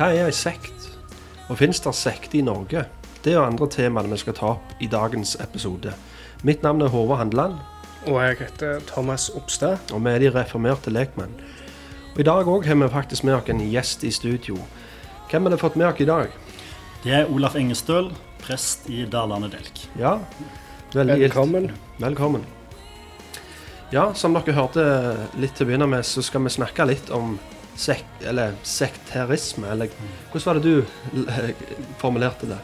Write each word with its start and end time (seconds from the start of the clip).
Hva 0.00 0.14
er 0.16 0.30
ei 0.30 0.32
sekt? 0.32 0.86
Og 1.52 1.58
finnes 1.60 1.76
det 1.84 1.90
sekter 1.92 2.38
i 2.38 2.40
Norge? 2.40 2.86
Det 3.20 3.34
er 3.34 3.42
andre 3.42 3.66
temaene 3.68 4.08
vi 4.08 4.16
skal 4.22 4.32
ta 4.38 4.46
opp 4.54 4.70
i 4.80 4.86
dagens 4.88 5.34
episode. 5.44 5.92
Mitt 6.40 6.62
navn 6.64 6.80
er 6.80 6.88
Håvard 6.88 7.18
Handeland, 7.20 7.58
Og 8.06 8.16
jeg 8.22 8.38
heter 8.38 8.80
Thomas 8.88 9.28
Opstad. 9.36 9.76
og 9.92 10.00
vi 10.04 10.10
er 10.10 10.18
de 10.18 10.30
reformerte 10.30 10.90
lekmenn. 10.90 11.34
Og 12.14 12.20
I 12.20 12.22
dag 12.22 12.48
òg 12.48 12.64
har 12.64 12.74
vi 12.74 12.88
faktisk 12.88 13.24
med 13.24 13.34
oss 13.34 13.48
en 13.50 13.60
gjest 13.60 14.04
i 14.04 14.10
studio. 14.10 14.56
Hvem 15.30 15.42
har 15.42 15.50
vi 15.50 15.56
fått 15.60 15.76
med 15.76 15.86
oss 15.86 16.00
i 16.00 16.04
dag? 16.04 16.28
Det 17.04 17.12
er 17.12 17.30
Olaf 17.30 17.54
Engestøl, 17.54 18.10
prest 18.40 18.88
i 18.88 19.04
Dalane 19.04 19.50
Delk. 19.50 19.86
Ja, 19.98 20.18
veldig 20.94 21.20
Velkommen. 21.20 21.62
Velkommen. 21.62 21.76
Velkommen. 21.98 22.44
Ja, 23.92 24.14
som 24.14 24.32
dere 24.32 24.52
hørte 24.52 25.28
litt 25.36 25.54
til 25.56 25.66
å 25.66 25.68
begynne 25.68 25.86
med, 25.86 26.06
så 26.06 26.22
skal 26.22 26.40
vi 26.40 26.48
snakke 26.48 26.86
litt 26.86 27.10
om 27.10 27.38
sek 27.80 28.04
eller 28.28 28.54
sekterisme. 28.66 29.70
Eller 29.72 29.90
hvordan 30.30 30.46
var 30.46 30.60
det 30.60 30.68
du 30.68 31.24
eh, 31.26 31.50
formulerte 32.00 32.48
det? 32.50 32.58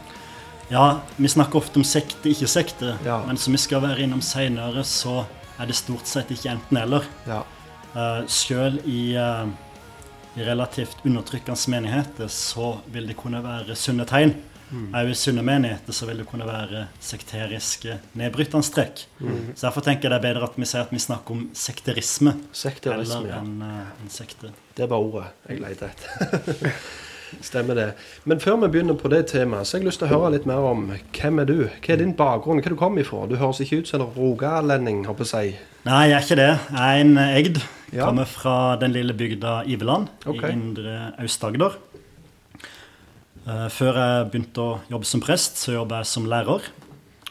Ja, 0.69 1.01
vi 1.17 1.29
snakker 1.31 1.61
ofte 1.61 1.79
om 1.79 1.85
sekte, 1.87 2.29
ikke 2.33 2.49
sekte, 2.51 2.97
Ja. 3.07 3.21
men 3.27 3.39
som 3.39 3.55
vi 3.55 3.61
skal 3.63 3.85
være 3.85 4.03
innom 4.03 4.23
seinere, 4.25 4.83
så 4.85 5.25
er 5.59 5.67
det 5.71 5.77
stort 5.79 6.11
sett 6.11 6.33
ikke 6.35 6.51
enten-eller. 6.57 7.07
Ja. 7.29 7.45
Uh, 7.95 8.27
Sjøl 8.29 8.81
i, 8.85 9.15
uh, 9.17 9.47
i 10.37 10.43
relativt 10.45 10.99
undertrykkende 11.07 11.71
menigheter 11.73 12.29
så 12.29 12.75
vil 12.93 13.07
det 13.09 13.17
kunne 13.17 13.41
være 13.45 13.77
sunne 13.79 14.05
tegn. 14.05 14.35
Mm. 14.67 14.91
Òg 14.99 15.13
i 15.13 15.15
sunne 15.19 15.45
menigheter 15.47 15.95
så 15.95 16.09
vil 16.09 16.21
det 16.23 16.27
kunne 16.27 16.47
være 16.49 16.87
sekteriske 17.03 18.01
nedbrytende 18.19 18.75
trekk. 18.75 19.07
Så 19.55 19.69
Derfor 19.69 19.85
tenker 19.87 20.09
jeg 20.09 20.15
det 20.15 20.19
er 20.19 20.27
bedre 20.27 20.49
at 20.51 20.59
vi 20.59 20.67
sier 20.69 20.87
at 20.87 20.95
vi 20.95 21.03
snakker 21.03 21.37
om 21.37 21.49
sekterisme 21.55 22.35
Sekterisme, 22.53 23.21
eller 23.23 23.31
ja. 23.31 23.43
en, 23.43 23.63
eh, 23.63 24.03
en 24.03 24.13
sekte. 24.13 24.53
Det 24.77 24.89
var 24.91 25.03
ordet 25.03 25.29
jeg 25.49 25.63
lette 25.63 25.93
etter. 25.93 26.73
Stemmer 27.43 27.75
det. 27.75 27.87
Men 28.25 28.41
før 28.41 28.57
vi 28.63 28.69
begynner 28.75 28.99
på 28.99 29.11
det 29.11 29.25
temaet, 29.33 29.67
så 29.67 29.77
har 29.77 29.83
jeg 29.83 29.91
lyst 29.91 30.03
til 30.03 30.09
å 30.09 30.13
høre 30.15 30.33
litt 30.37 30.47
mer 30.49 30.67
om 30.67 30.85
hvem 30.91 31.41
er 31.43 31.49
du? 31.49 31.57
Hva 31.67 31.95
er 31.95 32.03
din 32.03 32.15
bakgrunn? 32.17 32.63
Hva 32.63 32.73
du 32.73 32.79
kommer 32.79 33.03
ifra? 33.03 33.25
Du 33.31 33.37
høres 33.41 33.61
ikke 33.65 33.83
ut 33.83 33.91
som 33.91 34.05
en 34.05 34.13
rogalending, 34.15 35.05
håper 35.09 35.29
jeg. 35.33 35.57
Nei, 35.87 36.05
jeg 36.11 36.17
er 36.19 36.27
ikke 36.27 36.39
det. 36.41 36.53
Jeg 36.71 36.87
er 36.87 37.05
en 37.05 37.19
egd. 37.27 37.61
Ja. 37.95 38.07
Kommer 38.09 38.27
fra 38.27 38.77
den 38.81 38.95
lille 38.95 39.15
bygda 39.15 39.61
Iveland 39.71 40.09
okay. 40.27 40.51
i 40.51 40.57
indre 40.57 40.97
Aust-Agder. 41.23 41.79
Eh, 43.47 43.69
Før 43.71 43.99
jeg 44.01 44.27
begynte 44.33 44.63
å 44.63 44.79
jobbe 44.91 45.07
som 45.07 45.23
prest, 45.23 45.61
så 45.63 45.77
jobba 45.77 46.01
jeg 46.03 46.11
som 46.11 46.27
lærer. 46.31 46.67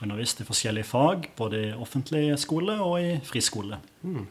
Undervist 0.03 0.41
i 0.43 0.47
forskjellige 0.47 0.87
fag, 0.87 1.29
både 1.37 1.61
i 1.69 1.73
offentlig 1.75 2.23
skole 2.39 2.77
og 2.83 2.97
i 3.01 3.13
friskole. 3.25 3.79
Mm. 4.03 4.25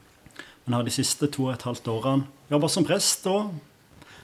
Men 0.64 0.76
har 0.78 0.84
de 0.86 0.92
siste 0.94 1.28
to 1.32 1.48
og 1.48 1.54
et 1.54 1.64
halvt 1.66 1.88
årene 1.92 2.28
jobba 2.52 2.68
som 2.72 2.84
prest 2.86 3.24
og 3.28 3.52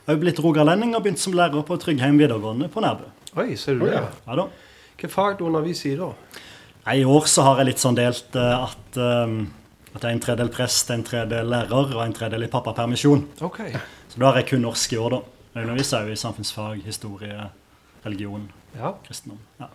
òg 0.08 0.20
blitt 0.20 0.40
rogalending 0.42 0.92
og 0.96 1.02
begynt 1.04 1.20
som 1.20 1.34
lærer 1.36 1.64
på 1.66 1.76
Tryggheim 1.80 2.18
videregående 2.20 2.68
på 2.72 2.82
Nærbø. 2.84 3.08
Oi, 3.40 3.54
ser 3.60 3.76
du 3.78 3.84
det? 3.86 3.94
ja. 3.96 4.06
Ja 4.26 4.36
da. 4.40 4.46
Hvilke 4.94 5.10
fag 5.12 5.38
du 5.38 5.46
underviser 5.48 5.92
i 5.94 5.98
da? 6.00 6.10
I 6.92 7.04
år 7.08 7.28
så 7.28 7.44
har 7.46 7.60
jeg 7.60 7.70
litt 7.70 7.82
sånn 7.82 7.96
delt 7.96 8.36
eh, 8.36 8.64
at, 8.68 8.96
eh, 9.00 9.34
at 9.94 10.00
jeg 10.00 10.08
er 10.08 10.14
en 10.16 10.24
tredel 10.24 10.52
prest, 10.52 10.90
en 10.92 11.04
tredel 11.04 11.48
lærer 11.52 11.92
og 11.96 12.00
en 12.04 12.16
tredel 12.16 12.44
i 12.44 12.50
pappapermisjon. 12.52 13.26
Ok. 13.44 13.60
Så 14.12 14.20
da 14.20 14.28
har 14.30 14.40
jeg 14.40 14.48
kun 14.52 14.64
norsk 14.64 14.96
i 14.96 15.00
år, 15.00 15.16
da. 15.16 15.39
Jeg 15.54 15.66
underviser 15.66 16.06
jo 16.06 16.14
i 16.14 16.16
samfunnsfag, 16.18 16.82
historie, 16.86 17.50
religion, 18.06 18.50
Ja. 18.76 18.92
kristendom. 19.06 19.38
Ja. 19.60 19.66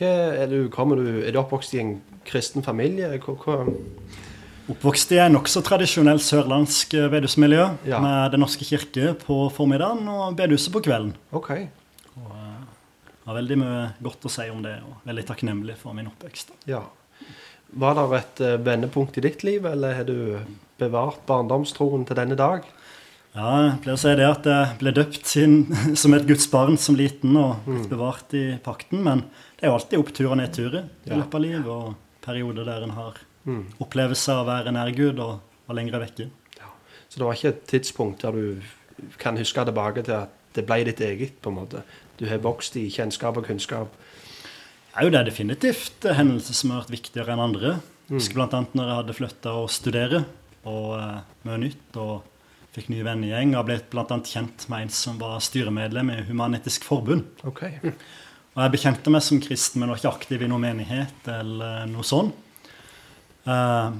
Er, 0.00 0.46
du, 0.50 0.68
kommer 0.68 0.96
du, 0.98 1.22
er 1.22 1.30
du 1.30 1.38
oppvokst 1.38 1.74
i 1.74 1.78
en 1.78 1.92
kristen 2.26 2.64
familie? 2.66 3.12
Hva, 3.22 3.36
hva? 3.44 3.60
Oppvokst 4.72 5.12
i 5.14 5.20
en 5.22 5.36
nokså 5.36 5.62
tradisjonell 5.62 6.18
sørlandsk 6.18 6.96
bedusmiljø 6.96 7.10
bedehusmiljø 7.12 7.66
Ja. 7.92 8.00
med 8.00 8.32
Den 8.32 8.40
norske 8.40 8.64
kirke 8.64 9.14
på 9.14 9.50
formiddagen 9.54 10.08
og 10.08 10.34
bedehuset 10.36 10.72
på 10.72 10.82
kvelden. 10.82 11.14
Ok. 11.32 11.50
Og 12.16 12.30
uh, 12.32 12.64
har 13.26 13.38
veldig 13.38 13.58
mye 13.60 13.92
godt 14.02 14.26
å 14.26 14.32
si 14.32 14.48
om 14.50 14.62
det, 14.64 14.80
og 14.82 15.06
veldig 15.06 15.26
takknemlig 15.30 15.76
for 15.78 15.94
min 15.94 16.08
oppvekst. 16.10 16.50
Ja. 16.66 16.82
Var 17.74 17.94
det 17.94 18.18
et 18.18 18.40
eh, 18.40 18.58
vendepunkt 18.62 19.16
i 19.18 19.22
ditt 19.24 19.42
liv, 19.42 19.64
eller 19.66 19.94
har 19.98 20.04
du 20.06 20.38
bevart 20.78 21.22
barndomstroen 21.26 22.04
til 22.06 22.18
denne 22.18 22.36
dag? 22.38 22.62
Ja, 23.34 23.48
jeg 23.66 23.78
pleier 23.82 23.96
å 23.96 23.98
si 23.98 24.12
det 24.14 24.26
at 24.28 24.44
jeg 24.46 24.76
ble 24.78 24.92
døpt 24.94 25.26
sin, 25.26 25.54
som 26.00 26.14
et 26.14 26.26
Guds 26.28 26.46
barn 26.52 26.76
som 26.78 26.94
liten 26.98 27.34
og 27.40 27.64
blitt 27.66 27.88
bevart 27.90 28.34
i 28.38 28.44
pakten, 28.62 29.02
men 29.02 29.24
det 29.58 29.66
er 29.66 29.72
jo 29.72 29.78
alltid 29.80 29.98
opptur 30.04 30.28
og 30.30 30.38
nedturer 30.38 30.84
i 31.06 31.10
Ja. 31.10 31.16
løpet 31.18 31.34
av 31.34 31.42
livet, 31.42 31.66
og 31.66 31.96
perioder 32.22 32.64
der 32.70 32.82
en 32.86 32.94
har 32.98 33.18
Mm. 33.44 33.64
opplevelse 33.82 34.28
av 34.32 34.46
å 34.46 34.48
være 34.48 34.72
nær 34.72 34.88
Gud 34.96 35.18
og 35.20 35.40
var 35.68 35.76
lengre 35.76 35.98
vekke. 36.00 36.30
Så 37.10 37.18
det 37.20 37.26
var 37.26 37.34
ikke 37.34 37.48
et 37.50 37.66
tidspunkt 37.68 38.22
der 38.22 38.32
du 38.32 38.62
kan 39.18 39.36
huske 39.36 39.64
tilbake 39.66 40.02
til 40.02 40.14
at 40.14 40.30
det 40.54 40.64
ble 40.66 40.84
ditt 40.84 41.00
eget, 41.04 41.34
på 41.42 41.50
en 41.50 41.56
måte. 41.58 41.82
Du 42.16 42.24
har 42.26 42.38
vokst 42.38 42.74
i 42.80 42.88
kjennskap 42.88 43.36
og 43.36 43.44
kunnskap. 43.46 43.88
Det 44.94 45.02
er 45.02 45.04
jo 45.04 45.10
det 45.10 45.24
definitivt 45.26 46.00
hendelser 46.16 46.54
som 46.54 46.70
har 46.70 46.80
vært 46.82 46.94
viktigere 46.96 47.34
enn 47.34 47.42
andre. 47.44 47.74
Jeg 48.08 48.16
husker 48.18 48.34
blant 48.34 48.54
annet 48.54 48.74
når 48.74 48.86
jeg 48.88 48.96
hadde 49.02 49.18
flytta 49.18 49.52
og 49.60 49.68
studere, 49.70 50.24
og 50.64 50.88
eh, 50.98 51.20
mye 51.44 51.58
nytt, 51.66 51.96
og 52.00 52.22
fikk 52.74 52.90
ny 52.90 53.02
vennegjeng, 53.06 53.54
og 53.58 53.68
ble 53.68 53.78
annet 54.02 54.30
kjent 54.30 54.66
med 54.70 54.86
en 54.86 54.92
som 54.92 55.18
var 55.20 55.42
styremedlem 55.44 56.10
i 56.10 56.22
Human-Etisk 56.28 56.86
Forbund. 56.88 57.28
Okay. 57.46 57.78
Og 58.54 58.62
jeg 58.62 58.74
bekjente 58.74 59.12
meg 59.14 59.22
som 59.26 59.42
kristen, 59.42 59.80
men 59.80 59.92
var 59.92 60.00
ikke 60.00 60.14
aktiv 60.14 60.42
i 60.42 60.48
noen 60.50 60.66
menighet 60.66 61.30
eller 61.30 61.86
noe 61.90 62.06
sånt. 62.06 62.34
Uh, 63.44 63.92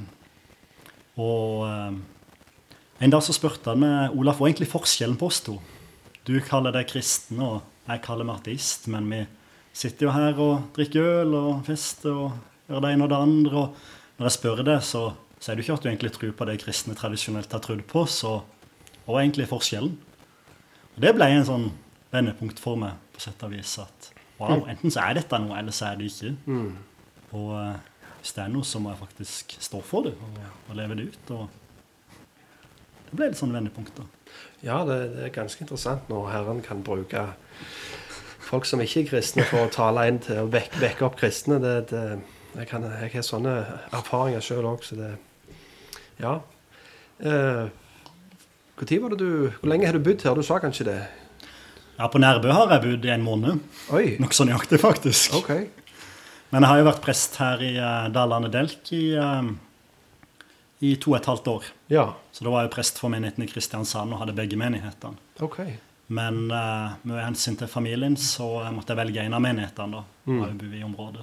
og 1.21 1.65
uh, 1.69 1.95
en 3.05 3.12
dag 3.12 3.23
så 3.23 3.35
spurte 3.37 3.75
han 3.75 3.83
meg 3.83 4.15
Olaf, 4.17 4.39
hva 4.39 4.47
er 4.47 4.55
egentlig 4.55 4.71
forskjellen 4.73 5.19
på 5.21 5.29
oss 5.29 5.43
to? 5.45 5.59
Du 6.25 6.33
kaller 6.47 6.73
deg 6.75 6.89
kristen, 6.89 7.43
og 7.45 7.61
jeg 7.85 8.03
kaller 8.06 8.27
meg 8.27 8.41
ateist, 8.41 8.89
men 8.91 9.11
vi 9.11 9.21
sitter 9.75 10.09
jo 10.09 10.15
her 10.15 10.39
og 10.41 10.71
drikker 10.77 11.21
øl 11.21 11.35
og 11.37 11.67
fester 11.67 12.15
og 12.15 12.71
gjør 12.71 12.87
det 12.87 12.95
ene 12.95 13.05
og 13.05 13.12
det 13.12 13.21
andre. 13.27 13.65
Og 13.65 14.17
når 14.17 14.31
jeg 14.31 14.37
spør 14.39 14.62
deg, 14.65 14.81
så 14.87 15.05
sier 15.43 15.59
du 15.59 15.65
ikke 15.65 15.77
at 15.77 15.85
du 15.85 15.91
egentlig 15.91 16.15
tror 16.15 16.33
på 16.39 16.49
det 16.49 16.61
kristne 16.62 16.97
tradisjonelt 16.97 17.53
har 17.53 17.62
trodd 17.65 17.83
på, 17.91 18.06
så 18.09 18.39
hva 19.05 19.19
er 19.19 19.27
egentlig 19.27 19.49
forskjellen? 19.51 19.97
Og 20.95 21.01
det 21.03 21.15
ble 21.17 21.29
en 21.35 21.49
sånn 21.49 21.67
vendepunkt 22.15 22.61
for 22.63 22.79
meg, 22.81 23.01
på 23.15 23.23
sett 23.25 23.43
og 23.45 23.53
vis. 23.55 23.75
At 23.83 24.11
wow, 24.39 24.63
enten 24.71 24.93
så 24.95 25.05
er 25.05 25.19
dette 25.19 25.41
noe, 25.43 25.59
eller 25.59 25.75
så 25.75 25.91
er 25.91 26.01
det 26.01 26.11
ikke. 26.11 26.35
Mm. 26.47 26.71
Og 27.35 27.51
eh, 27.59 28.07
hvis 28.21 28.35
det 28.37 28.45
er 28.45 28.55
noe, 28.55 28.67
så 28.67 28.81
må 28.81 28.93
jeg 28.93 29.03
faktisk 29.03 29.57
stå 29.61 29.83
for 29.85 30.07
det 30.07 30.15
og, 30.15 30.39
og 30.71 30.79
leve 30.79 30.99
det 31.01 31.09
ut. 31.11 31.35
Og 31.37 31.61
det 33.11 33.19
ble 33.19 33.31
litt 33.31 33.41
sånn 33.41 33.55
vendepunkt, 33.55 33.99
da. 33.99 34.07
Ja, 34.65 34.81
det, 34.89 34.97
det 35.15 35.27
er 35.29 35.35
ganske 35.35 35.61
interessant 35.63 36.09
når 36.11 36.31
Herren 36.33 36.63
kan 36.65 36.81
bruke 36.87 37.27
folk 38.45 38.67
som 38.69 38.81
ikke 38.83 39.03
er 39.05 39.11
kristne, 39.13 39.45
for 39.49 39.67
å 39.67 39.73
tale 39.73 40.07
inn 40.09 40.21
til 40.25 40.41
å 40.43 40.49
vekke, 40.51 40.81
vekke 40.83 41.07
opp 41.07 41.19
kristne. 41.21 41.61
Det, 41.63 41.75
det, 41.93 42.03
jeg, 42.55 42.69
kan, 42.71 42.87
jeg 42.87 43.13
har 43.13 43.27
sånne 43.27 43.55
erfaringer 43.95 44.45
sjøl 44.45 44.69
òg, 44.73 44.85
så 44.87 44.99
det 45.01 45.15
Ja. 46.23 46.39
Eh, 47.19 47.67
hvor, 48.77 49.17
du, 49.17 49.29
hvor 49.61 49.71
lenge 49.71 49.87
har 49.87 49.97
du 49.97 50.03
bodd 50.05 50.23
her? 50.25 50.35
Du 50.35 50.43
sa 50.47 50.59
kanskje 50.62 50.87
det? 50.89 50.97
Ja, 51.99 52.09
på 52.11 52.19
Nærbø 52.19 52.51
har 52.53 52.73
jeg 52.75 52.83
bodd 52.89 53.05
i 53.07 53.12
en 53.15 53.23
måned. 53.25 53.61
Oi. 53.95 54.17
Nokså 54.23 54.47
nøyaktig, 54.49 54.81
faktisk. 54.83 55.35
Ok. 55.39 55.53
Men 56.51 56.62
jeg 56.62 56.71
har 56.71 56.81
jo 56.83 56.87
vært 56.89 57.03
prest 57.03 57.37
her 57.41 57.62
i 57.67 57.73
uh, 57.79 58.09
Dalane 58.15 58.50
Delk 58.53 58.91
i, 58.94 59.05
uh, 59.19 59.47
i 60.85 60.94
to 61.03 61.15
og 61.15 61.19
et 61.21 61.26
halvt 61.31 61.49
år. 61.50 61.69
Ja. 61.91 62.05
Så 62.35 62.44
da 62.47 62.53
var 62.55 62.67
jeg 62.67 62.75
prest 62.75 62.99
for 63.03 63.11
menigheten 63.15 63.47
i 63.47 63.50
Kristiansand 63.50 64.15
og 64.15 64.21
hadde 64.23 64.35
begge 64.38 64.59
menighetene. 64.59 65.19
Ok. 65.43 65.61
Men 66.15 66.44
uh, 66.53 66.94
med 67.06 67.23
hensyn 67.25 67.56
til 67.59 67.71
familien 67.71 68.15
så 68.21 68.47
måtte 68.75 68.93
jeg 68.94 69.00
velge 69.05 69.23
en 69.25 69.38
av 69.38 69.43
menighetene. 69.47 70.00
da, 70.00 70.05
Mm. 70.25 70.38
og 70.41 70.53
bo 70.56 70.69
i 70.73 70.79
området. 70.82 71.23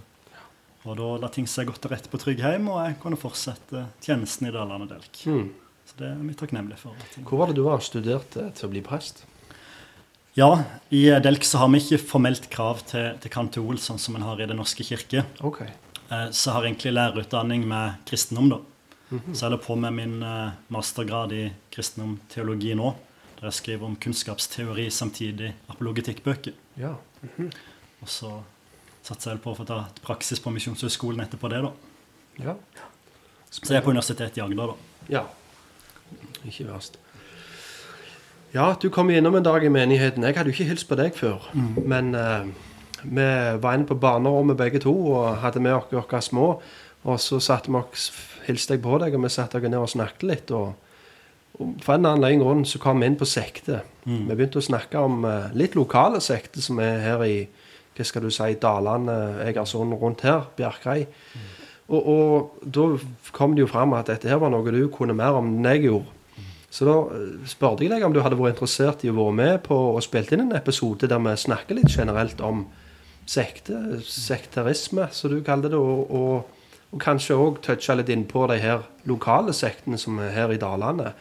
Og 0.86 0.98
da 0.98 1.06
la 1.24 1.28
ting 1.34 1.48
seg 1.50 1.66
godt 1.66 1.80
til 1.82 1.90
rette 1.90 2.10
på 2.10 2.20
Tryggheim, 2.22 2.68
og 2.70 2.84
jeg 2.86 3.00
kunne 3.02 3.18
fortsette 3.18 3.82
tjenesten 4.02 4.46
i 4.46 4.52
Dalane 4.54 4.86
Delk. 4.90 5.24
Mm. 5.26 5.48
Så 5.92 6.00
det 6.00 6.08
er 6.08 6.24
vi 6.24 6.38
takknemlige 6.40 6.80
for. 6.80 6.96
Hvor 7.28 7.42
var 7.42 7.52
det 7.52 7.60
du 7.60 7.66
var 7.66 7.84
studert 7.84 8.32
studerte 8.32 8.56
til 8.56 8.70
å 8.70 8.72
bli 8.72 8.82
prest? 8.86 9.26
Ja, 10.40 10.64
i 10.96 11.10
eh, 11.12 11.20
Delk 11.20 11.44
så 11.44 11.60
har 11.60 11.68
vi 11.74 11.82
ikke 11.84 12.00
formelt 12.00 12.48
krav 12.54 12.86
til, 12.88 13.18
til 13.20 13.34
kantol, 13.34 13.76
sånn 13.84 14.00
som 14.00 14.16
en 14.16 14.24
har 14.24 14.40
i 14.40 14.48
Den 14.48 14.62
norske 14.62 14.86
kirke. 14.88 15.26
Ok. 15.44 15.66
Så 16.08 16.32
Så 16.32 16.50
jeg 16.50 16.56
har 16.56 16.68
egentlig 16.68 16.94
lærerutdanning 16.96 17.68
med 17.68 18.00
kristendom, 18.08 18.50
da. 18.52 18.60
Så 19.12 19.42
jeg 19.42 19.44
holder 19.50 19.60
på 19.66 19.76
med 19.76 19.96
min 19.98 20.24
eh, 20.24 20.54
mastergrad 20.72 21.34
i 21.36 21.44
kristendom-teologi 21.76 22.78
nå. 22.80 22.94
Der 23.42 23.50
jeg 23.50 23.58
skriver 23.58 23.90
om 23.90 23.98
kunnskapsteori 24.00 24.88
samtidig 24.92 25.52
apologetikkbøker. 25.68 26.56
Ja. 26.80 26.94
Og 28.00 28.08
så 28.08 28.32
satser 29.04 29.34
jeg 29.34 29.44
på 29.44 29.52
å 29.52 29.58
få 29.58 29.68
ta 29.68 29.82
praksis 30.06 30.40
på 30.40 30.54
Misjonshøgskolen 30.56 31.26
etterpå 31.26 31.52
det, 31.52 31.60
da. 31.66 31.74
Ja. 32.40 32.56
Så 33.52 33.66
jeg 33.68 33.82
er 33.82 33.84
på 33.84 33.92
Universitetet 33.92 34.40
i 34.40 34.46
Agder, 34.46 34.72
da. 34.72 35.08
Ja. 35.12 35.26
Ikke 36.48 36.68
verst. 36.68 37.00
Ja, 38.54 38.74
du 38.82 38.90
kom 38.92 39.10
innom 39.10 39.36
en 39.36 39.46
dag 39.46 39.64
i 39.64 39.72
menigheten. 39.72 40.24
Jeg 40.28 40.36
hadde 40.36 40.52
jo 40.52 40.56
ikke 40.58 40.70
hilst 40.74 40.90
på 40.90 40.98
deg 41.00 41.16
før. 41.16 41.46
Men 41.88 42.16
uh, 42.16 42.48
vi 43.04 43.28
var 43.64 43.78
inne 43.78 43.88
på 43.88 43.96
barnerommet 43.96 44.60
begge 44.60 44.82
to 44.84 44.94
og 45.14 45.38
hadde 45.40 45.64
med 45.64 45.78
oss 45.78 45.92
våre 45.94 46.22
små. 46.22 46.48
Og 47.04 47.20
så 47.20 47.40
satte 47.40 47.72
vi 47.72 47.82
hilste 48.48 48.76
jeg 48.76 48.84
på 48.84 49.00
deg, 49.00 49.16
og 49.16 49.24
vi 49.24 49.32
satte 49.32 49.58
oss 49.58 49.64
ned 49.70 49.80
og 49.80 49.90
snakket 49.90 50.28
litt. 50.28 50.52
Og, 50.52 50.76
for 51.82 51.96
en 51.96 52.06
eller 52.06 52.18
annen 52.18 52.44
grunn 52.44 52.66
så 52.68 52.82
kom 52.82 53.00
vi 53.00 53.08
inn 53.08 53.18
på 53.18 53.30
sekte. 53.30 53.82
Vi 54.28 54.36
begynte 54.36 54.60
å 54.60 54.68
snakke 54.68 55.00
om 55.00 55.24
uh, 55.24 55.50
litt 55.56 55.76
lokale 55.80 56.20
sekter 56.22 56.62
som 56.62 56.80
er 56.84 57.00
her 57.06 57.26
i 57.26 57.36
hva 57.96 58.06
skal 58.08 58.24
du 58.24 58.32
si, 58.32 58.54
Dalane, 58.60 59.44
Egersund, 59.46 59.94
rundt 60.00 60.24
her, 60.26 60.48
Bjerkreim. 60.58 61.08
Og, 61.92 62.08
og 62.08 62.64
da 62.64 62.86
kom 63.36 63.56
det 63.56 63.66
jo 63.66 63.72
fram 63.72 63.94
at 63.98 64.08
dette 64.08 64.30
her 64.32 64.40
var 64.40 64.52
noe 64.54 64.72
du 64.72 64.86
kunne 64.94 65.16
mer 65.16 65.36
om 65.40 65.50
enn 65.58 65.68
jeg 65.74 65.88
gjorde. 65.90 66.21
Så 66.72 66.86
da 66.88 66.94
eh, 67.16 67.34
spurte 67.52 67.84
jeg 67.84 67.92
deg 67.92 68.04
om 68.08 68.14
du 68.16 68.22
hadde 68.24 68.38
vært 68.40 68.56
interessert 68.56 69.04
i 69.04 69.10
å 69.12 69.18
være 69.18 69.36
med 69.36 69.58
på 69.66 69.76
og 69.96 70.02
spilt 70.06 70.32
inn 70.32 70.46
en 70.46 70.56
episode 70.56 71.10
der 71.12 71.20
vi 71.20 71.34
snakker 71.44 71.76
litt 71.78 71.92
generelt 71.92 72.40
om 72.48 72.66
sekte, 73.28 74.00
sekterisme, 74.08 75.10
som 75.12 75.32
du 75.34 75.42
kaller 75.46 75.70
det, 75.74 75.78
og, 75.80 76.12
og, 76.12 76.62
og 76.92 77.02
kanskje 77.04 77.36
òg 77.40 77.60
touche 77.66 77.96
litt 78.00 78.10
innpå 78.12 78.46
de 78.52 78.58
her 78.64 78.86
lokale 79.08 79.54
sektene 79.56 80.00
som 80.00 80.18
er 80.24 80.32
her 80.36 80.52
i 80.56 80.60
Dalane. 80.62 81.12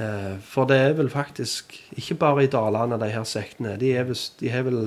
Eh, 0.00 0.36
for 0.46 0.68
det 0.70 0.78
er 0.80 0.94
vel 1.00 1.10
faktisk 1.12 1.74
ikke 1.98 2.18
bare 2.20 2.44
i 2.46 2.52
Dalane, 2.52 2.98
de 3.00 3.10
her 3.12 3.24
sektene. 3.28 3.74
De, 3.80 3.90
er 3.96 4.08
de 4.40 4.52
har 4.52 4.64
vel 4.68 4.82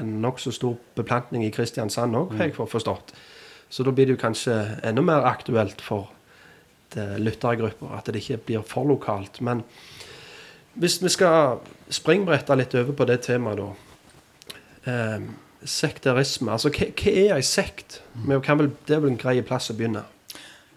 en 0.00 0.10
nokså 0.24 0.52
stor 0.56 0.76
beplantning 0.96 1.44
i 1.46 1.52
Kristiansand 1.52 2.16
òg, 2.16 2.34
har 2.38 2.48
jeg 2.50 2.56
for- 2.56 2.68
forstått. 2.72 3.12
Så 3.72 3.84
da 3.84 3.92
blir 3.92 4.08
det 4.08 4.16
jo 4.18 4.20
kanskje 4.24 4.56
enda 4.84 5.00
mer 5.04 5.24
aktuelt 5.28 5.80
for 5.80 6.10
det 6.94 7.20
lyttergrupper, 7.20 7.86
at 7.96 8.04
det 8.06 8.16
ikke 8.22 8.36
blir 8.46 8.62
for 8.66 8.84
lokalt. 8.88 9.40
Men 9.40 9.62
hvis 10.74 11.02
vi 11.02 11.08
skal 11.12 11.58
springbrette 11.92 12.56
litt 12.56 12.74
over 12.74 12.92
på 12.96 13.04
det 13.08 13.20
temaet, 13.26 13.56
da. 13.60 13.66
Eh, 14.92 15.20
sekterisme. 15.64 16.50
Altså, 16.52 16.68
hva, 16.74 16.86
hva 16.90 17.10
er 17.12 17.34
ei 17.36 17.42
sekt? 17.46 18.00
Mm. 18.16 18.40
vel, 18.58 18.70
det 18.88 18.94
er 18.96 19.00
vel 19.04 19.10
en 19.12 19.18
grei 19.20 19.42
plass 19.46 19.70
å 19.70 19.74
begynne. 19.78 20.02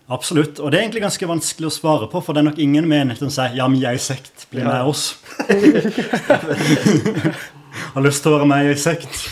Absolutt. 0.09 0.59
Og 0.59 0.69
det 0.69 0.77
er 0.77 0.81
egentlig 0.85 1.01
ganske 1.01 1.27
vanskelig 1.27 1.67
å 1.71 1.73
svare 1.73 2.07
på, 2.11 2.21
for 2.21 2.33
det 2.33 2.39
er 2.43 2.49
nok 2.51 2.59
ingen 2.61 2.85
menighet 2.87 3.19
som 3.23 3.29
sier 3.33 3.55
'ja, 3.55 3.67
men 3.67 3.79
jeg 3.81 3.93
er 3.93 3.97
sekt, 3.97 4.45
bli 4.51 4.61
Ja. 4.61 4.67
med 4.67 4.81
oss'. 4.85 5.15
Har 7.95 8.01
lyst 8.01 8.21
til 8.23 8.31
å 8.31 8.35
være 8.37 8.45
med 8.45 8.65
i 8.65 8.67
ei 8.69 8.75
sekt. 8.75 9.29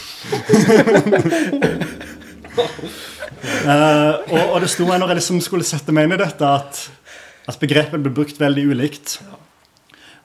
Eh, 3.44 4.34
og, 4.34 4.42
og 4.56 4.57
det 4.63 4.72
sto 4.72 4.88
meg 4.88 5.01
når 5.01 5.13
jeg 5.13 5.22
liksom 5.22 5.40
skulle 5.44 5.68
sette 5.68 5.95
meg 5.95 6.07
inn 6.07 6.16
i 6.16 6.22
dette, 6.22 6.48
at, 6.48 6.84
at 7.51 7.62
begrepet 7.62 8.01
ble 8.04 8.13
brukt 8.16 8.40
veldig 8.40 8.66
ulikt. 8.72 9.18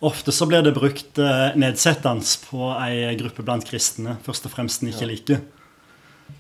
Ofte 0.06 0.30
så 0.34 0.46
blir 0.46 0.62
det 0.62 0.76
brukt 0.76 1.18
eh, 1.18 1.46
nedsettende 1.58 2.38
på 2.46 2.70
ei 2.78 3.16
gruppe 3.18 3.42
blant 3.46 3.66
kristne, 3.66 4.16
først 4.26 4.46
og 4.46 4.54
fremst 4.54 4.84
en 4.84 4.92
ikke 4.92 5.10
liker. 5.10 5.46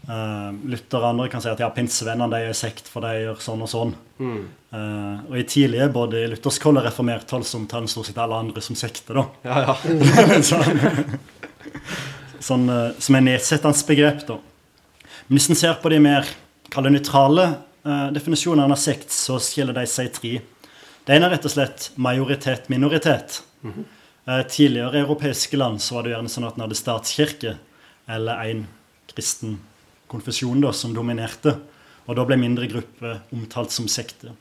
Uh, 0.08 0.54
Luther 0.68 1.02
og 1.02 1.10
andre 1.10 1.26
kan 1.32 1.42
si 1.44 1.48
at 1.50 1.60
ja, 1.60 1.68
pinsevennene 1.72 2.30
de 2.32 2.48
er 2.48 2.56
sekt, 2.56 2.86
for 2.88 3.04
de 3.04 3.24
gjør 3.26 3.40
sånn 3.44 3.64
og 3.64 3.68
sånn. 3.72 3.92
Eh, 4.68 5.20
og 5.28 5.36
i 5.36 5.44
tidlige, 5.48 5.88
både 5.92 6.22
i 6.22 6.28
luthersk 6.32 6.66
og 6.68 6.80
reformert 6.84 7.30
hold, 7.32 7.46
så 7.48 7.56
omtaler 7.60 7.88
stort 7.92 8.08
sett 8.08 8.20
alle 8.20 8.36
andre 8.36 8.62
som 8.64 8.76
sekter. 8.76 9.20
da. 9.20 9.24
Ja, 9.48 9.62
ja. 9.64 9.76
sånn, 10.50 10.80
sånn, 12.40 12.66
uh, 12.68 12.90
som 13.00 13.16
er 13.16 13.24
nedsettende 13.30 13.88
begrep, 13.88 14.24
da. 14.28 14.38
Men 15.28 15.40
hvis 15.40 15.48
en 15.52 15.60
ser 15.60 15.76
på 15.80 15.92
de 15.92 16.00
mer 16.04 16.28
kall 16.72 16.88
det 16.88 16.94
nøytrale 16.96 17.46
eh, 17.48 18.08
definisjonene 18.16 18.74
av 18.74 18.80
sekt, 18.80 19.12
så 19.14 19.38
skiller 19.42 19.76
de 19.76 19.86
seg 19.88 20.10
i 20.10 20.14
tre. 20.18 20.32
Det 21.04 21.16
ene 21.16 21.28
er 21.28 21.36
rett 21.36 21.46
og 21.48 21.54
slett 21.54 21.90
majoritet-minoritet. 21.96 23.40
Eh, 24.28 24.42
tidligere 24.50 24.98
i 24.98 25.04
europeiske 25.06 25.56
land 25.56 25.80
så 25.80 25.96
var 25.96 26.04
det 26.04 26.12
gjerne 26.12 26.32
sånn 26.32 26.48
at 26.48 26.58
en 26.58 26.66
hadde 26.66 26.76
statskirke 26.76 27.54
eller 28.08 28.42
en 28.50 28.66
kristen 29.08 29.58
konfesjon 30.08 30.60
da, 30.60 30.72
som 30.76 30.92
dominerte. 30.96 31.54
Og 32.08 32.16
da 32.16 32.24
ble 32.28 32.38
mindre 32.40 32.68
grupper 32.68 33.22
omtalt 33.36 33.72
som 33.72 33.88
sekte. 33.88 34.34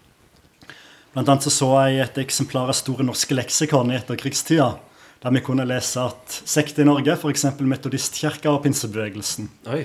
Blant 1.13 1.31
annet 1.31 1.47
så, 1.47 1.51
så 1.51 1.69
jeg 1.88 2.03
et 2.03 2.19
eksemplar 2.24 2.69
av 2.71 2.77
Store 2.77 3.03
norske 3.07 3.35
leksikon 3.35 3.91
i 3.91 3.97
etterkrigstida, 3.97 4.74
der 5.23 5.33
vi 5.33 5.41
kunne 5.45 5.65
lese 5.67 6.03
at 6.03 6.41
sekter 6.45 6.83
i 6.83 6.87
Norge, 6.87 7.15
f.eks. 7.17 7.45
metodistkirka 7.59 8.51
og 8.51 8.63
pinsebevegelsen. 8.65 9.49
Oi. 9.73 9.83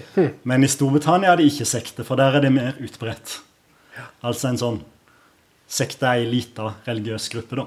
Men 0.48 0.64
i 0.64 0.70
Storbritannia 0.70 1.32
er 1.32 1.40
det 1.40 1.48
ikke 1.50 1.68
sekter, 1.68 2.06
for 2.06 2.20
der 2.20 2.36
er 2.36 2.44
det 2.44 2.52
mer 2.52 2.76
utbredt. 2.82 3.38
Altså 4.22 4.50
en 4.50 4.60
sånn 4.60 4.80
sekte 5.72 6.08
er 6.08 6.22
ei 6.22 6.28
lita 6.28 6.74
religiøs 6.86 7.30
gruppe, 7.32 7.62
da. 7.62 7.66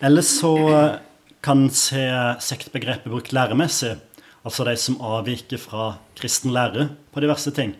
Ellers 0.00 0.30
så 0.40 0.52
eh, 0.70 0.98
kan 1.44 1.66
se 1.74 2.04
sektbegrepet 2.44 3.10
brukt 3.10 3.34
læremessig, 3.36 3.96
altså 4.44 4.64
de 4.68 4.76
som 4.80 5.00
avviker 5.04 5.60
fra 5.60 5.94
kristen 6.16 6.54
lære 6.54 6.90
på 7.12 7.22
diverse 7.24 7.52
ting. 7.56 7.74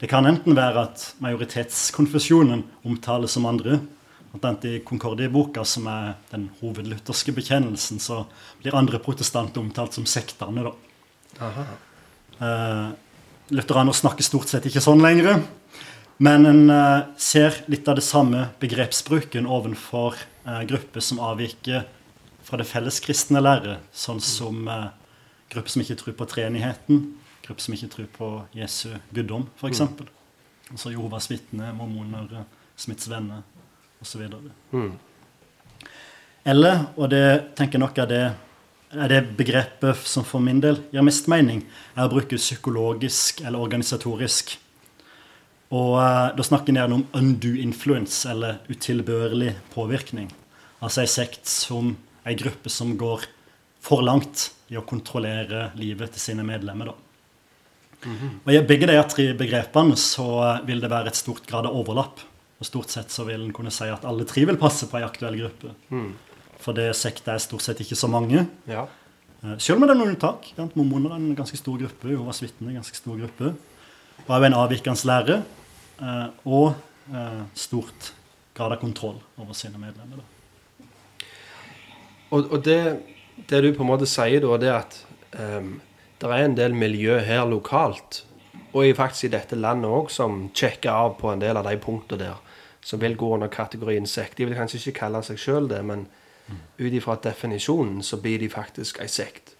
Det 0.00 0.10
kan 0.10 0.28
enten 0.28 0.56
være 0.56 0.82
at 0.90 1.04
majoritetskonfesjonen 1.24 2.66
omtales 2.84 3.36
som 3.36 3.46
andre. 3.48 3.78
Blant 4.42 4.64
i 4.68 4.78
Concordie-boka, 4.86 5.64
som 5.64 5.88
er 5.90 6.14
den 6.30 6.48
hovedlutherske 6.60 7.34
bekjennelsen, 7.36 8.00
så 8.02 8.24
blir 8.62 8.76
andre 8.76 9.00
protestanter 9.02 9.62
omtalt 9.62 9.96
som 9.96 10.06
sekterne. 10.06 10.66
da. 10.68 11.50
Eh, 12.40 12.88
Lutheraner 13.48 13.92
snakker 13.92 14.26
stort 14.26 14.50
sett 14.50 14.66
ikke 14.66 14.82
sånn 14.82 15.04
lenger. 15.04 15.44
Men 16.18 16.46
en 16.48 16.70
uh, 16.72 17.04
ser 17.20 17.58
litt 17.68 17.88
av 17.92 17.98
det 17.98 18.04
samme 18.06 18.46
begrepsbruken 18.62 19.44
overfor 19.44 20.16
uh, 20.46 20.62
grupper 20.64 21.04
som 21.04 21.20
avviker 21.20 21.84
fra 22.46 22.56
det 22.56 22.64
felleskristne 22.70 23.42
lære, 23.42 23.76
sånn 23.92 24.22
som 24.24 24.64
uh, 24.64 24.94
grupper 25.52 25.74
som 25.74 25.84
ikke 25.84 25.98
tror 26.00 26.16
på 26.16 26.28
treenigheten, 26.32 27.02
grupper 27.44 27.66
som 27.66 27.76
ikke 27.76 27.90
tror 27.92 28.08
på 28.16 28.30
Jesu 28.56 28.94
guddom, 29.12 29.50
f.eks. 29.58 29.74
eksempel 29.74 30.08
Altså 30.66 30.90
Jehovas 30.90 31.28
vitner, 31.30 31.70
mormoner, 31.78 32.24
eh, 32.34 32.46
Smiths 32.74 33.06
venner 33.06 33.44
osv. 34.02 34.26
Mm. 34.72 34.92
Eller, 36.46 36.84
og 36.94 37.10
det 37.10 37.54
tenker 37.58 37.78
jeg 37.78 37.82
nok 37.82 37.98
er 38.04 38.10
det, 38.10 38.24
er 38.94 39.10
det 39.10 39.22
begrepet 39.38 40.04
som 40.06 40.26
for 40.26 40.42
min 40.44 40.60
del 40.62 40.78
gir 40.92 41.04
mest 41.06 41.26
mening, 41.30 41.64
er 41.96 42.06
å 42.06 42.12
bruke 42.12 42.38
psykologisk 42.38 43.42
eller 43.42 43.62
organisatorisk. 43.62 44.54
Og 45.74 45.96
eh, 45.98 46.26
da 46.38 46.46
snakker 46.46 46.70
en 46.70 46.80
gjerne 46.80 46.98
om 47.00 47.06
undue 47.18 47.62
influence, 47.64 48.22
eller 48.30 48.60
utilbørlig 48.70 49.56
påvirkning. 49.74 50.28
Altså 50.78 51.02
ei 51.02 51.10
sekt 51.10 51.50
som 51.50 51.96
ei 52.26 52.36
gruppe 52.38 52.70
som 52.70 52.94
går 52.98 53.26
for 53.82 54.02
langt 54.06 54.50
i 54.70 54.78
å 54.78 54.86
kontrollere 54.86 55.70
livet 55.78 56.14
til 56.14 56.22
sine 56.22 56.46
medlemmer. 56.46 56.92
da. 56.92 57.02
Og 58.44 58.52
I 58.52 58.62
begge 58.66 58.86
de 58.90 58.96
tre 59.10 59.26
begrepene 59.38 59.98
så 59.98 60.26
eh, 60.46 60.64
vil 60.68 60.82
det 60.82 60.92
være 60.92 61.10
et 61.10 61.18
stort 61.18 61.46
grad 61.48 61.66
av 61.66 61.74
overlapp. 61.74 62.22
Og 62.60 62.64
Stort 62.66 62.88
sett 62.94 63.10
så 63.12 63.24
vil 63.28 63.42
en 63.44 63.52
kunne 63.52 63.70
si 63.74 63.84
at 63.92 64.04
alle 64.08 64.24
tre 64.24 64.44
vil 64.48 64.56
passe 64.56 64.86
på 64.88 64.96
ei 64.96 65.04
aktuell 65.04 65.36
gruppe. 65.42 65.74
For 66.62 66.72
det 66.72 66.86
sekta 66.96 67.34
er 67.34 67.42
stort 67.44 67.62
sett 67.66 67.82
ikke 67.84 67.98
så 67.98 68.08
mange. 68.08 68.46
Ja. 68.66 68.86
Eh, 69.44 69.58
Selv 69.60 69.76
om 69.76 69.84
det 69.86 69.90
er 69.92 69.98
noen 70.00 70.14
unntak. 70.14 70.48
Mormoner 70.74 71.12
er 71.12 71.20
en 71.20 71.34
ganske 71.36 71.58
stor 71.60 71.76
gruppe. 71.82 72.08
Jehovas 72.14 72.40
vitner 72.42 72.70
er 72.70 72.76
en 72.76 72.80
ganske 72.80 72.96
stor 72.96 73.18
gruppe. 73.20 73.52
Og 74.24 74.30
også 74.32 74.46
en 74.48 74.56
avvikende 74.56 75.06
lære. 75.10 75.42
eh, 76.00 76.28
Og 76.46 76.74
eh, 77.12 77.42
stort 77.54 78.12
grad 78.56 78.72
av 78.72 78.80
kontroll 78.80 79.20
over 79.36 79.52
sine 79.52 79.76
medlemmer. 79.78 80.24
Og, 82.30 82.48
og 82.52 82.62
det, 82.64 82.78
det 83.48 83.60
du 83.62 83.68
på 83.76 83.84
en 83.84 83.90
måte 83.92 84.08
sier 84.10 84.40
da, 84.42 84.56
det 84.58 84.70
er 84.72 84.78
at 84.80 84.96
um, 85.38 85.76
det 86.18 86.30
er 86.32 86.44
en 86.46 86.56
del 86.56 86.74
miljø 86.74 87.18
her 87.22 87.44
lokalt, 87.46 88.22
og 88.72 88.88
faktisk 88.96 89.28
i 89.28 89.32
dette 89.36 89.56
landet 89.60 89.92
òg, 89.92 90.08
som 90.10 90.48
sjekker 90.56 90.90
av 90.90 91.14
på 91.20 91.30
en 91.32 91.40
del 91.44 91.56
av 91.60 91.68
de 91.68 91.76
punktene 91.80 92.18
der, 92.24 92.40
som 92.86 93.00
vil 93.02 93.16
gå 93.18 93.32
under 93.34 93.50
kategorien 93.50 94.06
sekt. 94.06 94.36
De 94.38 94.46
vil 94.46 94.54
kanskje 94.58 94.78
ikke 94.78 94.98
kalle 95.00 95.22
seg 95.26 95.40
sjøl 95.42 95.66
det, 95.72 95.80
men 95.84 96.04
ut 96.78 96.92
ifra 96.94 97.16
definisjonen 97.24 98.02
så 98.06 98.20
blir 98.22 98.38
de 98.38 98.48
faktisk 98.52 99.00
ei 99.02 99.08
sekt. 99.10 99.54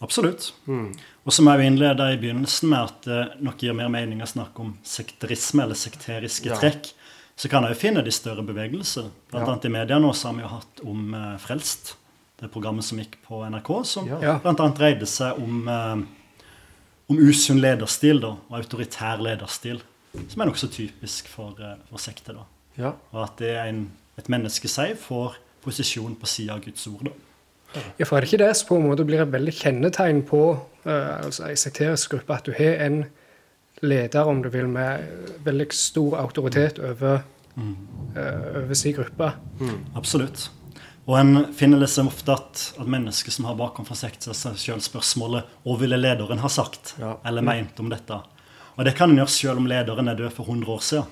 Absolutt. 0.00 0.52
Og 1.26 1.32
som 1.34 1.48
jeg 1.50 1.66
innleda 1.72 2.12
i 2.14 2.18
begynnelsen 2.22 2.68
med 2.70 2.78
at 2.78 3.08
det 3.08 3.22
nok 3.42 3.58
gir 3.64 3.74
mer 3.74 3.88
mening 3.90 4.22
å 4.22 4.28
snakke 4.30 4.62
om 4.62 4.76
sekterisme 4.86 5.64
eller 5.64 5.74
sekteriske 5.74 6.46
Ja. 6.52 6.58
trekk, 6.60 6.92
så 7.36 7.48
kan 7.50 7.64
jeg 7.66 7.74
jo 7.74 7.80
finne 7.80 8.04
de 8.06 8.10
større 8.14 8.44
bevegelser. 8.46 9.10
Blant 9.32 9.46
Ja. 9.46 9.52
annet 9.52 9.64
i 9.64 9.68
media 9.74 9.98
nå 9.98 10.12
så 10.14 10.28
har 10.28 10.34
vi 10.34 10.42
jo 10.42 10.48
hatt 10.48 10.80
om 10.84 11.14
eh, 11.14 11.36
Frelst, 11.38 11.96
det 12.40 12.52
programmet 12.52 12.84
som 12.84 12.98
gikk 12.98 13.16
på 13.26 13.42
NRK, 13.50 13.84
som 13.84 14.06
Ja. 14.06 14.20
Ja. 14.22 14.38
blant 14.38 14.60
annet 14.60 14.78
dreide 14.78 15.06
seg 15.06 15.36
om, 15.42 15.66
eh, 15.68 15.96
om 17.10 17.16
usunn 17.18 17.60
lederstil 17.60 18.20
da, 18.20 18.36
og 18.50 18.52
autoritær 18.62 19.18
lederstil, 19.18 19.82
som 20.28 20.42
er 20.42 20.46
nokså 20.46 20.70
typisk 20.70 21.26
for, 21.26 21.54
eh, 21.58 21.74
for 21.90 21.98
sekter. 21.98 22.34
da. 22.34 22.44
Ja. 22.78 22.94
Og 23.12 23.24
at 23.24 23.38
det 23.42 23.52
er 23.56 23.68
en, 23.72 23.84
et 24.18 24.28
menneske 24.32 24.70
seg 24.70 24.96
får 25.00 25.38
posisjon 25.64 26.14
på 26.18 26.26
sida 26.30 26.54
av 26.56 26.64
Guds 26.64 26.86
ord. 26.90 27.08
da. 27.10 27.82
Ja, 27.98 28.06
for 28.06 28.16
er 28.16 28.24
det 28.24 28.30
ikke 28.30 28.44
det 28.46 28.52
som 28.56 28.68
på 28.70 28.76
en 28.80 28.86
måte 28.88 29.04
blir 29.04 29.20
et 29.20 29.32
veldig 29.32 29.52
kjennetegn 29.58 30.22
på 30.28 30.42
uh, 30.56 31.24
altså 31.24 31.50
en 31.50 31.58
sekterisk 31.60 32.14
gruppe, 32.14 32.38
at 32.38 32.46
du 32.48 32.54
har 32.56 32.78
en 32.86 33.02
leder, 33.84 34.24
om 34.26 34.40
du 34.42 34.48
vil, 34.48 34.68
med 34.70 35.04
veldig 35.44 35.66
stor 35.76 36.16
autoritet 36.22 36.80
over, 36.82 37.20
eh, 37.58 38.46
over 38.62 38.74
sin 38.74 38.96
gruppe? 38.96 39.28
Absolutt. 39.94 40.48
Og 41.06 41.14
en 41.20 41.44
finner 41.54 41.78
liksom 41.78 42.10
ofte 42.10 42.34
at, 42.34 42.64
at 42.80 42.88
mennesker 42.90 43.30
som 43.30 43.46
har 43.46 43.54
bakom 43.56 43.86
fra 43.86 43.94
sekt 43.96 44.26
seg 44.26 44.58
selv 44.58 44.82
spørsmålet 44.84 45.46
hva 45.62 45.76
ville 45.78 45.96
lederen 45.96 46.42
ha 46.42 46.50
sagt 46.50 46.96
Ja. 46.98 47.16
eller 47.24 47.42
meint 47.42 47.78
om 47.80 47.88
dette. 47.88 48.18
Og 48.76 48.84
det 48.84 48.96
kan 48.98 49.10
en 49.10 49.16
gjøre 49.16 49.32
selv 49.32 49.62
om 49.62 49.66
lederen 49.70 50.08
er 50.08 50.18
død 50.18 50.34
for 50.34 50.44
100 50.50 50.74
år 50.74 50.82
siden. 50.82 51.06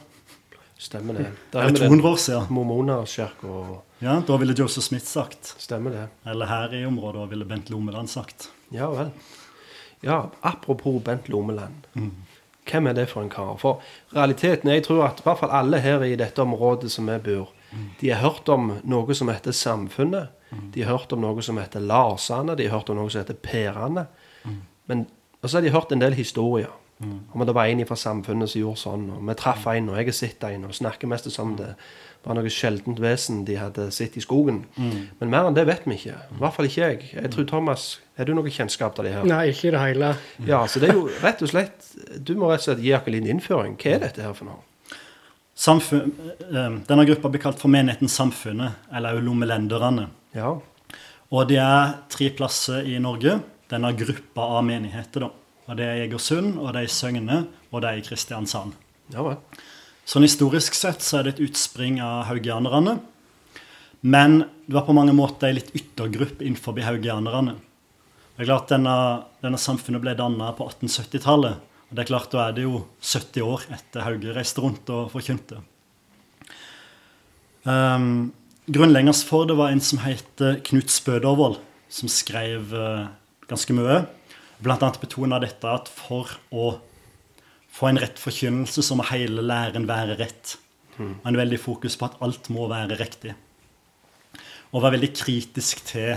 Stemmer 0.79 1.15
det. 1.15 1.27
Det 1.53 1.63
er 1.63 1.73
200 1.77 2.09
år 2.11 2.17
siden. 2.21 2.47
Mormonerkirka 2.51 3.47
og 3.49 3.83
Ja, 4.03 4.19
Da 4.29 4.37
ville 4.37 4.55
Joseph 4.59 4.85
Smith 4.85 5.07
sagt. 5.07 5.55
Stemmer 5.59 5.91
det. 5.91 6.09
Eller 6.31 6.47
her 6.47 6.75
i 6.77 6.85
området 6.87 7.31
ville 7.31 7.45
Bent 7.49 7.71
Lomeland 7.71 8.09
sagt. 8.13 8.51
Ja 8.73 8.91
vel. 8.93 9.11
Ja, 10.05 10.23
apropos 10.43 11.03
Bent 11.03 11.29
Lomeland. 11.29 11.87
Hvem 12.71 12.87
er 12.87 12.93
det 12.93 13.09
for 13.09 13.23
en 13.23 13.31
kar? 13.31 13.57
For 13.59 13.81
realiteten 14.15 14.69
er, 14.69 14.75
jeg 14.81 14.85
tror 14.89 15.05
at 15.07 15.21
i 15.21 15.25
hvert 15.25 15.39
fall 15.39 15.51
alle 15.55 15.79
her 15.81 16.03
i 16.03 16.17
dette 16.19 16.43
området 16.43 16.91
som 16.93 17.07
vi 17.09 17.17
bor, 17.25 17.53
de 18.01 18.11
har 18.11 18.21
hørt 18.21 18.49
om 18.49 18.73
noe 18.85 19.15
som 19.15 19.29
heter 19.33 19.53
Samfunnet. 19.55 20.29
De 20.75 20.83
har 20.83 20.97
hørt 20.99 21.13
om 21.13 21.21
noe 21.23 21.43
som 21.43 21.57
heter 21.59 21.81
Larsane. 21.81 22.57
De 22.59 22.67
har 22.69 22.77
hørt 22.79 22.91
om 22.91 22.97
noe 23.01 23.11
som 23.11 23.23
heter 23.23 23.35
Perane. 23.43 24.07
Men, 24.87 25.07
og 25.43 25.49
så 25.51 25.57
har 25.59 25.63
de 25.67 25.71
hørt 25.75 25.93
en 25.93 26.03
del 26.03 26.15
historier. 26.19 26.71
Om 27.03 27.43
at 27.43 27.49
det 27.51 27.55
var 27.55 27.69
en 27.69 27.85
fra 27.87 27.97
Samfunnet 28.01 28.49
som 28.49 28.61
gjorde 28.63 28.81
sånn. 28.81 29.07
Og 29.13 29.25
vi 29.29 29.35
traff 29.37 29.67
en, 29.69 29.91
og 29.93 29.99
jeg 30.01 30.09
har 30.09 30.17
sett 30.17 30.45
en, 30.49 30.65
og 30.65 30.77
snakker 30.77 31.11
mest 31.11 31.29
som 31.35 31.57
det 31.59 31.75
var 32.27 32.35
noe 32.35 32.51
sjeldent 32.51 32.99
vesen 32.99 33.45
de 33.47 33.55
hadde 33.61 33.85
sett 33.95 34.17
i 34.19 34.23
skogen. 34.25 34.65
Men 34.77 35.31
mer 35.31 35.47
enn 35.47 35.55
det 35.55 35.67
vet 35.69 35.85
vi 35.87 35.95
ikke. 35.99 36.17
I 36.17 36.41
hvert 36.41 36.57
fall 36.57 36.67
ikke 36.67 36.89
jeg. 36.89 37.11
Jeg 37.15 37.33
tror 37.35 37.47
Thomas, 37.53 38.01
Har 38.17 38.25
du 38.25 38.33
noe 38.33 38.49
kjennskap 38.51 38.95
til 38.97 39.05
det 39.05 39.13
her? 39.13 39.27
Nei, 39.29 39.51
ikke 39.53 39.69
i 39.69 39.75
det 39.75 39.83
hele. 39.83 40.15
Ja, 40.49 40.63
så 40.67 40.81
det 40.81 40.89
er 40.89 40.97
jo 40.97 41.11
rett 41.21 41.43
og 41.45 41.51
slett 41.51 41.91
Du 42.17 42.33
må 42.41 42.49
rett 42.49 42.63
og 42.65 42.71
slett 42.71 42.81
gi 42.81 42.95
oss 42.97 43.05
en 43.07 43.13
liten 43.13 43.29
innføring. 43.35 43.77
Hva 43.77 43.93
er 43.93 44.01
dette 44.07 44.25
her 44.25 44.33
for 44.35 44.49
noe? 44.49 44.65
Samfunn, 45.57 46.13
eh, 46.49 46.79
denne 46.89 47.05
gruppa 47.09 47.31
blir 47.33 47.41
kalt 47.41 47.61
for 47.61 47.73
Menigheten 47.73 48.09
Samfunnet, 48.13 48.73
eller 48.93 49.21
Lommelenderne. 49.25 50.09
Ja. 50.37 50.51
Og 51.33 51.49
det 51.49 51.61
er 51.61 51.95
tre 52.13 52.29
plasser 52.37 52.85
i 52.85 52.99
Norge, 53.01 53.39
denne 53.71 53.93
gruppa 53.97 54.49
av 54.59 54.65
menigheter. 54.65 55.21
da. 55.21 55.31
Og 55.67 55.77
Det 55.77 55.85
er 55.87 56.05
Egersund, 56.05 56.59
og 56.63 56.73
det 56.75 56.85
er 56.85 56.93
Søgne, 56.93 57.47
og 57.73 57.83
det 57.83 57.91
er 57.91 58.05
Kristiansand. 58.07 58.77
Ja 59.13 59.23
vel. 59.27 59.37
Sånn 60.07 60.23
Historisk 60.23 60.75
sett 60.79 61.03
så 61.03 61.19
er 61.19 61.27
det 61.27 61.35
et 61.35 61.45
utspring 61.49 61.99
av 62.03 62.29
haugianerne. 62.29 63.01
Men 64.07 64.45
det 64.67 64.77
var 64.77 64.87
på 64.87 64.95
mange 64.95 65.15
måter 65.17 65.49
en 65.49 65.57
litt 65.59 65.73
yttergruppe 65.75 66.45
innenfor 66.47 66.79
haugianerne. 66.87 67.57
Det 68.37 68.45
er 68.45 68.51
klart 68.53 68.71
denne, 68.71 68.97
denne 69.43 69.59
samfunnet 69.59 70.03
ble 70.05 70.15
danna 70.15 70.53
på 70.55 70.69
1870-tallet. 70.69 71.59
Og 71.87 71.97
det 71.97 72.05
er 72.05 72.11
klart, 72.11 72.31
Da 72.31 72.49
er 72.49 72.53
det 72.55 72.67
jo 72.67 72.85
70 73.01 73.43
år 73.43 73.67
etter 73.75 74.05
Hauge 74.07 74.35
reiste 74.37 74.63
rundt 74.63 74.91
og 74.91 75.11
forkynte. 75.11 75.63
Um, 77.67 78.31
grunnleggers 78.71 79.25
for 79.27 79.47
det 79.49 79.57
var 79.59 79.73
en 79.75 79.83
som 79.83 79.99
het 80.05 80.43
Knut 80.69 80.91
Spødervold, 80.91 81.59
som 81.89 82.11
skrev 82.11 82.71
uh, 82.75 83.09
ganske 83.51 83.75
mye. 83.75 84.05
Blant 84.63 84.83
annet 84.83 85.01
betona 85.03 85.41
dette 85.43 85.69
at 85.69 85.89
for 85.93 86.31
å 86.55 86.77
få 87.77 87.91
en 87.91 88.01
rett 88.01 88.21
forkynnelse, 88.21 88.83
så 88.83 88.97
må 88.97 89.05
hele 89.11 89.45
læren 89.45 89.89
være 89.89 90.17
rett. 90.21 90.57
Og 90.97 91.29
en 91.29 91.37
veldig 91.37 91.59
fokus 91.61 91.97
på 91.99 92.09
at 92.09 92.17
alt 92.25 92.49
må 92.53 92.69
være 92.71 92.97
riktig. 92.97 93.35
Og 94.73 94.81
var 94.83 94.95
veldig 94.95 95.13
kritisk 95.17 95.83
til, 95.89 96.17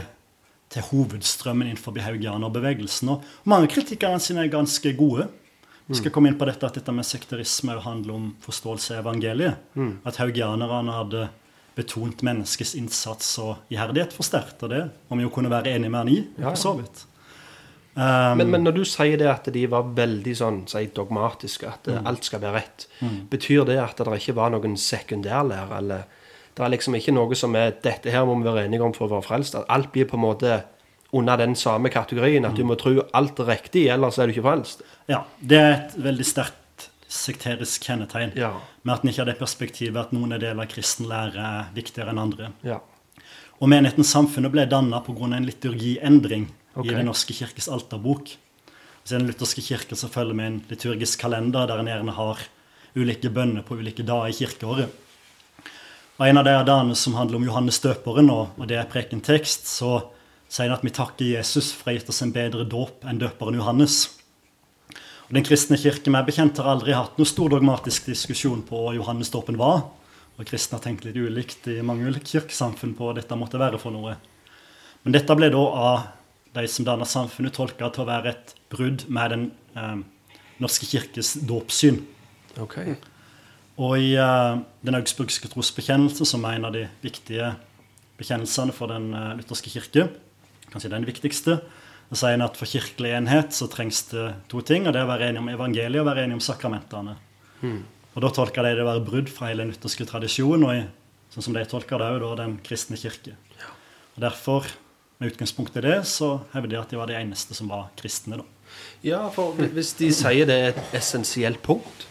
til 0.71 0.87
hovedstrømmen 0.87 1.67
innenfor 1.67 1.99
haugianerbevegelsen. 2.03 3.11
Og 3.11 3.27
mange 3.49 3.67
kritikkerne 3.71 4.21
sine 4.23 4.45
er 4.45 4.53
ganske 4.53 4.93
gode. 4.97 5.27
Vi 5.89 5.97
skal 5.97 6.13
komme 6.13 6.29
inn 6.29 6.37
på 6.37 6.45
dette 6.45 6.67
at 6.67 6.75
dette 6.77 6.93
med 6.93 7.07
sekterisme 7.07 7.75
handler 7.81 8.15
om 8.15 8.25
forståelse 8.45 8.95
av 8.95 9.03
evangeliet. 9.03 9.69
At 10.07 10.19
haugianerne 10.21 10.95
hadde 10.95 11.27
betont 11.79 12.21
menneskets 12.25 12.75
innsats 12.77 13.37
og 13.41 13.71
iherdighet 13.73 14.13
for 14.15 14.27
sterkt. 14.27 14.61
Og 14.63 14.71
det 14.73 14.83
må 15.09 15.19
vi 15.19 15.25
jo 15.25 15.31
kunne 15.33 15.51
være 15.51 15.73
enig 15.75 15.89
med 15.89 15.99
han 15.99 16.11
i. 16.13 16.19
Ja, 16.37 16.49
ja. 16.49 16.51
for 16.53 16.61
så 16.61 16.75
vidt. 16.79 17.05
Um, 17.99 18.37
Men, 18.37 18.51
men 18.53 18.63
når 18.63 18.77
du 18.77 18.83
sier 18.87 19.19
det 19.19 19.27
at 19.27 19.49
de 19.51 19.65
var 19.67 19.89
veldig 19.97 20.33
sånn, 20.37 20.59
si, 20.71 20.85
dogmatiske, 20.95 21.67
at 21.67 21.89
mm. 21.91 22.05
alt 22.07 22.27
skal 22.29 22.39
være 22.39 22.55
rett, 22.55 22.85
betyr 23.27 23.65
det 23.67 23.75
at 23.81 23.99
det 23.99 24.19
ikke 24.21 24.37
var 24.37 24.53
noen 24.53 24.77
sekundærlærer? 24.79 25.73
Eller 25.81 26.05
det 26.55 26.63
er 26.63 26.71
liksom 26.71 26.95
ikke 26.95 27.15
noe 27.17 27.35
som 27.35 27.57
er 27.59 27.73
'dette 27.75 28.11
her 28.13 28.23
må 28.25 28.37
vi 28.39 28.47
være 28.47 28.65
enige 28.69 28.85
om 28.85 28.93
for 28.95 29.09
å 29.09 29.17
være 29.17 29.27
frelst'? 29.27 29.57
At 29.59 29.65
alt 29.67 29.91
blir 29.91 30.07
på 30.07 30.15
en 30.15 30.23
måte 30.23 30.61
under 31.11 31.37
den 31.37 31.55
samme 31.55 31.89
kategorien? 31.89 32.45
At 32.45 32.55
du 32.55 32.63
må 32.63 32.77
tro 32.79 33.03
alt 33.13 33.39
er 33.39 33.51
riktig, 33.51 33.87
ellers 33.89 34.17
er 34.17 34.27
du 34.27 34.33
ikke 34.33 34.47
frelst? 34.47 34.85
Ja, 35.07 35.25
det 35.41 35.57
er 35.57 35.71
et 35.73 35.97
veldig 35.97 36.25
sterkt 36.25 36.87
sekterisk 37.09 37.83
kjennetegn. 37.83 38.31
Ja. 38.37 38.53
Med 38.83 38.93
at 38.93 39.03
en 39.03 39.09
ikke 39.09 39.23
har 39.25 39.31
det 39.31 39.39
perspektivet 39.39 39.97
at 39.97 40.13
noen 40.13 40.37
deler 40.37 40.61
av 40.61 40.69
kristen 40.71 41.09
lære 41.09 41.35
er 41.41 41.73
viktigere 41.75 42.13
enn 42.13 42.21
andre. 42.21 42.51
Ja. 42.63 42.79
Og 43.59 43.67
menighetens 43.67 44.13
Samfunnet 44.13 44.53
ble 44.53 44.65
danna 44.69 45.01
pga. 45.03 45.35
en 45.35 45.45
liturgiendring 45.45 46.47
Ok. 46.79 46.87
i 46.87 46.95
Den 46.95 47.09
norske 47.09 47.35
kirkes 47.35 47.67
alterbok. 47.71 48.31
Så 49.03 49.15
I 49.15 49.17
Den 49.17 49.27
lutherske 49.27 49.61
kirke 49.61 49.97
så 49.97 50.07
følger 50.11 50.37
vi 50.37 50.47
en 50.47 50.63
liturgisk 50.69 51.19
kalender 51.19 51.67
der 51.67 51.79
en 51.81 51.87
gjerne 51.89 52.15
har 52.15 52.41
ulike 52.95 53.29
bønner 53.29 53.65
på 53.65 53.77
ulike 53.79 54.05
dager 54.05 54.29
i 54.29 54.37
kirkeåret. 54.37 54.89
Og 56.19 56.27
En 56.27 56.37
av 56.37 56.43
de 56.43 56.53
dagene 56.67 56.95
som 56.95 57.15
handler 57.15 57.39
om 57.39 57.45
Johannes 57.47 57.79
døperen, 57.79 58.29
og, 58.29 58.67
det 58.67 58.75
er 58.75 58.89
prekentekst, 58.91 59.69
så 59.71 60.11
sier 60.49 60.67
han 60.67 60.75
at 60.75 60.83
vi 60.83 60.91
takker 60.91 61.25
Jesus 61.25 61.71
for 61.71 61.87
å 61.87 61.93
ha 61.93 61.95
gitt 61.95 62.09
oss 62.11 62.21
en 62.25 62.33
bedre 62.35 62.65
dåp 62.67 63.05
enn 63.07 63.21
døperen 63.21 63.55
Johannes. 63.55 64.19
Og 65.29 65.37
Den 65.37 65.45
kristne 65.45 65.77
kirke 65.79 66.11
meg 66.11 66.25
bekjent 66.27 66.57
har 66.59 66.67
aldri 66.73 66.91
hatt 66.97 67.15
noe 67.17 67.29
stor 67.29 67.53
dogmatisk 67.53 68.09
diskusjon 68.09 68.65
på 68.67 68.83
hva 68.83 68.95
Johannesdåpen 68.97 69.59
var. 69.61 69.85
Og 70.35 70.47
kristne 70.49 70.79
har 70.79 70.83
tenkt 70.83 71.05
litt 71.05 71.15
ulikt 71.15 71.67
i 71.71 71.79
mange 71.85 72.09
ulike 72.09 72.27
kirkesamfunn 72.33 72.95
på 72.97 73.07
hva 73.07 73.15
dette 73.15 73.37
måtte 73.39 73.61
være 73.61 73.79
for 73.79 73.95
noe. 73.95 74.17
Men 75.05 75.15
dette 75.15 75.35
ble 75.37 75.51
da 75.53 75.63
av 75.63 76.07
de 76.55 76.65
som 76.67 76.85
danner 76.87 77.09
samfunnet, 77.09 77.55
tolka 77.55 77.91
til 77.93 78.05
å 78.05 78.09
være 78.09 78.33
et 78.33 78.53
brudd 78.71 79.05
med 79.11 79.33
Den 79.33 79.45
eh, 79.77 79.99
norske 80.61 80.87
kirkes 80.89 81.35
dåpssyn. 81.47 82.01
Okay. 82.59 82.95
Og 83.79 83.97
i 84.01 84.13
eh, 84.19 84.61
Den 84.85 84.99
augsburgske 84.99 85.51
trosbekjennelse, 85.51 86.25
som 86.25 86.45
er 86.45 86.57
en 86.57 86.69
av 86.69 86.75
de 86.75 86.87
viktige 87.03 87.53
bekjennelsene 88.19 88.75
for 88.75 88.91
den 88.91 89.13
eh, 89.13 89.35
lutherske 89.39 89.71
kirke, 89.73 90.09
kanskje 90.73 90.91
den 90.93 91.07
viktigste, 91.07 91.59
da 92.09 92.17
sier 92.17 92.33
en 92.33 92.47
at 92.47 92.57
for 92.57 92.69
kirkelig 92.69 93.13
enhet 93.13 93.53
så 93.53 93.67
trengs 93.69 94.01
det 94.09 94.31
to 94.49 94.63
ting. 94.65 94.87
og 94.87 94.95
Det 94.95 95.01
er 95.01 95.05
å 95.05 95.11
være 95.11 95.29
enig 95.29 95.43
om 95.43 95.51
evangeliet 95.51 96.01
og 96.01 96.09
være 96.09 96.25
enig 96.25 96.39
om 96.39 96.43
sakramentene. 96.43 97.13
Og 98.15 98.23
Da 98.23 98.31
tolker 98.33 98.65
de 98.65 98.73
det 98.73 98.81
å 98.81 98.89
være 98.89 99.05
brudd 99.05 99.29
fra 99.29 99.51
hele 99.51 99.61
den 99.61 99.75
lutherske 99.75 100.07
tradisjon, 100.09 100.65
og 100.65 100.73
i, 100.73 100.81
sånn 101.35 101.45
som 101.45 101.53
de 101.53 101.61
tolker 101.69 102.01
det, 102.01 102.07
også 102.17 102.31
da 102.31 102.39
den 102.41 102.55
kristne 102.65 102.97
kirke. 102.97 103.35
Og 104.15 104.23
Derfor, 104.25 104.65
med 105.19 105.33
utgangspunkt 105.33 105.75
i 105.75 105.81
det, 105.83 105.97
så 106.07 106.39
hevder 106.53 106.71
de 106.71 106.77
at 106.79 106.91
de 106.93 106.97
var 106.99 107.09
de 107.09 107.17
eneste 107.19 107.55
som 107.57 107.67
var 107.67 107.89
kristne. 107.99 108.39
da. 108.39 108.45
Ja, 109.03 109.25
for 109.33 109.57
hvis 109.57 109.91
de 109.99 110.11
sier 110.15 110.47
det 110.47 110.55
er 110.55 110.69
et 110.71 110.95
essensielt 110.95 111.59
punkt 111.65 112.05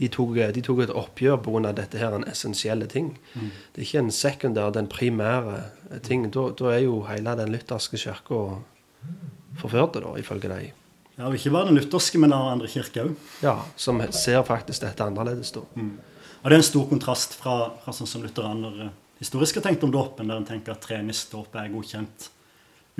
de, 0.00 0.08
tok, 0.08 0.32
de 0.56 0.62
tok 0.64 0.80
et 0.86 0.92
oppgjør 0.96 1.36
pga. 1.44 1.72
dette 1.76 2.00
her 2.00 2.14
en 2.16 2.24
essensielle 2.26 2.88
ting. 2.88 3.12
Det 3.34 3.82
er 3.82 3.86
ikke 3.86 4.02
en 4.02 4.10
sekundær, 4.10 4.72
den 4.72 4.88
primære 4.88 5.60
ting. 6.02 6.24
Da, 6.32 6.48
da 6.56 6.72
er 6.72 6.86
jo 6.86 7.02
hele 7.06 7.36
den 7.36 7.52
lutherske 7.52 8.00
kirka 8.00 8.40
forført, 9.60 10.00
da, 10.00 10.14
ifølge 10.18 10.48
dem. 10.48 10.72
Ja, 11.18 11.28
og 11.28 11.36
Ikke 11.36 11.52
bare 11.52 11.68
den 11.68 11.76
lutherske, 11.76 12.18
men 12.18 12.32
den 12.32 12.38
andre 12.40 12.66
kirka 12.72 13.04
òg. 13.04 13.14
Ja, 13.44 13.58
som 13.76 14.00
ser 14.10 14.42
faktisk 14.48 14.82
dette 14.82 15.04
annerledes, 15.04 15.52
da. 15.52 15.60
Og 16.40 16.48
det 16.48 16.56
er 16.56 16.62
en 16.62 16.70
stor 16.72 16.88
kontrast 16.88 17.36
fra, 17.36 17.76
fra 17.84 17.92
sånn 17.92 18.08
som 18.08 18.24
lutheraner 18.24 18.86
eh, 18.86 18.92
historisk 19.20 19.58
har 19.60 19.68
tenkt 19.68 19.84
om 19.84 19.92
dåpen, 19.92 20.30
der 20.32 20.40
en 20.40 20.48
tenker 20.48 20.72
at 20.72 20.80
treningsdåp 20.80 21.58
er 21.60 21.68
godkjent 21.68 22.30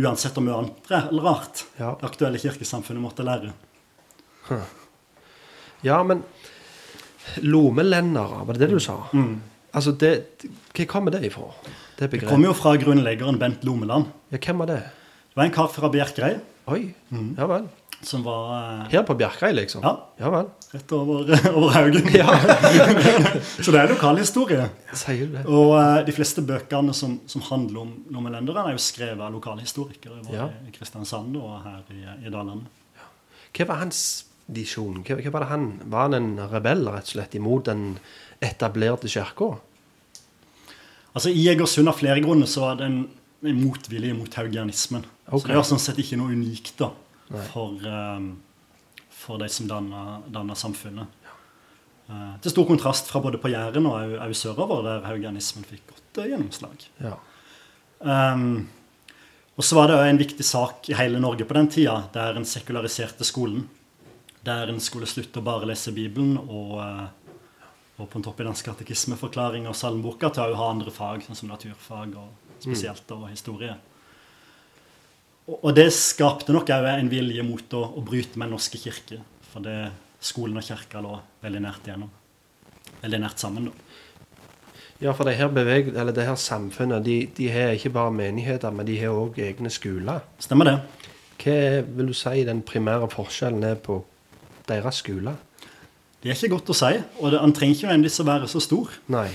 uansett 0.00 0.36
om 0.40 0.46
vi 0.46 0.52
annet 0.52 0.90
eller 0.90 1.22
rart 1.22 1.64
Ja. 1.76 1.96
det 2.00 2.06
aktuelle 2.08 2.38
kirkesamfunnet 2.42 3.02
måtte 3.02 3.24
lære. 3.26 3.52
Ja, 5.86 6.02
men 6.04 6.22
lomelendere, 7.40 8.44
var 8.46 8.54
det 8.56 8.66
det 8.66 8.74
du 8.74 8.80
sa? 8.82 8.96
Altså, 9.72 9.92
det, 9.92 10.12
Hva 10.74 10.86
kommer 10.90 11.14
det 11.14 11.22
ifra? 11.28 11.50
Det 11.98 12.10
Det 12.10 12.24
kommer 12.26 12.50
jo 12.50 12.54
fra 12.56 12.74
grunnleggeren 12.80 13.38
Bent 13.38 13.62
Lomeland. 13.64 14.08
Ja, 14.30 14.38
hvem 14.38 14.58
var 14.58 14.66
det? 14.66 14.80
Det 15.30 15.36
var 15.36 15.44
en 15.44 15.54
kar 15.54 15.68
fra 15.70 15.88
Bjerkreim 15.92 16.40
Oi. 16.66 16.94
Ja 17.36 17.46
vel. 17.46 17.68
Som 18.02 18.22
var 18.24 18.52
eh, 18.56 18.84
Her 18.94 19.02
på 19.04 19.14
Bjerkreim, 19.18 19.54
liksom? 19.58 19.82
Ja. 19.84 19.92
Ja 20.20 20.30
vel. 20.32 20.46
rett 20.72 20.92
over, 20.96 21.28
over 21.52 21.68
Haugen. 21.74 22.06
Ja, 22.16 22.32
Så 23.64 23.74
det 23.74 23.82
er 23.82 23.92
lokalhistorie. 23.92 24.68
sier 24.96 25.26
du 25.26 25.34
det? 25.36 25.42
Og 25.50 25.74
uh, 25.76 26.00
de 26.06 26.14
fleste 26.16 26.40
bøkene 26.46 26.94
som, 26.96 27.18
som 27.28 27.44
handler 27.50 27.82
om 27.82 27.92
lomelenderne, 28.14 28.70
er 28.70 28.78
jo 28.78 28.82
skrevet 28.84 29.20
av 29.20 29.34
lokalhistorikere 29.36 30.22
både 30.24 30.38
Ja. 30.38 30.48
i 30.68 30.72
Kristiansand 30.74 31.36
og 31.40 31.58
her 31.66 31.82
i, 31.92 32.04
i 32.24 32.32
Dalane. 32.32 32.64
Hva 33.56 33.66
var 33.68 33.82
hans 33.82 34.00
visjon? 34.50 35.02
Hva, 35.04 35.18
hva 35.20 35.34
var 35.34 35.44
det 35.44 35.50
han 35.50 35.66
Var 35.90 36.06
han 36.08 36.16
en 36.16 36.30
rebell, 36.54 36.86
rett 36.94 37.08
og 37.10 37.14
slett, 37.16 37.36
imot 37.36 37.68
den 37.68 37.84
etablerte 38.40 39.10
kirka? 39.12 39.52
Altså 41.12 41.32
I 41.34 41.44
Egersund 41.52 41.90
av 41.90 41.98
flere 41.98 42.22
grunner 42.22 42.46
så 42.48 42.64
var 42.68 42.80
det 42.80 42.86
en, 42.88 43.00
en 43.44 43.60
motvilje 43.60 44.14
mot 44.14 44.34
haugianismen. 44.38 45.04
Okay. 45.26 45.40
Så 45.42 45.50
det 45.50 45.56
var 45.58 45.66
sånn 45.68 45.82
sett 45.82 45.98
ikke 46.00 46.16
noe 46.20 46.32
unikt 46.32 46.76
da 46.80 46.92
for, 47.30 47.86
um, 47.86 48.30
for 49.10 49.38
de 49.38 49.48
som 49.48 49.68
danner, 49.70 50.54
samfunnet. 50.58 51.06
Eh, 52.10 52.30
til 52.42 52.54
stor 52.54 52.66
kontrast 52.66 53.10
fra 53.10 53.22
både 53.22 53.38
på 53.38 53.52
Jæren 53.52 53.86
og 53.86 54.16
òg 54.18 54.34
sørover, 54.34 54.82
der 54.86 55.06
haugianismen 55.06 55.66
fikk 55.68 55.84
godt 55.92 56.22
eh, 56.22 56.32
gjennomslag. 56.32 56.86
Ja. 57.04 57.14
Um, 58.00 58.64
og 59.54 59.66
så 59.66 59.76
var 59.76 59.90
det 59.90 59.98
en 60.08 60.18
viktig 60.18 60.46
sak 60.46 60.88
i 60.90 60.96
hele 60.98 61.20
Norge 61.22 61.46
på 61.46 61.54
den 61.54 61.68
tida, 61.70 62.00
der 62.14 62.38
en 62.38 62.48
sekulariserte 62.48 63.26
skolen. 63.28 63.68
Der 64.46 64.72
en 64.72 64.80
skulle 64.80 65.08
slutte 65.10 65.42
å 65.42 65.44
bare 65.44 65.68
lese 65.68 65.94
Bibelen 65.94 66.38
og, 66.40 66.78
eh, 66.82 67.08
Og 68.00 68.08
på 68.08 68.16
en 68.16 68.22
topp 68.24 68.38
i 68.40 68.44
dansk 68.46 68.64
katekismeforklaring 68.64 69.66
og 69.68 69.74
salmeboka 69.76 70.30
til 70.32 70.54
å 70.54 70.56
ha 70.56 70.70
andre 70.72 70.88
fag, 70.88 71.20
sånn 71.20 71.36
som 71.36 71.50
naturfag 71.50 72.14
og 72.16 72.30
spesielt 72.56 73.10
og 73.12 73.26
historie. 73.28 73.74
Og, 75.50 75.72
det 75.74 75.88
skapte 75.94 76.54
nok 76.54 76.70
òg 76.70 76.86
en 76.92 77.10
vilje 77.10 77.42
mot 77.42 77.74
å, 77.74 77.82
å 77.98 78.04
bryte 78.06 78.38
med 78.38 78.48
Den 78.48 78.54
norske 78.54 78.78
kirke. 78.78 79.18
For 79.50 79.64
det, 79.64 79.90
skolen 80.22 80.60
og 80.60 80.66
kirka 80.66 81.02
lå 81.02 81.16
veldig 81.42 81.62
nært 81.64 81.88
igjennom. 81.88 82.10
Veldig 83.00 83.20
nært 83.22 83.42
sammen, 83.42 83.70
da. 83.70 83.90
Ja, 85.00 85.14
for 85.16 85.24
det 85.24 85.38
her, 85.38 85.48
beveg, 85.48 85.94
eller 85.96 86.12
det 86.12 86.26
her 86.28 86.36
samfunnet 86.36 87.06
de, 87.06 87.22
de 87.36 87.46
har 87.48 87.72
ikke 87.72 87.92
bare 87.94 88.12
menigheter, 88.12 88.72
men 88.74 88.84
de 88.84 88.98
har 89.00 89.16
òg 89.16 89.38
egne 89.40 89.72
skoler. 89.72 90.20
Stemmer 90.44 90.68
det. 90.68 90.74
Hva 91.40 91.60
vil 91.88 92.10
du 92.10 92.16
si 92.16 92.42
den 92.44 92.60
primære 92.68 93.08
forskjellen 93.08 93.64
er 93.64 93.78
på 93.80 94.02
deres 94.68 95.00
skoler? 95.00 95.38
Det 96.20 96.28
er 96.28 96.36
ikke 96.36 96.52
godt 96.52 96.74
å 96.74 96.76
si, 96.76 96.92
og 97.16 97.32
det, 97.32 97.40
han 97.40 97.54
trenger 97.56 97.78
ikke 97.78 97.88
nødvendigvis 97.88 98.20
å 98.20 98.28
være 98.28 98.50
så 98.52 98.60
stor. 98.60 98.92
Nei. 99.08 99.30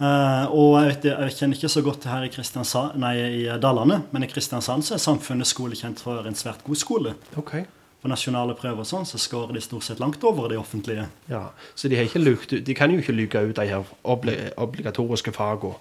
Eh, 0.00 0.44
og 0.50 0.80
jeg, 0.80 0.88
vet, 0.90 1.04
jeg 1.12 1.36
kjenner 1.38 1.58
ikke 1.60 1.70
så 1.70 1.82
godt 1.86 2.06
her 2.10 2.26
i, 2.26 2.30
Kristiansand, 2.34 2.96
nei, 2.98 3.14
i 3.44 3.44
Dalane, 3.62 4.00
men 4.10 4.26
i 4.26 4.30
Kristiansand 4.30 4.82
så 4.86 4.96
er 4.96 5.02
Samfunnet 5.02 5.46
skole 5.46 5.78
kjent 5.78 6.02
for 6.02 6.26
en 6.26 6.34
svært 6.38 6.64
god 6.66 6.80
skole. 6.80 7.14
Okay. 7.38 7.62
På 8.02 8.10
nasjonale 8.10 8.56
prøver 8.58 8.82
og 8.82 8.88
sånn, 8.88 9.06
så 9.08 9.20
skårer 9.22 9.54
de 9.56 9.62
stort 9.64 9.86
sett 9.86 10.02
langt 10.02 10.24
over 10.26 10.50
de 10.50 10.58
offentlige. 10.60 11.06
Ja, 11.30 11.46
Så 11.74 11.88
de, 11.88 12.02
lukt, 12.20 12.50
de 12.66 12.74
kan 12.76 12.92
jo 12.92 12.98
ikke 13.00 13.14
luke 13.16 13.40
ut 13.48 13.56
de 13.56 13.68
her 13.70 13.86
obligatoriske 14.04 15.32
fagene. 15.32 15.78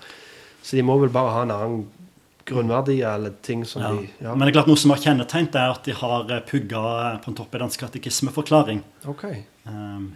Så 0.63 0.77
de 0.77 0.86
må 0.88 0.96
vel 1.01 1.12
bare 1.12 1.34
ha 1.36 1.41
en 1.43 1.51
annen 1.51 1.82
grunnverdi 2.48 3.01
eller 3.08 3.34
ting 3.43 3.65
som 3.65 3.82
Ja. 3.82 3.89
de 3.91 4.10
Ja, 4.22 4.36
Men 4.36 4.48
det 4.48 4.53
er 4.55 4.62
klart 4.62 4.67
noe 4.67 4.77
som 4.77 4.91
har 4.91 5.00
kjennetegnet, 5.00 5.55
er 5.55 5.72
at 5.72 5.84
de 5.84 5.91
har 5.91 6.32
eh, 6.32 6.39
pugga 6.39 7.13
eh, 7.13 7.20
på 7.20 7.27
en 7.32 7.36
topp 7.36 7.55
i 7.55 7.58
dansk 7.60 7.79
katekismeforklaring, 7.79 8.84
Okay. 9.08 9.43
Um, 9.65 10.13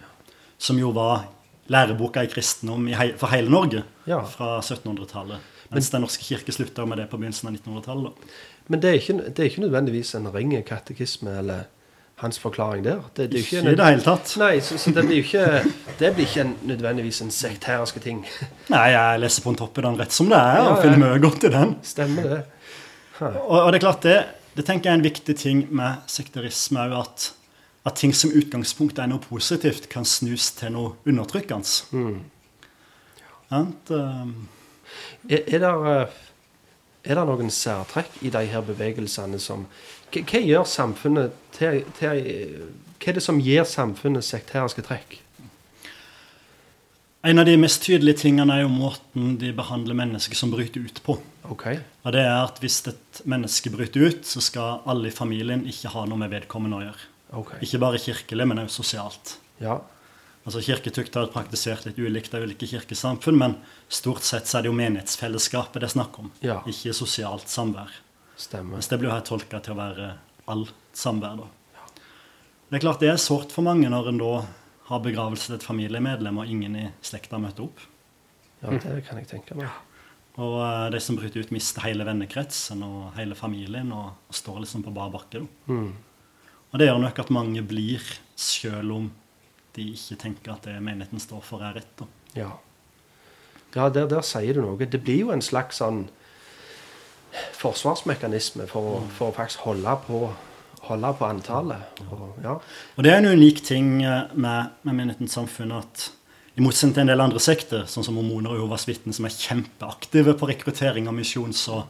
som 0.58 0.78
jo 0.78 0.90
var 0.92 1.24
læreboka 1.68 2.24
i 2.24 2.30
kristendom 2.32 2.88
i 2.88 2.96
hei, 2.96 3.12
for 3.18 3.32
hele 3.34 3.50
Norge 3.52 3.84
Ja. 4.08 4.22
fra 4.24 4.58
1700-tallet. 4.60 5.38
Mens 5.70 5.90
Den 5.90 6.00
norske 6.00 6.24
kirke 6.24 6.52
slutta 6.52 6.86
med 6.88 6.96
det 6.98 7.10
på 7.10 7.18
begynnelsen 7.20 7.48
av 7.48 7.54
1900-tallet. 7.54 8.12
Men 8.68 8.80
det 8.80 8.90
er, 8.90 8.94
ikke, 9.02 9.18
det 9.28 9.38
er 9.38 9.50
ikke 9.50 9.66
nødvendigvis 9.66 10.14
en 10.14 10.30
ring 10.32 10.54
katekisme 10.64 11.38
eller 11.38 11.66
hans 12.18 12.38
forklaring 12.38 12.84
der. 12.84 13.02
Det, 13.16 13.30
det 13.30 13.38
Ikke 13.44 13.60
i 13.60 13.74
det 13.76 13.84
hele 13.84 14.02
tatt. 14.02 14.32
Nei, 14.40 14.58
så, 14.64 14.78
så 14.80 14.90
det 14.94 15.04
blir 15.06 15.20
jo 15.20 15.26
ikke 15.26 15.44
Det 15.98 16.10
blir 16.14 16.26
ikke 16.26 16.40
en, 16.46 16.54
nødvendigvis 16.66 17.20
en 17.22 17.30
sekteriske 17.30 18.00
ting. 18.02 18.24
Nei, 18.74 18.86
jeg 18.94 19.22
leser 19.22 19.44
på 19.44 19.52
en 19.54 19.60
topp 19.60 19.78
i 19.78 19.84
den 19.86 19.98
rett 20.00 20.14
som 20.14 20.30
det 20.32 20.40
er, 20.40 20.60
og 20.64 20.72
ja. 20.72 20.80
finner 20.82 21.02
mye 21.04 21.20
godt 21.22 21.46
i 21.46 21.52
den. 21.54 21.76
Stemmer 21.86 22.30
det? 22.32 22.40
Og, 23.20 23.56
og 23.60 23.72
det 23.72 23.80
er 23.80 23.82
klart 23.82 24.04
det, 24.06 24.18
det 24.54 24.64
tenker 24.66 24.90
jeg 24.90 24.96
er 24.96 25.00
en 25.00 25.06
viktig 25.06 25.34
ting 25.38 25.64
med 25.74 26.10
sekterisme 26.10 26.84
òg, 26.86 26.96
at, 27.00 27.28
at 27.88 27.98
ting 28.00 28.12
som 28.14 28.32
utgangspunkt 28.36 29.00
er 29.00 29.08
noe 29.10 29.22
positivt, 29.24 29.88
kan 29.92 30.06
snus 30.06 30.50
til 30.58 30.74
noe 30.76 30.94
undertrykkende. 31.08 31.88
Mm. 31.96 32.20
And, 33.50 33.90
Um, 33.90 34.48
Er, 35.28 35.42
er, 35.46 35.58
der, 35.58 36.08
er 37.04 37.18
det 37.18 37.24
noen 37.28 37.50
særtrekk 37.52 38.20
i 38.24 38.30
de 38.32 38.44
her 38.48 38.64
bevegelsene 38.64 39.40
som 39.42 39.66
Hva, 40.08 40.22
hva 40.22 40.40
gjør 40.40 40.64
samfunnet 40.64 41.34
til, 41.52 41.82
til 41.98 42.22
Hva 42.96 43.10
er 43.10 43.18
det 43.18 43.24
som 43.24 43.40
gir 43.42 43.66
samfunnet 43.68 44.24
sekteriske 44.24 44.84
trekk? 44.86 45.18
en 47.28 47.42
av 47.42 47.44
de 47.44 47.56
mest 47.60 47.82
tydelige 47.82 48.22
tingene 48.22 48.54
er 48.54 48.62
jo 48.62 48.70
måten 48.72 49.34
de 49.40 49.50
behandler 49.52 49.96
mennesker 49.98 50.38
som 50.38 50.52
bryter 50.52 50.84
ut 50.86 51.00
på. 51.04 51.16
Okay. 51.50 51.80
Og 52.06 52.14
det 52.14 52.22
er 52.22 52.36
at 52.38 52.60
Hvis 52.62 52.78
et 52.88 53.20
menneske 53.28 53.72
bryter 53.74 54.06
ut, 54.06 54.22
så 54.24 54.40
skal 54.40 54.80
alle 54.86 55.10
i 55.10 55.14
familien 55.14 55.66
ikke 55.68 55.90
ha 55.92 56.06
noe 56.06 56.20
med 56.22 56.30
vedkommende 56.32 56.78
å 56.78 56.84
gjøre. 56.86 57.07
Ok. 57.32 57.54
Ikke 57.62 57.78
bare 57.82 57.98
kirkelig, 57.98 58.46
men 58.48 58.58
også 58.64 58.82
sosialt. 58.82 59.38
Ja. 59.60 59.80
Altså 60.46 60.62
Kirketukt 60.64 61.14
har 61.14 61.26
praktisert 61.28 61.84
litt 61.84 61.98
ulikt 62.00 62.32
av 62.34 62.42
ulike 62.46 62.66
kirkesamfunn, 62.70 63.36
men 63.36 63.56
stort 63.92 64.22
sett 64.24 64.46
så 64.48 64.58
er 64.58 64.62
det 64.64 64.70
jo 64.70 64.76
menighetsfellesskapet 64.78 65.82
det 65.82 65.90
er 65.90 65.92
snakk 65.98 66.18
om, 66.22 66.30
Ja. 66.40 66.62
ikke 66.64 66.94
sosialt 66.96 67.48
samvær. 67.52 67.90
Stemmer. 68.36 68.78
Mens 68.78 68.88
det 68.88 68.98
blir 68.98 69.10
jo 69.10 69.14
her 69.16 69.26
tolka 69.26 69.60
til 69.60 69.74
å 69.74 69.76
være 69.76 70.18
alt 70.48 70.72
samvær. 70.94 71.36
da. 71.36 71.48
Ja. 71.74 71.84
Det 72.70 72.76
er 72.78 72.80
klart 72.86 73.00
det 73.00 73.10
er 73.10 73.16
sårt 73.20 73.52
for 73.52 73.62
mange 73.62 73.90
når 73.90 74.08
en 74.08 74.18
da 74.18 74.46
har 74.88 75.00
begravelse 75.04 75.46
til 75.50 75.56
et 75.58 75.62
familiemedlem, 75.68 76.38
og 76.38 76.46
ingen 76.48 76.76
i 76.76 76.86
slekta 77.02 77.36
møter 77.38 77.64
opp. 77.66 77.78
Ja, 78.62 78.70
det 78.70 79.04
kan 79.06 79.18
jeg 79.18 79.28
tenke 79.28 79.54
meg. 79.54 79.68
Og 80.38 80.54
uh, 80.62 80.88
de 80.90 81.00
som 81.02 81.16
bryter 81.18 81.40
ut, 81.42 81.50
mister 81.50 81.82
hele 81.82 82.04
vennekretsen 82.06 82.80
og 82.86 83.12
hele 83.18 83.34
familien 83.34 83.90
og, 83.92 84.14
og 84.30 84.34
står 84.34 84.60
liksom 84.62 84.84
på 84.86 84.94
bar 84.94 85.10
bakke. 85.10 85.42
da. 85.42 85.74
Mm. 85.74 85.92
Og 86.72 86.78
det 86.78 86.88
gjør 86.88 86.98
nok 87.00 87.18
at 87.22 87.30
mange 87.32 87.62
blir, 87.64 88.02
selv 88.36 88.92
om 88.92 89.10
de 89.76 89.86
ikke 89.94 90.16
tenker 90.20 90.52
at 90.52 90.66
det 90.68 90.76
menigheten 90.82 91.20
står 91.22 91.40
for, 91.46 91.62
er 91.64 91.78
rett. 91.78 91.92
da. 91.98 92.06
Ja. 92.36 92.50
Ja, 93.74 93.88
der, 93.92 94.06
der 94.10 94.22
sier 94.24 94.54
du 94.56 94.62
noe. 94.64 94.76
Det 94.88 95.00
blir 95.04 95.20
jo 95.26 95.30
en 95.32 95.42
slags 95.44 95.78
sånn 95.80 96.06
forsvarsmekanisme 97.58 98.66
for, 98.68 98.82
å- 98.98 99.08
for 99.16 99.30
å 99.30 99.34
faktisk 99.36 99.64
holde 99.66 99.94
på, 100.06 100.20
holde 100.88 101.10
på 101.18 101.26
antallet. 101.28 102.00
Og, 102.10 102.38
ja. 102.44 102.54
Og 102.96 103.04
det 103.04 103.12
er 103.12 103.18
en 103.22 103.32
unik 103.38 103.62
ting 103.66 103.90
eh, 104.04 104.30
med, 104.34 104.70
med 104.82 104.94
menighetens 104.94 105.36
samfunn 105.36 105.72
at 105.78 106.08
i 106.58 106.64
motsetning 106.64 106.94
til 106.96 107.04
en 107.04 107.12
del 107.12 107.22
andre 107.22 107.38
sekter, 107.42 107.84
sånn 107.86 108.02
som 108.06 108.16
mormoner 108.18 108.50
og 108.50 108.58
Jehovas 108.58 108.88
vitner, 108.88 109.14
som 109.14 109.28
er 109.28 109.34
kjempeaktive 109.36 110.34
på 110.40 110.48
rekruttering 110.50 111.06
av 111.06 111.14
misjon, 111.14 111.52
så 111.54 111.84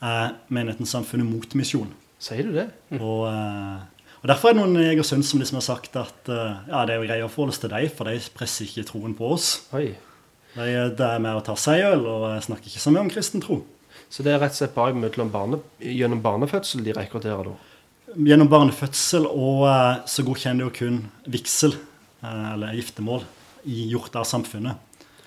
er 0.00 0.36
menighetens 0.48 0.94
samfunn 0.94 1.26
mot 1.28 1.52
misjon. 1.58 1.90
Sier 2.22 2.46
du 2.48 2.54
det? 2.56 2.70
Og, 2.96 3.26
eh, 3.28 3.82
og 4.26 4.30
derfor 4.32 4.50
er 4.50 4.56
det 4.56 4.58
noen 4.58 4.80
i 4.80 4.88
Egersund 4.90 5.22
som 5.22 5.38
liksom 5.38 5.60
har 5.60 5.62
sagt 5.62 5.96
at 6.00 6.26
uh, 6.26 6.56
ja, 6.66 6.80
det 6.82 6.96
er 6.96 6.98
jo 6.98 7.04
greit 7.06 7.22
å 7.22 7.28
forholde 7.30 7.54
seg 7.54 7.68
til 7.68 7.70
deg, 7.76 7.92
for 7.94 8.10
de 8.10 8.18
presser 8.34 8.66
ikke 8.66 8.82
troen 8.88 9.12
på 9.14 9.28
oss. 9.36 9.50
Oi. 9.78 9.92
De, 10.56 10.64
det 10.98 11.06
er 11.06 11.20
med 11.22 11.38
å 11.38 11.42
ta 11.46 11.54
seg 11.54 11.84
øl, 11.86 12.02
og 12.10 12.24
jeg 12.32 12.46
snakker 12.48 12.72
ikke 12.72 12.82
så 12.82 12.90
mye 12.90 13.04
om 13.04 13.10
kristen 13.12 13.44
tro. 13.44 13.60
Så 14.10 14.24
det 14.26 14.32
er 14.34 14.40
rett 14.42 14.56
og 14.56 14.58
slett 14.58 14.74
bare 14.74 15.28
barne, 15.30 15.60
gjennom 15.78 16.24
barnefødsel 16.24 16.82
de 16.82 16.96
rekrutterer, 16.96 17.52
da? 17.52 18.16
Gjennom 18.26 18.50
barnefødsel 18.50 19.28
og 19.30 19.62
uh, 19.70 20.02
så 20.10 20.24
godkjenner 20.26 20.64
de 20.64 20.66
jo 20.66 20.74
kun 20.74 20.98
vigsel, 21.30 21.76
uh, 22.24 22.48
eller 22.56 22.74
giftermål, 22.80 23.22
i, 23.62 23.84
gjort 23.92 24.18
av 24.18 24.26
samfunnet. 24.26 24.82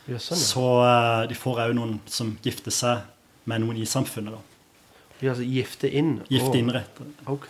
Sånn, 0.09 0.17
ja. 0.17 0.41
Så 0.41 0.65
eh, 0.81 1.21
de 1.29 1.37
får 1.37 1.59
òg 1.67 1.71
noen 1.77 1.99
som 2.09 2.33
gifter 2.43 2.73
seg 2.73 3.05
med 3.47 3.63
noen 3.63 3.79
i 3.79 3.87
samfunnet. 3.87 4.35
da. 4.35 5.15
De 5.21 5.31
altså 5.31 5.47
gifte 5.47 5.87
inn? 5.87 6.17
Gifte 6.27 6.59
inn 6.59 6.73
rett. 6.73 6.99
Ok. 7.29 7.47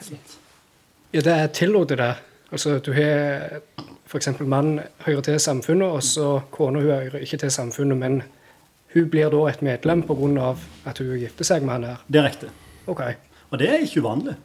Ja, 1.14 1.22
det 1.26 1.34
er 1.34 1.48
tillatt, 1.48 1.90
det. 1.90 2.16
Altså, 2.52 2.80
du 2.80 2.92
har 2.94 3.62
f.eks. 4.10 4.30
mann 4.40 4.80
hører 5.06 5.22
til 5.22 5.40
samfunnet, 5.40 5.88
og 5.88 6.04
så 6.04 6.42
kona 6.52 6.80
hun 6.80 6.90
hører 6.90 7.24
ikke 7.24 7.38
til 7.38 7.52
samfunnet, 7.52 7.98
men 7.98 8.22
hun 8.94 9.10
blir 9.10 9.30
da 9.30 9.42
et 9.50 9.62
medlem 9.62 10.04
pga. 10.04 10.56
at 10.86 10.98
hun 10.98 11.18
gifter 11.18 11.46
seg 11.46 11.64
med 11.64 11.74
han 11.74 11.84
her. 11.84 12.06
Det 12.08 12.22
er 12.22 12.28
riktig. 12.30 12.50
OK. 12.88 13.02
Og 13.50 13.60
det 13.60 13.70
er 13.70 13.84
ikke 13.86 14.02
uvanlig. 14.02 14.36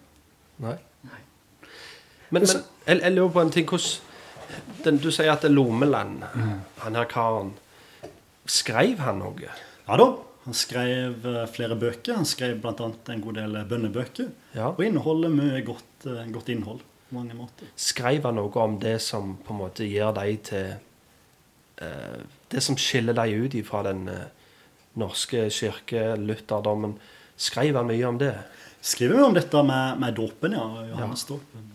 Nei. 0.59 0.77
Men, 2.31 2.42
men 2.42 2.48
jeg, 2.87 3.00
jeg 3.03 3.12
lurer 3.12 3.33
på 3.33 3.40
en 3.40 3.50
ting. 3.50 3.68
Hvordan 3.68 4.00
den, 4.85 4.98
Du 4.98 5.11
sier 5.11 5.33
at 5.33 5.42
det 5.42 5.50
er 5.50 5.55
Lomeland, 5.55 6.22
han 6.79 6.96
her 6.96 7.05
karen. 7.05 7.53
Skrev 8.46 8.98
han 9.00 9.20
noe? 9.22 9.48
Ja 9.88 9.96
da. 9.96 10.11
Han 10.45 10.55
skrev 10.57 11.25
eh, 11.27 11.45
flere 11.49 11.77
bøker. 11.81 12.19
Han 12.19 12.27
skrev 12.29 12.59
bl.a. 12.61 12.89
en 13.15 13.21
god 13.25 13.39
del 13.41 13.59
bønnebøker. 13.71 14.29
Ja. 14.55 14.73
Og 14.75 14.83
inneholder 14.85 15.33
mye 15.33 15.63
godt, 15.65 16.07
eh, 16.11 16.25
godt 16.35 16.49
innhold 16.53 16.81
på 17.09 17.17
mange 17.17 17.35
måter. 17.39 17.71
Skrev 17.77 18.27
han 18.29 18.37
noe 18.41 18.53
om 18.65 18.79
det 18.83 18.99
som 19.05 19.37
på 19.45 19.55
en 19.55 19.61
måte 19.63 19.87
gjør 19.89 20.13
deg 20.21 20.43
til 20.51 20.75
eh, 21.81 22.19
Det 22.53 22.63
som 22.63 22.77
skiller 22.79 23.17
deg 23.17 23.33
ut 23.41 23.57
fra 23.67 23.83
den 23.89 24.05
eh, 24.09 24.27
norske 25.01 25.47
lutherdommen. 26.21 26.99
Skrev 27.37 27.75
han 27.81 27.89
mye 27.89 28.05
om 28.07 28.19
det? 28.21 28.35
Skriver 28.85 29.17
mye 29.17 29.31
om 29.31 29.35
dette 29.35 29.63
med, 29.65 29.99
med 29.99 30.15
dåpen, 30.15 30.53
ja. 30.53 30.67
Johannesdåpen. 30.93 31.71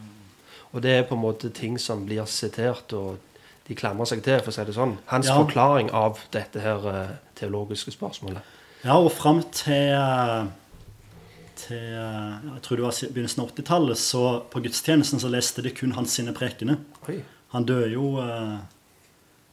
Og 0.71 0.83
det 0.85 0.91
er 0.93 1.07
på 1.09 1.15
en 1.17 1.23
måte 1.23 1.49
ting 1.49 1.79
som 1.81 2.05
blir 2.05 2.27
sitert, 2.29 2.93
og 2.93 3.17
de 3.65 3.75
klamrer 3.77 4.05
seg 4.05 4.21
til, 4.23 4.37
for 4.45 4.53
å 4.53 4.55
si 4.55 4.65
det 4.67 4.75
sånn. 4.77 4.93
Hans 5.09 5.27
Ja. 5.27 5.35
forklaring 5.41 5.89
av 5.91 6.21
dette 6.31 6.61
her 6.61 6.85
eh, 6.93 7.15
teologiske 7.35 7.91
spørsmålet. 7.97 8.45
Ja, 8.85 8.95
og 8.95 9.11
fram 9.11 9.41
til, 9.51 9.95
til 11.59 11.83
jeg 11.83 12.61
tror 12.63 12.79
det 12.79 12.85
var 12.85 12.99
begynnelsen 13.11 13.43
av 13.43 13.51
80-tallet, 13.51 13.99
så 13.99 14.23
på 14.51 14.63
gudstjenesten 14.63 15.21
så 15.21 15.31
leste 15.31 15.63
de 15.65 15.73
kun 15.75 15.97
hans 15.97 16.15
sine 16.15 16.33
prekener. 16.35 16.79
Oi. 17.11 17.19
Han 17.51 17.65
døde 17.67 17.89
jo 17.91 18.13
eh, 18.23 18.59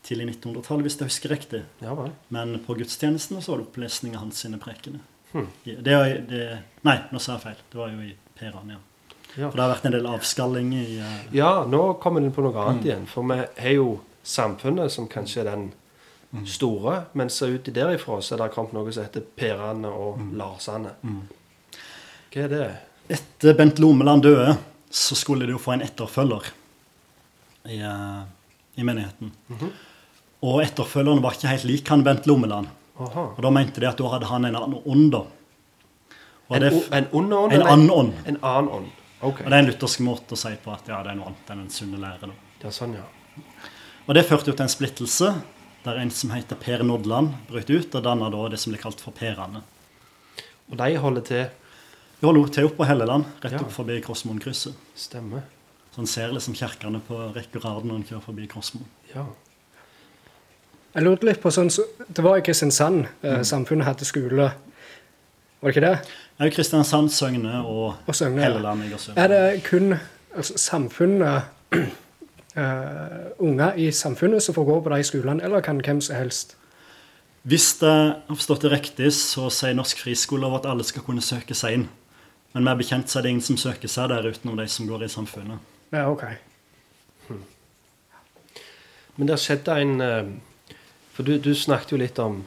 tidlig 0.06 0.28
1900-tallet, 0.36 0.86
hvis 0.86 0.98
jeg 1.00 1.10
husker 1.10 1.32
riktig. 1.34 1.62
Ja. 1.82 1.96
Men 2.34 2.58
på 2.66 2.76
gudstjenesten 2.78 3.40
så 3.42 3.54
var 3.54 3.62
det 3.62 3.70
opplesning 3.70 4.14
av 4.14 4.26
hans 4.26 4.42
sine 4.44 4.60
prekener. 4.62 5.02
Hmm. 5.32 5.48
Det, 5.64 5.96
det, 6.30 6.44
nei, 6.86 7.00
nå 7.10 7.20
sa 7.20 7.34
jeg 7.34 7.46
feil. 7.48 7.64
Det 7.72 7.80
var 7.80 7.90
jo 7.94 8.04
i 8.06 8.12
Peran, 8.38 8.76
ja. 8.76 8.82
Ja. 9.36 9.50
For 9.50 9.58
det 9.58 9.64
har 9.64 9.72
vært 9.74 9.88
en 9.88 9.96
del 9.96 10.06
avskalling 10.08 10.70
i 10.72 10.84
uh... 10.96 11.16
ja, 11.34 11.50
nå 11.68 11.80
kommer 12.00 12.22
det 12.22 12.30
inn 12.30 12.36
på 12.36 12.44
noe 12.46 12.62
annet 12.62 12.86
igjen. 12.86 13.08
For 13.10 13.26
vi 13.28 13.42
har 13.42 13.74
jo 13.74 13.88
samfunnet 14.26 14.92
som 14.94 15.08
kanskje 15.10 15.42
er 15.42 15.50
den 15.50 15.66
store, 16.46 16.98
men 17.12 17.30
så 17.32 17.48
uti 17.48 17.72
derifra 17.74 18.20
så 18.22 18.34
er 18.36 18.44
det 18.44 18.52
kommet 18.54 18.74
noe 18.76 18.92
som 18.92 19.06
heter 19.06 19.24
Perane 19.36 19.88
og 19.88 20.20
Larsane. 20.36 20.94
Hva 22.32 22.44
er 22.44 22.52
det? 22.52 22.68
Etter 23.16 23.54
Bent 23.54 23.78
Lomeland 23.78 24.26
døde, 24.26 24.56
så 24.90 25.16
skulle 25.18 25.46
de 25.46 25.54
jo 25.54 25.62
få 25.62 25.76
en 25.76 25.84
etterfølger 25.86 26.50
i, 27.70 27.78
eh, 27.78 28.22
i 28.76 28.84
menigheten. 28.86 29.32
Og 30.46 30.60
etterfølgeren 30.62 31.22
var 31.24 31.36
ikke 31.36 31.54
helt 31.54 31.64
lik 31.68 31.88
han 31.88 32.04
Bent 32.04 32.26
Lommeland. 32.26 32.68
Aha. 32.98 33.24
Og 33.36 33.42
da 33.42 33.50
mente 33.52 33.80
de 33.80 33.88
at 33.88 33.98
da 33.98 34.10
hadde 34.12 34.28
han 34.30 34.44
en 34.48 34.56
annen 34.56 34.82
ånd, 34.84 35.10
da. 35.12 35.24
En, 36.56 36.62
en 36.94 37.08
ond 37.12 37.34
ånd? 37.34 37.52
en 37.52 37.66
annen 37.66 37.90
ånd. 37.90 38.12
En 38.24 38.38
annen 38.42 38.70
ånd. 38.70 38.90
Okay. 39.20 39.44
Og 39.44 39.50
det 39.50 39.56
er 39.56 39.62
en 39.64 39.70
luthersk 39.70 40.02
måte 40.04 40.36
å 40.36 40.38
si 40.38 40.52
på 40.62 40.72
at 40.74 40.88
ja, 40.90 41.00
det 41.02 41.12
er 41.12 41.18
noe 41.18 41.32
annet 41.32 41.52
enn 41.52 41.64
en 41.64 41.72
sunne 41.72 42.00
lære. 42.00 42.28
da. 42.28 42.58
Ja, 42.62 42.72
sånn, 42.72 42.94
ja. 42.94 43.06
Og 44.06 44.14
det 44.14 44.26
førte 44.28 44.52
jo 44.52 44.54
til 44.54 44.66
en 44.66 44.72
splittelse, 44.72 45.32
der 45.86 46.00
en 46.02 46.10
som 46.10 46.30
heter 46.34 46.58
Per 46.60 46.82
Nodland, 46.86 47.32
brøt 47.48 47.70
ut 47.70 47.94
og 47.94 48.02
danna 48.04 48.28
da 48.32 48.48
det 48.52 48.58
som 48.60 48.72
ble 48.74 48.80
kalt 48.82 49.00
for 49.02 49.14
Perane. 49.16 49.62
Og 50.70 50.76
de 50.80 50.96
holder 50.98 51.22
til 51.22 51.46
De 52.20 52.24
holder 52.26 52.48
til 52.48 52.64
oppe 52.64 52.78
på 52.80 52.86
Helleland, 52.88 53.24
rett 53.44 53.52
Ja. 53.52 53.58
opp 53.60 53.70
forbi 53.74 54.00
Krossmoen-krysset. 54.00 54.72
Stemmer. 54.96 55.42
Så 55.94 56.00
en 56.00 56.06
ser 56.06 56.32
liksom 56.32 56.54
kirkene 56.56 57.00
på 57.04 57.18
rekke 57.34 57.56
og 57.60 57.64
rad 57.64 57.84
når 57.84 57.96
en 57.96 58.04
kjører 58.04 58.22
forbi 58.24 58.46
Krossmoen. 58.48 58.86
Ja. 59.14 59.26
Jeg 60.94 61.04
lurte 61.04 61.26
litt 61.28 61.42
på 61.42 61.50
sånn, 61.52 61.68
Det 62.12 62.24
var 62.24 62.38
i 62.38 62.40
Kristiansand 62.40 63.06
eh, 63.22 63.42
samfunnet 63.42 63.84
hadde 63.84 64.04
skole. 64.08 64.46
Var 65.60 65.72
det 65.72 65.76
ikke 65.76 65.84
det? 65.84 65.98
Jo 66.40 66.50
Kristiansand, 66.56 67.10
Søgne 67.12 67.60
og 67.66 67.94
Og 68.08 68.14
Søgne. 68.14 68.40
Helleland. 68.40 68.82
Er 69.16 69.28
det 69.28 69.62
kun 69.64 69.98
altså, 70.34 70.56
samfunnet 70.56 71.42
eh, 72.56 73.32
Unger 73.38 73.76
i 73.76 73.90
samfunnet 73.92 74.42
som 74.42 74.54
får 74.56 74.64
gå 74.64 74.80
på 74.82 74.94
de 74.94 75.02
skolene, 75.04 75.44
eller 75.44 75.64
kan 75.64 75.80
hvem 75.80 76.00
som 76.00 76.16
helst? 76.16 76.56
Hvis 77.46 77.76
det 77.78 77.92
har 77.92 78.34
forstått 78.34 78.64
det 78.66 78.72
riktig, 78.72 79.12
så 79.14 79.46
sier 79.54 79.76
Norsk 79.76 80.00
friskolelov 80.02 80.58
at 80.58 80.66
alle 80.66 80.84
skal 80.84 81.04
kunne 81.06 81.22
søke 81.22 81.54
seg 81.54 81.78
inn. 81.78 81.86
Men 82.56 82.64
mer 82.66 82.78
bekjent 82.80 83.12
så 83.12 83.20
er 83.20 83.26
det 83.26 83.34
ingen 83.36 83.44
som 83.46 83.58
søker 83.60 83.90
seg 83.90 84.08
der 84.10 84.26
utenom 84.32 84.56
de 84.58 84.66
som 84.72 84.88
går 84.88 85.04
i 85.06 85.12
samfunnet. 85.12 85.60
Ja, 85.94 86.08
OK. 86.10 86.24
Men 89.16 89.30
det 89.30 89.38
skjedde 89.40 89.76
en 89.80 90.00
eh, 90.04 90.32
For 91.14 91.24
du, 91.24 91.36
du 91.40 91.54
snakket 91.56 91.94
jo 91.94 92.00
litt 92.00 92.18
om 92.20 92.42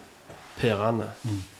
perene. 0.59 1.07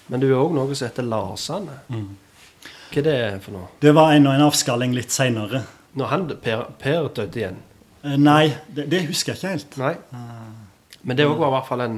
Men 0.09 0.21
det 0.21 0.27
er 0.29 0.37
òg 0.37 0.51
noe 0.53 0.75
som 0.75 0.89
heter 0.89 1.07
lasene. 1.07 1.79
Hva 1.89 2.99
er 2.99 3.05
det 3.07 3.17
for 3.45 3.55
noe? 3.55 3.69
Det 3.81 3.93
var 3.95 4.13
en 4.13 4.27
og 4.27 4.35
en 4.35 4.45
avskalling 4.49 4.93
litt 4.97 5.13
seinere. 5.13 5.63
Når 5.97 6.11
han, 6.11 6.27
per, 6.43 6.67
per 6.81 7.07
døde 7.15 7.39
igjen? 7.41 7.57
Nei, 8.03 8.55
det, 8.71 8.85
det 8.91 9.03
husker 9.09 9.33
jeg 9.33 9.39
ikke 9.39 9.53
helt. 9.53 9.77
Nei. 9.81 9.95
Men 11.03 11.17
det 11.17 11.25
òg 11.27 11.37
var 11.39 11.49
i 11.51 11.55
hvert 11.57 11.67
fall 11.69 11.81
en, 11.85 11.97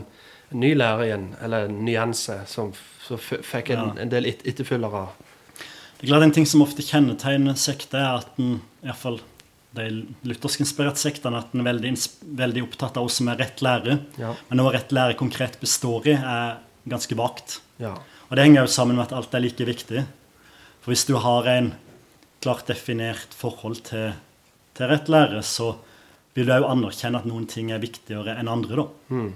en 0.52 0.60
ny 0.64 0.72
lærer 0.78 1.08
igjen, 1.08 1.28
eller 1.42 1.68
en 1.68 1.82
nyanse, 1.86 2.40
som 2.50 2.72
så 3.02 3.18
f 3.18 3.32
fikk 3.46 3.70
en, 3.76 3.84
Ja. 3.92 4.02
en 4.06 4.10
del 4.14 4.26
et, 4.30 4.42
etterfølgere. 4.48 5.08
Det 6.00 6.08
er 6.08 6.12
klart 6.14 6.24
En 6.26 6.32
ting 6.34 6.46
som 6.50 6.62
ofte 6.66 6.82
kjennetegner 6.86 7.58
sekter, 7.60 8.00
er 8.02 8.22
at 8.24 8.32
den, 8.38 8.60
i 8.82 8.90
hvert 8.90 8.98
fall 9.02 9.20
de 9.78 9.86
luthersk-inspirerte 10.28 11.00
sektene, 11.00 11.40
at 11.40 11.52
den 11.54 11.62
er 11.64 11.70
veldig, 11.70 11.92
veldig 12.42 12.64
opptatt 12.66 12.98
av 13.00 13.06
hva 13.06 13.12
som 13.14 13.30
er 13.32 13.38
rett 13.40 13.62
lære. 13.64 14.00
Ja. 14.20 14.34
Men 14.50 14.64
hva 14.66 14.74
rett 14.74 14.92
lære 14.92 15.16
konkret 15.20 15.60
består 15.62 16.10
i, 16.12 16.16
er 16.18 16.58
ganske 16.92 17.16
vagt. 17.16 17.60
Ja. 17.80 17.94
Og 18.28 18.36
det 18.36 18.44
henger 18.48 18.66
jo 18.66 18.74
sammen 18.74 18.98
med 18.98 19.06
at 19.08 19.14
alt 19.16 19.34
er 19.38 19.44
like 19.46 19.66
viktig. 19.70 20.04
For 20.82 20.92
hvis 20.92 21.06
du 21.08 21.16
har 21.22 21.48
en 21.48 21.72
klart 22.42 22.66
definert 22.68 23.32
forhold 23.38 23.84
til, 23.88 24.12
til 24.76 24.90
rett 24.92 25.08
lære, 25.14 25.40
så 25.46 25.76
vil 26.36 26.48
du 26.48 26.54
òg 26.56 26.68
anerkjenne 26.70 27.20
at 27.20 27.28
noen 27.28 27.48
ting 27.50 27.72
er 27.72 27.82
viktigere 27.84 28.38
enn 28.40 28.52
andre, 28.52 28.84
da. 28.84 29.16
Mm. 29.16 29.32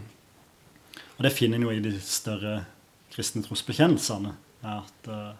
Og 1.15 1.23
det 1.23 1.33
finner 1.35 1.59
en 1.59 1.67
jo 1.67 1.71
i 1.73 1.83
de 1.83 1.93
større 2.03 2.57
kristne 3.13 3.43
trosbekjennelsene. 3.45 4.33
At, 4.65 5.07
eh, 5.11 5.33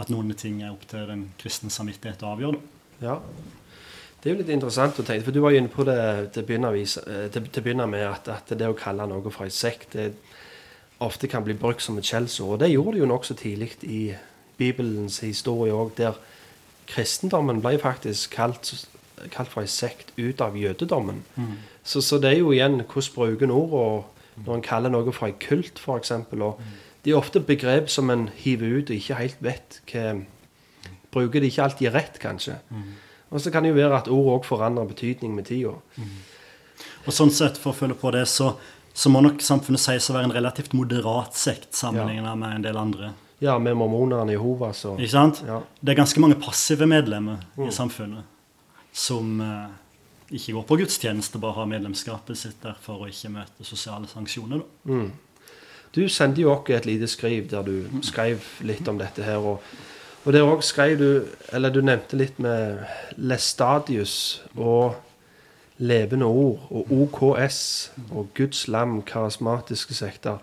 at 0.00 0.10
noen 0.10 0.32
ting 0.38 0.62
er 0.62 0.72
opp 0.72 0.86
til 0.90 1.06
den 1.10 1.28
kristne 1.38 1.70
samvittighet 1.70 2.22
å 2.24 2.34
avgjøre. 2.34 2.58
Da. 2.58 3.06
ja. 3.06 3.20
Det 4.18 4.32
er 4.32 4.34
jo 4.34 4.40
litt 4.40 4.48
interessant 4.50 4.96
å 4.98 5.04
tenke, 5.06 5.22
for 5.28 5.30
du 5.30 5.38
var 5.44 5.52
jo 5.54 5.60
inne 5.60 5.70
på 5.70 5.84
det 5.86 5.98
til 6.34 6.42
å 6.42 6.46
begynne, 6.48 6.72
vis- 6.74 6.96
eh, 6.98 7.28
å 7.30 7.62
begynne 7.62 7.86
med, 7.86 8.02
at, 8.02 8.26
at 8.28 8.50
det 8.58 8.66
å 8.66 8.74
kalle 8.74 9.06
noe 9.06 9.30
for 9.30 9.46
en 9.46 9.54
sekt 9.54 9.94
det 9.94 10.08
ofte 10.98 11.28
kan 11.30 11.44
bli 11.46 11.54
brukt 11.54 11.84
som 11.84 11.98
et 12.00 12.08
skjellsord. 12.08 12.56
Og 12.56 12.58
det 12.58 12.72
gjorde 12.72 12.96
det 12.96 13.02
jo 13.04 13.10
nokså 13.12 13.36
tidlig 13.38 13.76
i 13.86 14.00
Bibelens 14.58 15.20
historie 15.22 15.70
òg, 15.70 15.92
der 16.00 16.18
kristendommen 16.90 17.62
ble 17.62 17.76
faktisk 17.78 18.34
kalt, 18.34 18.72
kalt 19.32 19.50
for 19.52 19.64
en 19.64 19.70
sekt 19.70 20.12
ut 20.18 20.40
av 20.44 20.56
jødedommen. 20.58 21.22
Så, 21.82 22.02
så 22.04 22.18
det 22.22 22.32
er 22.32 22.38
jo 22.42 22.52
igjen 22.52 22.82
hvordan 22.82 23.14
bruker 23.14 23.48
en 23.48 23.54
ord, 23.54 23.72
og 23.72 24.46
når 24.46 24.54
en 24.54 24.64
kaller 24.64 24.92
noe 24.92 25.12
for 25.14 25.28
en 25.28 25.38
kult, 25.42 25.80
f.eks. 25.80 26.12
Og 26.12 26.60
Det 27.04 27.12
er 27.12 27.18
ofte 27.18 27.40
begrep 27.40 27.90
som 27.90 28.10
en 28.10 28.28
hiver 28.36 28.78
ut 28.78 28.90
og 28.90 28.96
ikke 28.96 29.20
helt 29.22 29.44
vet 29.44 29.80
hva 29.92 30.18
Bruker 31.08 31.40
de 31.40 31.48
ikke 31.48 31.62
alltid 31.64 31.94
rett, 31.94 32.18
kanskje. 32.20 32.58
Og 33.32 33.40
så 33.40 33.50
kan 33.50 33.64
det 33.64 33.70
jo 33.70 33.78
være 33.78 33.96
at 33.96 34.10
ord 34.12 34.26
òg 34.34 34.44
forandrer 34.44 34.90
betydning 34.90 35.32
med 35.34 35.46
tida. 35.48 35.72
Og 37.06 37.14
sånn 37.16 37.32
sett, 37.32 37.56
for 37.56 37.72
å 37.72 37.78
følge 37.78 37.96
på 37.96 38.12
det, 38.12 38.26
så, 38.28 38.50
så 38.92 39.08
må 39.08 39.22
nok 39.24 39.40
samfunnet 39.40 39.80
sies 39.80 40.10
å 40.10 40.16
være 40.18 40.28
en 40.28 40.36
relativt 40.36 40.76
moderat 40.76 41.36
sekt 41.36 41.72
sammenlignet 41.76 42.36
med 42.36 42.58
en 42.58 42.66
del 42.66 42.76
andre. 42.76 43.14
Ja, 43.40 43.56
med 43.62 43.78
mormonerne 43.78 44.34
i 44.34 44.38
Hovas 44.40 44.82
så 44.82 44.96
Ikke 44.98 45.12
sant? 45.14 45.40
Ja. 45.46 45.62
Det 45.80 45.94
er 45.94 46.00
ganske 46.00 46.20
mange 46.20 46.36
passive 46.42 46.88
medlemmer 46.90 47.44
i 47.62 47.70
samfunnet 47.72 48.26
som 48.98 49.40
eh, 49.40 49.70
ikke 50.34 50.52
går 50.52 50.66
på 50.68 50.76
gudstjeneste, 50.82 51.38
bare 51.38 51.60
har 51.60 51.70
medlemskapet 51.70 52.38
sitt 52.38 52.62
der 52.62 52.76
for 52.82 53.04
å 53.04 53.10
ikke 53.10 53.32
møte 53.32 53.66
sosiale 53.66 54.10
sanksjoner. 54.10 54.64
Mm. 54.88 55.10
Du 55.94 56.02
sendte 56.12 56.42
jo 56.42 56.52
oss 56.52 56.68
et 56.74 56.86
lite 56.86 57.08
skriv 57.08 57.48
der 57.50 57.64
du 57.64 58.02
skrev 58.04 58.44
litt 58.60 58.88
om 58.90 58.98
dette 59.00 59.24
her. 59.24 59.40
Og, 59.40 59.62
og 60.24 60.34
der 60.34 60.44
òg 60.44 60.64
skrev 60.66 60.98
du 60.98 61.10
Eller 61.52 61.72
du 61.72 61.80
nevnte 61.80 62.18
litt 62.18 62.38
med 62.38 62.82
Lestadius 63.16 64.42
og 64.56 64.98
Levende 65.78 66.26
ord 66.26 66.64
og 66.74 66.88
OKS 66.90 67.58
og 68.10 68.32
Guds 68.34 68.64
lam, 68.66 68.96
karismatiske 69.06 69.94
sekter. 69.94 70.40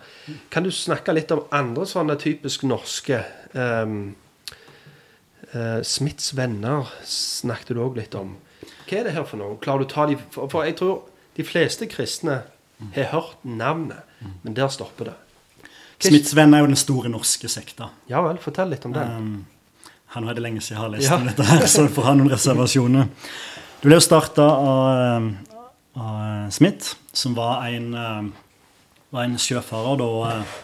Kan 0.50 0.64
du 0.64 0.70
snakke 0.72 1.12
litt 1.12 1.30
om 1.30 1.42
andre 1.52 1.84
sånne 1.86 2.16
typisk 2.16 2.64
norske 2.64 3.20
um, 3.52 4.14
Smiths 5.84 6.32
venner 6.36 6.88
snakket 7.04 7.76
du 7.76 7.82
òg 7.84 8.00
litt 8.00 8.16
om. 8.16 8.32
Hva 8.86 8.98
er 9.00 9.08
det 9.08 9.12
her 9.16 9.24
for 9.26 9.40
noe? 9.40 9.56
Klarer 9.62 9.82
du 9.82 9.86
å 9.88 9.90
ta 9.90 10.06
de 10.06 10.16
For, 10.34 10.62
jeg 10.64 10.76
tror 10.78 11.00
de 11.36 11.44
fleste 11.44 11.86
kristne 11.90 12.42
har 12.94 13.08
hørt 13.12 13.42
navnet, 13.44 14.04
men 14.42 14.54
der 14.56 14.68
stopper 14.72 15.10
det. 15.10 15.16
Smittsvenn 16.04 16.52
er 16.54 16.60
jo 16.64 16.70
den 16.70 16.76
store 16.80 17.08
norske 17.12 17.48
sekta. 17.48 17.90
Ja 18.10 18.20
vel, 18.24 18.38
fortell 18.42 18.68
litt 18.72 18.84
om 18.88 18.92
den. 18.92 19.12
Um, 19.16 19.46
nå 20.16 20.30
er 20.30 20.36
det 20.36 20.44
lenge 20.44 20.60
siden 20.64 20.76
jeg 20.76 20.82
har 20.82 20.92
lest 20.94 21.08
Ja. 21.10 21.16
om 21.16 21.26
dette, 21.28 21.44
her, 21.44 21.66
så 21.68 21.86
jeg 21.86 21.92
får 21.96 22.06
ha 22.08 22.14
noen 22.16 22.30
reservasjoner. 22.36 23.08
Det 23.80 23.88
ble 23.88 23.96
jo 23.98 24.04
starta 24.04 24.44
av, 24.44 25.00
um, 25.16 25.30
av 26.00 26.50
Smith, 26.56 26.94
som 27.16 27.34
var 27.36 27.66
en, 27.68 27.90
um, 27.94 28.30
var 29.12 29.24
en 29.24 29.36
sjøfarer 29.40 30.00
da, 30.00 30.08
uh, 30.40 30.56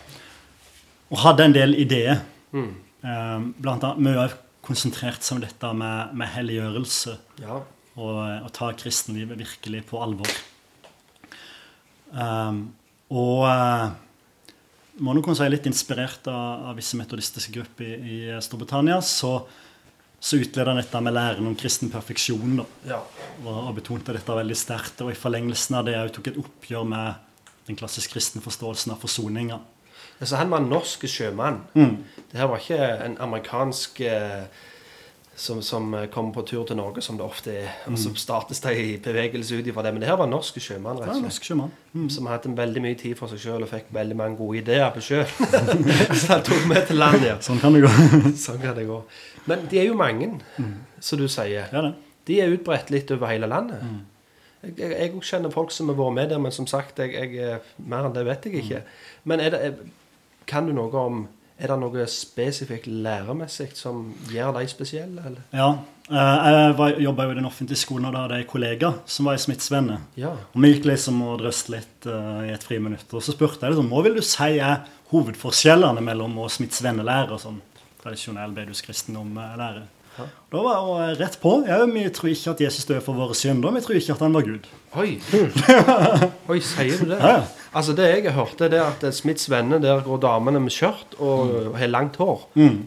og 1.12 1.21
hadde 1.25 1.45
en 1.49 1.57
del 1.57 1.77
ideer. 1.81 2.23
Mm. 2.53 2.73
Blant 3.61 3.85
annet 3.85 4.01
mye 4.05 4.25
konsentrert 4.65 5.25
seg 5.25 5.38
om 5.38 5.43
dette 5.43 5.71
med, 5.75 6.12
med 6.17 6.29
helliggjørelse 6.37 7.17
Ja. 7.43 7.62
Og 7.96 8.20
og 8.42 8.52
ta 8.57 8.70
kristenlivet 8.76 9.38
virkelig 9.38 9.83
på 9.90 10.00
alvor. 10.00 10.31
Um, 12.12 12.64
og 13.12 13.44
uh, 13.48 13.92
må 15.00 15.14
nok 15.16 15.26
kunne 15.26 15.38
si 15.38 15.48
litt 15.48 15.68
inspirert 15.68 16.26
av, 16.28 16.68
av 16.70 16.78
visse 16.78 16.98
metodistiske 17.00 17.52
grupper 17.55 17.92
i, 17.96 18.16
i 18.28 18.40
Storbritannia, 18.44 18.98
så, 19.05 19.35
så 20.20 20.40
utleda 20.40 20.72
han 20.72 20.81
dette 20.83 21.00
med 21.05 21.16
læren 21.16 21.48
om 21.48 21.57
kristen 21.59 21.92
perfeksjon. 21.92 22.59
Da, 22.61 22.66
ja. 22.94 23.00
og, 23.42 23.52
og 23.57 23.76
betonte 23.81 24.14
dette 24.16 24.38
veldig 24.40 24.59
sterkt. 24.59 25.00
Og 25.05 25.12
i 25.12 25.18
forlengelsen 25.18 25.81
av 25.81 25.87
det 25.88 25.98
òg 26.00 26.12
tok 26.16 26.33
et 26.33 26.40
oppgjør 26.42 26.88
med 26.92 27.31
den 27.68 27.78
klassisk 27.78 28.16
kristne 28.16 28.42
forståelsen 28.44 28.92
av 28.94 29.00
forsoninga. 29.00 29.61
Altså, 30.18 30.37
han 30.38 30.52
var 30.52 30.62
en 30.62 30.70
norsk 30.70 31.07
sjømann. 31.11 31.62
Mm. 31.74 31.96
Det 32.31 32.38
her 32.38 32.50
var 32.50 32.61
ikke 32.61 32.90
en 33.07 33.16
amerikansk 33.24 34.02
eh, 34.07 34.44
som, 35.35 35.62
som 35.62 35.95
eh, 35.95 36.07
kommer 36.07 36.33
på 36.33 36.42
tur 36.47 36.64
til 36.68 36.77
Norge, 36.77 37.03
som 37.03 37.16
det 37.16 37.25
ofte 37.25 37.55
er. 37.62 37.71
Og 37.88 37.99
så 37.99 38.12
startes 38.21 38.61
det 38.61 38.73
i 38.79 38.99
bevegelse 39.03 39.57
ut 39.59 39.66
ifra 39.66 39.83
det. 39.87 39.95
Men 39.95 40.05
det 40.05 40.11
her 40.11 40.18
var 40.21 40.29
norske 40.31 40.61
norsk 40.61 40.68
sjømann, 40.68 41.01
Ja, 41.01 41.07
rett 41.07 41.09
og 41.09 41.16
slett. 41.16 41.27
norsk 41.29 41.49
sjømann. 41.49 41.73
Mm. 41.95 42.07
Som 42.12 42.29
hadde 42.29 42.53
veldig 42.57 42.85
mye 42.85 42.99
tid 43.01 43.16
for 43.16 43.33
seg 43.33 43.40
sjøl 43.40 43.64
og 43.64 43.71
fikk 43.73 43.90
veldig 43.97 44.16
mange 44.16 44.37
gode 44.37 44.61
ideer 44.61 44.92
på 44.92 45.01
sjøen. 45.01 45.27
så 46.21 46.35
han 46.35 46.47
tok 46.47 46.66
med 46.68 46.87
til 46.87 47.01
land, 47.01 47.25
ja. 47.25 47.38
Sånn 47.40 47.61
kan 47.62 47.75
det 47.77 47.85
gå. 47.87 47.92
Sånn 48.47 48.61
kan 48.62 48.77
det 48.77 48.87
gå. 48.90 49.03
Men 49.49 49.66
de 49.71 49.81
er 49.81 49.88
jo 49.88 49.99
mange, 49.99 50.35
som 51.01 51.18
du 51.18 51.29
sier. 51.29 51.68
ja, 51.73 51.85
det. 51.88 51.95
De 52.29 52.38
er 52.38 52.53
utbredt 52.55 52.92
litt 52.95 53.11
over 53.11 53.33
hele 53.33 53.49
landet. 53.51 53.83
Jeg, 54.62 54.77
jeg, 54.79 54.92
jeg 54.95 55.23
kjenner 55.27 55.51
folk 55.51 55.73
som 55.75 55.88
har 55.90 55.97
vært 55.99 56.14
med 56.14 56.29
der, 56.31 56.38
men 56.38 56.55
som 56.55 56.68
sagt, 56.71 57.01
jeg, 57.03 57.16
jeg, 57.16 57.35
eh, 57.42 57.73
mer 57.83 58.07
enn 58.07 58.14
det 58.14 58.23
vet 58.29 58.47
jeg 58.47 58.61
ikke. 58.62 58.83
Men 59.27 59.42
er 59.42 59.51
det, 59.51 59.62
er, 59.66 59.73
kan 60.47 60.68
du 60.68 60.75
noe 60.77 61.03
om 61.03 61.25
Er 61.62 61.70
det 61.70 61.79
noe 61.79 62.05
spesifikt 62.11 62.88
læremessig 62.90 63.68
som 63.79 64.09
gjør 64.33 64.57
deg 64.57 64.70
spesiell? 64.72 65.12
Eller? 65.22 65.44
Ja. 65.55 65.68
eh, 66.11 66.72
Jeg 66.75 67.05
jobba 67.05 67.29
jo 67.29 67.35
i 67.37 67.38
den 67.38 67.46
offentlige 67.46 67.79
skolen, 67.79 68.09
og 68.09 68.16
da 68.16 68.25
hadde 68.25 68.40
jeg 68.40 68.48
kollega 68.51 68.90
som 69.07 69.31
var 69.31 69.38
i 69.38 69.42
Smittsvenne. 69.44 70.01
Ja. 70.18 70.33
Og 70.35 70.59
Vi 70.64 70.72
gikk 70.72 70.88
liksom 70.90 71.22
og 71.22 71.38
drøste 71.44 71.77
litt 71.77 72.09
uh, 72.11 72.42
i 72.48 72.51
et 72.51 72.66
friminutt. 72.66 73.07
Og 73.14 73.22
så 73.22 73.37
spurte 73.37 73.62
jeg 73.62 73.77
liksom, 73.77 73.92
hva 73.94 74.03
vil 74.09 74.18
du 74.18 74.25
si 74.27 74.59
er 74.59 74.83
hovedforskjellene 75.12 76.03
mellom 76.03 76.35
å 76.42 76.51
Smittsvenne 76.51 77.05
vennelære 77.05 77.37
og 77.38 77.44
sånn 77.44 77.62
tradisjonell 78.03 78.51
beduskristendom-lære. 78.59 79.87
Da 80.53 80.61
var 80.66 80.83
hun 80.85 81.14
rett 81.16 81.38
på. 81.40 81.55
Ja, 81.68 81.79
vi 81.87 82.03
tror 82.12 82.33
ikke 82.35 82.53
at 82.53 82.61
Jesus 82.61 82.85
døde 82.85 83.01
for 83.05 83.16
våre 83.16 83.37
synder. 83.38 83.70
Vi 83.79 83.81
tror 83.87 83.96
ikke 83.96 84.16
at 84.16 84.25
han 84.27 84.35
var 84.35 84.44
Gud. 84.44 84.66
Oi. 84.98 85.14
Oi, 86.53 86.59
sier 86.61 86.98
du 86.98 87.12
det? 87.14 87.20
Ja, 87.22 87.37
ja. 87.38 87.62
Altså, 87.72 87.94
det 87.96 88.08
jeg 88.08 88.24
har 88.28 88.37
hørt, 88.37 88.58
det 88.61 88.76
er 88.76 88.90
at 88.90 89.14
Smiths 89.16 89.48
venner, 89.50 89.80
der 89.80 90.02
går 90.04 90.20
damene 90.20 90.61
med 90.61 90.74
skjørt 90.74 91.14
og 91.18 91.72
har 91.78 91.88
langt 91.88 92.18
hår. 92.20 92.44
Mm. 92.54 92.82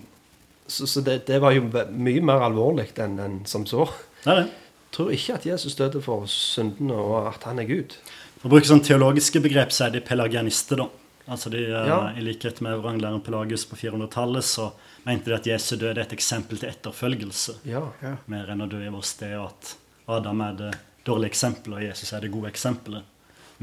Så, 0.68 0.86
så 0.90 1.02
det, 1.06 1.24
det 1.28 1.40
var 1.42 1.56
jo 1.56 1.66
mye 1.70 2.22
mer 2.26 2.46
alvorlig 2.46 2.92
enn 3.02 3.18
en 3.22 3.40
som 3.50 3.66
så. 3.70 3.88
Nei, 4.26 4.36
nei. 4.36 4.44
det. 4.44 4.62
tror 4.96 5.12
ikke 5.14 5.36
at 5.36 5.46
Jesus 5.46 5.76
døde 5.78 6.02
for 6.02 6.26
syndene, 6.32 6.96
og 6.98 7.30
at 7.34 7.44
han 7.50 7.60
er 7.62 7.70
Gud. 7.70 7.98
For 8.40 8.50
å 8.50 8.54
bruke 8.54 8.70
sånn 8.70 8.84
teologiske 8.86 9.42
begrep, 9.44 9.74
så 9.74 9.88
er 9.88 9.98
de 9.98 10.06
pelagianister, 10.06 10.82
da. 10.82 10.88
Altså 11.26 11.50
de, 11.50 11.64
eh, 11.66 11.88
Ja. 11.90 12.14
I 12.14 12.22
likhet 12.22 12.62
med 12.62 12.78
vranglæreren 12.80 13.24
Pelagius 13.26 13.66
på 13.66 13.76
400-tallet, 13.76 14.46
så 14.46 14.72
mente 15.06 15.26
de 15.32 15.36
at 15.36 15.48
Jesu 15.50 15.76
død 15.76 15.98
er 15.98 16.06
et 16.06 16.14
eksempel 16.14 16.62
til 16.62 16.70
etterfølgelse. 16.70 17.58
Ja. 17.66 17.82
Ja. 18.02 18.16
Mer 18.28 18.54
enn 18.54 18.62
å 18.62 18.70
dø 18.70 18.82
i 18.86 18.94
vår 18.94 19.06
sted, 19.06 19.34
og 19.38 19.50
at 19.50 19.76
Adam 20.08 20.42
er 20.42 20.54
det 20.54 20.72
dårlige 21.06 21.34
eksempelet, 21.34 21.78
og 21.78 21.84
Jesus 21.90 22.14
er 22.14 22.22
det 22.22 22.32
gode 22.34 22.50
eksempelet. 22.54 23.04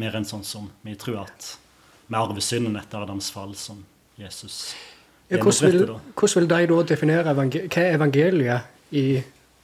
Mer 0.00 0.16
enn 0.16 0.26
sånn 0.28 0.44
som 0.46 0.70
vi 0.86 0.94
tror 0.96 1.24
at 1.26 1.52
med 2.08 2.20
arvesynden 2.20 2.76
etter 2.80 3.04
Adams 3.04 3.30
fall, 3.32 3.54
som 3.56 3.84
Jesus 4.20 4.74
Ja, 5.30 5.38
hvordan, 5.40 5.72
vil, 5.72 5.92
hvordan 6.12 6.42
vil 6.42 6.48
de 6.50 6.66
da 6.68 6.80
definere 6.88 7.32
evangel 7.32 7.68
hva 7.72 7.82
er 7.82 7.94
evangeliet 7.96 8.96
i 8.96 9.04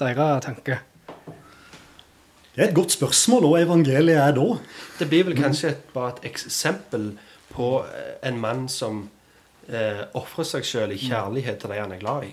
deres 0.01 0.45
tanke? 0.45 0.79
Det 2.55 2.65
er 2.65 2.71
et 2.71 2.75
godt 2.75 2.95
spørsmål, 2.97 3.45
og 3.45 3.61
evangeliet 3.61 4.19
er 4.19 4.33
da. 4.35 4.47
Det 4.99 5.07
blir 5.11 5.29
vel 5.29 5.37
kanskje 5.39 5.69
et, 5.75 5.83
bare 5.95 6.17
et 6.17 6.33
eksempel 6.33 7.13
på 7.53 7.69
eh, 7.85 8.17
en 8.29 8.41
mann 8.41 8.65
som 8.73 9.05
eh, 9.69 10.01
ofrer 10.19 10.49
seg 10.49 10.67
sjøl 10.67 10.95
i 10.97 10.99
kjærlighet 10.99 11.61
til 11.63 11.71
de 11.71 11.79
han 11.79 11.95
er 11.95 12.01
glad 12.01 12.27
i. 12.27 12.33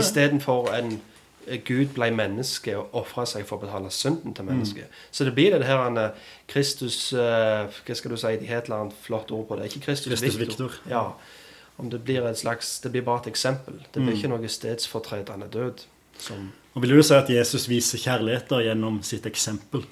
Istedenfor 0.00 0.72
en 0.74 0.96
Gud 1.64 1.94
ble 1.94 2.10
menneske 2.14 2.76
og 2.78 2.94
ofra 3.00 3.24
seg 3.26 3.46
for 3.48 3.56
å 3.56 3.64
betale 3.64 3.90
synden 3.90 4.34
til 4.34 4.44
mennesket. 4.44 4.84
Så 5.10 5.24
det 5.24 5.34
blir 5.34 5.50
det 5.58 5.66
her 5.66 5.76
han, 5.82 5.96
eh, 5.98 6.10
Kristus 6.48 7.12
eh, 7.12 7.66
Hva 7.86 7.94
skal 7.96 8.10
du 8.10 8.16
si? 8.16 8.36
De 8.36 8.46
har 8.46 8.58
et 8.58 8.64
eller 8.70 8.80
annet 8.84 8.94
flott 9.02 9.30
ord 9.30 9.46
på 9.48 9.56
det. 9.56 9.70
Ikke 9.70 9.80
Kristus, 9.86 10.12
Kristus 10.12 10.38
Victor. 10.38 10.68
Victor. 10.68 10.90
Ja. 10.90 11.12
Om 11.78 11.90
det 11.90 12.02
blir 12.04 12.26
et 12.28 12.38
slags 12.38 12.80
Det 12.80 12.92
blir 12.92 13.02
bare 13.02 13.20
et 13.26 13.32
eksempel. 13.32 13.74
Det 13.92 14.02
blir 14.02 14.12
Mm. 14.12 14.18
ikke 14.18 14.28
noe 14.28 14.48
stedsfortredende 14.48 15.48
død. 15.48 15.86
Som 16.18 16.52
Og 16.74 16.82
vil 16.82 16.90
du 16.96 17.02
si 17.02 17.14
at 17.14 17.28
Jesus 17.30 17.68
viser 17.68 17.98
kjærlighet 17.98 18.48
gjennom 18.48 19.02
sitt 19.02 19.24
eksempel? 19.26 19.84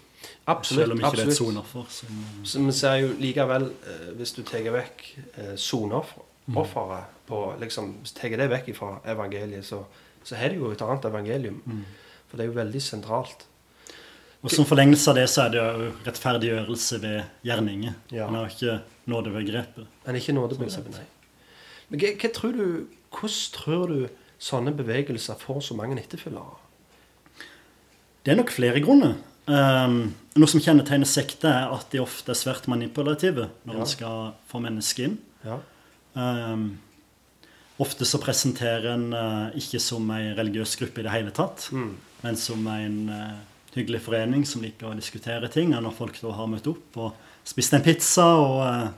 Absolutt. 0.46 0.82
Selv 0.87 0.92
om 0.92 0.98
ikke 0.98 1.16
det 1.16 1.24
er 1.26 1.30
et 1.30 1.37
sonoffer. 1.37 1.84
Som, 1.88 2.08
Så 2.44 2.64
vi 2.64 2.72
ser 2.72 2.94
jo 2.94 3.08
likevel, 3.18 3.62
eh, 3.87 4.12
hvis 4.16 4.32
du 4.32 4.42
tar 4.42 4.70
vekk 4.70 5.18
eh, 5.38 5.56
soneofferet 5.56 7.04
på 7.28 7.54
liksom, 7.61 7.94
tar 8.14 8.37
det 8.37 8.48
vekk 8.50 8.70
fra 8.76 9.00
evangeliet, 9.06 9.64
så, 9.64 9.82
så 10.24 10.37
har 10.37 10.48
det 10.52 10.59
jo 10.61 10.70
et 10.72 10.83
annet 10.83 11.04
evangelium. 11.09 11.62
Mm. 11.66 11.85
For 12.28 12.37
det 12.37 12.44
er 12.44 12.50
jo 12.50 12.57
veldig 12.59 12.83
sentralt. 12.83 13.46
Og 14.42 14.52
som 14.54 14.66
forlengelse 14.68 15.11
av 15.11 15.16
det 15.18 15.26
så 15.33 15.46
er 15.46 15.50
det 15.54 15.59
jo 15.62 15.88
rettferdiggjørelse 16.07 17.00
ved 17.02 17.22
gjerninger. 17.48 17.94
Ja. 18.14 18.28
Men 18.31 18.42
har 18.44 18.52
ikke 18.52 18.76
nådebegrepet. 19.11 19.87
Men 20.07 20.18
ikke 20.20 20.35
nådebegrepet, 20.37 20.94
nei. 20.94 21.07
Men 21.88 22.02
hva, 22.02 22.12
hva 22.20 22.31
tror 22.37 22.52
du, 22.54 22.66
hvordan 23.11 23.52
tror 23.57 23.87
du 23.94 24.00
sånne 24.38 24.74
bevegelser 24.78 25.40
får 25.40 25.62
så 25.70 25.74
mange 25.78 25.98
etterfølgere? 25.98 26.59
Det 28.22 28.35
er 28.35 28.38
nok 28.38 28.52
flere 28.54 28.83
grunner. 28.85 29.16
Um, 29.48 30.12
noe 30.37 30.50
som 30.50 30.61
kjennetegner 30.61 31.09
sekter, 31.09 31.48
er 31.48 31.72
at 31.72 31.88
de 31.90 32.02
ofte 32.02 32.35
er 32.35 32.37
svært 32.38 32.68
manipulative 32.68 33.48
når 33.64 33.72
Ja. 33.74 33.78
man 33.78 33.87
skal 33.88 34.33
få 34.50 34.61
mennesker 34.61 35.09
inn. 35.09 35.18
Ja. 35.46 35.57
Um, 36.14 36.78
ofte 37.78 38.06
så 38.08 38.18
presenterer 38.22 38.90
en 38.92 39.06
uh, 39.14 39.56
ikke 39.58 39.78
som 39.82 40.08
en 40.10 40.32
religiøs 40.38 40.76
gruppe 40.80 41.00
i 41.00 41.06
det 41.06 41.14
hele 41.14 41.30
tatt, 41.34 41.68
Mm. 41.72 41.92
men 42.24 42.36
som 42.36 42.66
en 42.66 42.96
uh, 43.08 43.36
hyggelig 43.74 44.00
forening 44.02 44.44
som 44.46 44.62
liker 44.64 44.88
å 44.90 44.96
diskutere 44.98 45.48
ting. 45.52 45.74
Og 45.76 45.82
når 45.84 45.94
folk 45.94 46.18
da 46.20 46.32
har 46.34 46.48
møtt 46.50 46.66
opp 46.66 46.96
og 46.98 47.12
spist 47.46 47.74
en 47.76 47.84
pizza 47.84 48.26
og 48.40 48.56
uh, 48.66 48.88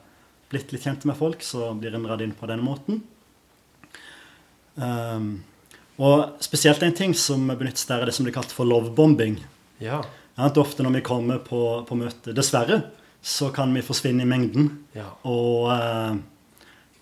blitt 0.51 0.73
litt 0.73 0.83
kjent 0.87 1.05
med 1.05 1.19
folk, 1.19 1.43
så 1.45 1.75
blir 1.79 1.95
en 1.95 2.07
dratt 2.09 2.25
inn 2.25 2.33
på 2.35 2.49
den 2.51 2.65
måten. 2.65 3.03
Um, 4.81 5.43
og 6.01 6.41
spesielt 6.41 6.83
en 6.83 6.97
ting 6.97 7.13
som 7.15 7.45
benyttes 7.51 7.85
der, 7.87 8.01
er 8.01 8.09
det 8.09 8.15
som 8.17 8.25
blir 8.25 8.35
kalt 8.35 8.53
for 8.55 8.65
lovebombing. 8.69 9.37
Ja. 9.83 10.01
Ja, 10.39 10.47
at 10.49 10.57
ofte 10.57 10.83
når 10.87 10.97
vi 10.97 11.05
kommer 11.05 11.41
på, 11.45 11.61
på 11.85 11.99
møte, 12.01 12.33
dessverre, 12.33 12.81
så 13.21 13.51
kan 13.53 13.75
vi 13.77 13.83
forsvinne 13.85 14.25
i 14.25 14.29
mengden. 14.29 14.71
ja. 14.97 15.11
Og 15.29 15.69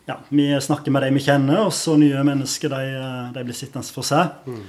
ja, 0.09 0.18
vi 0.29 0.61
snakker 0.61 0.94
med 0.94 1.05
de 1.05 1.14
vi 1.18 1.23
kjenner, 1.23 1.66
og 1.66 1.73
så 1.77 1.94
nye 2.01 2.23
mennesker 2.25 2.73
de, 2.73 2.85
eh, 2.97 3.25
de 3.35 3.44
blir 3.44 3.57
sittende 3.57 3.85
for 3.92 4.07
seg. 4.07 4.38
Mm. 4.49 4.62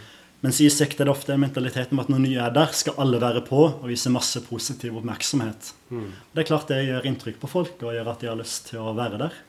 Mens 0.44 0.60
i 0.64 0.70
sekt 0.72 1.00
er 1.00 1.08
det 1.08 1.12
ofte 1.12 1.34
en 1.36 1.42
mentalitet 1.44 1.92
om 1.92 2.00
at 2.00 2.10
når 2.12 2.22
nye 2.24 2.42
er 2.46 2.56
der, 2.56 2.72
skal 2.76 2.96
alle 3.04 3.20
være 3.20 3.44
på 3.48 3.60
og 3.70 3.86
vise 3.88 4.12
masse 4.12 4.40
positiv 4.46 4.96
oppmerksomhet. 5.00 5.74
Mm. 5.92 6.10
Det 6.36 6.44
er 6.44 6.48
klart 6.48 6.72
det 6.72 6.80
gjør 6.86 7.08
inntrykk 7.08 7.40
på 7.42 7.52
folk 7.52 7.84
og 7.84 7.96
gjør 7.96 8.12
at 8.14 8.24
de 8.24 8.32
har 8.32 8.40
lyst 8.40 8.70
til 8.72 8.84
å 8.84 8.96
være 8.96 9.20
der. 9.20 9.40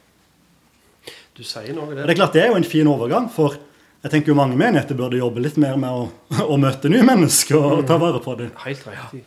Du 1.35 1.43
sier 1.47 1.75
noe 1.75 1.95
der. 1.95 2.05
det 2.05 2.15
er 2.15 2.19
klart 2.19 2.35
det 2.37 2.43
er 2.45 2.51
jo 2.51 2.59
en 2.59 2.67
fin 2.67 2.91
overgang, 2.91 3.31
for 3.33 3.55
jeg 4.01 4.15
tenker 4.15 4.33
jo 4.33 4.39
mange 4.39 4.59
menigheter 4.59 4.99
burde 4.99 5.21
jobbe 5.21 5.43
litt 5.45 5.59
mer 5.63 5.79
med 5.79 5.91
å, 5.95 6.09
å 6.55 6.59
møte 6.61 6.91
nye 6.91 7.07
mennesker 7.07 7.59
og 7.59 7.87
ta 7.89 7.99
vare 8.03 8.23
på 8.23 8.35
dem. 8.39 8.51
Helt 8.65 8.87
riktig. 8.87 9.23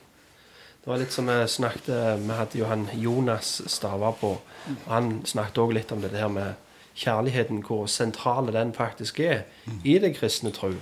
Det 0.84 0.90
var 0.92 0.98
litt 1.00 1.12
som 1.16 1.30
vi 1.32 1.36
snakket 1.48 1.88
Vi 2.20 2.34
hadde 2.36 2.60
jo 2.60 2.66
han 2.68 2.90
Jonas 3.00 3.62
Stava 3.72 4.12
på. 4.12 4.34
og 4.36 4.88
Han 4.92 5.22
snakket 5.26 5.58
òg 5.64 5.74
litt 5.74 5.92
om 5.92 6.02
det 6.02 6.12
her 6.12 6.28
med 6.28 6.56
kjærligheten, 6.96 7.64
hvor 7.66 7.88
sentral 7.88 8.52
den 8.54 8.74
faktisk 8.74 9.20
er 9.20 9.46
i 9.84 9.96
det 10.00 10.16
kristne 10.18 10.52
tro. 10.52 10.74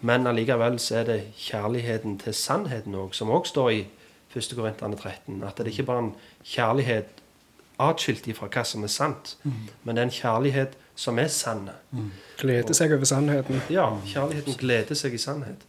Men 0.00 0.26
allikevel 0.26 0.78
så 0.80 0.96
er 1.02 1.04
det 1.04 1.20
kjærligheten 1.38 2.18
til 2.18 2.34
sannheten 2.34 2.94
òg, 2.94 3.12
som 3.14 3.28
òg 3.30 3.46
står 3.46 3.70
i 3.70 3.86
1. 4.34 4.54
Korintene 4.56 4.96
13. 4.96 5.42
At 5.44 5.56
det 5.56 5.66
er 5.66 5.70
ikke 5.70 5.86
bare 5.92 6.02
en 6.06 6.14
kjærlighet 6.44 7.20
atskilt 7.78 8.26
ifra 8.30 8.48
hva 8.48 8.64
som 8.64 8.82
er 8.84 8.88
sant, 8.92 9.36
men 9.84 9.94
det 9.96 10.02
er 10.02 10.08
en 10.08 10.10
kjærlighet 10.18 10.74
som 10.96 11.18
er 11.18 11.28
sann. 11.28 11.68
Gleder 12.38 12.74
seg 12.74 12.92
over 12.92 13.04
sannheten. 13.04 13.60
Ja, 13.70 13.90
kjærligheten 14.06 14.54
gleder 14.58 14.94
seg 14.94 15.14
i 15.14 15.18
sannhet. 15.18 15.62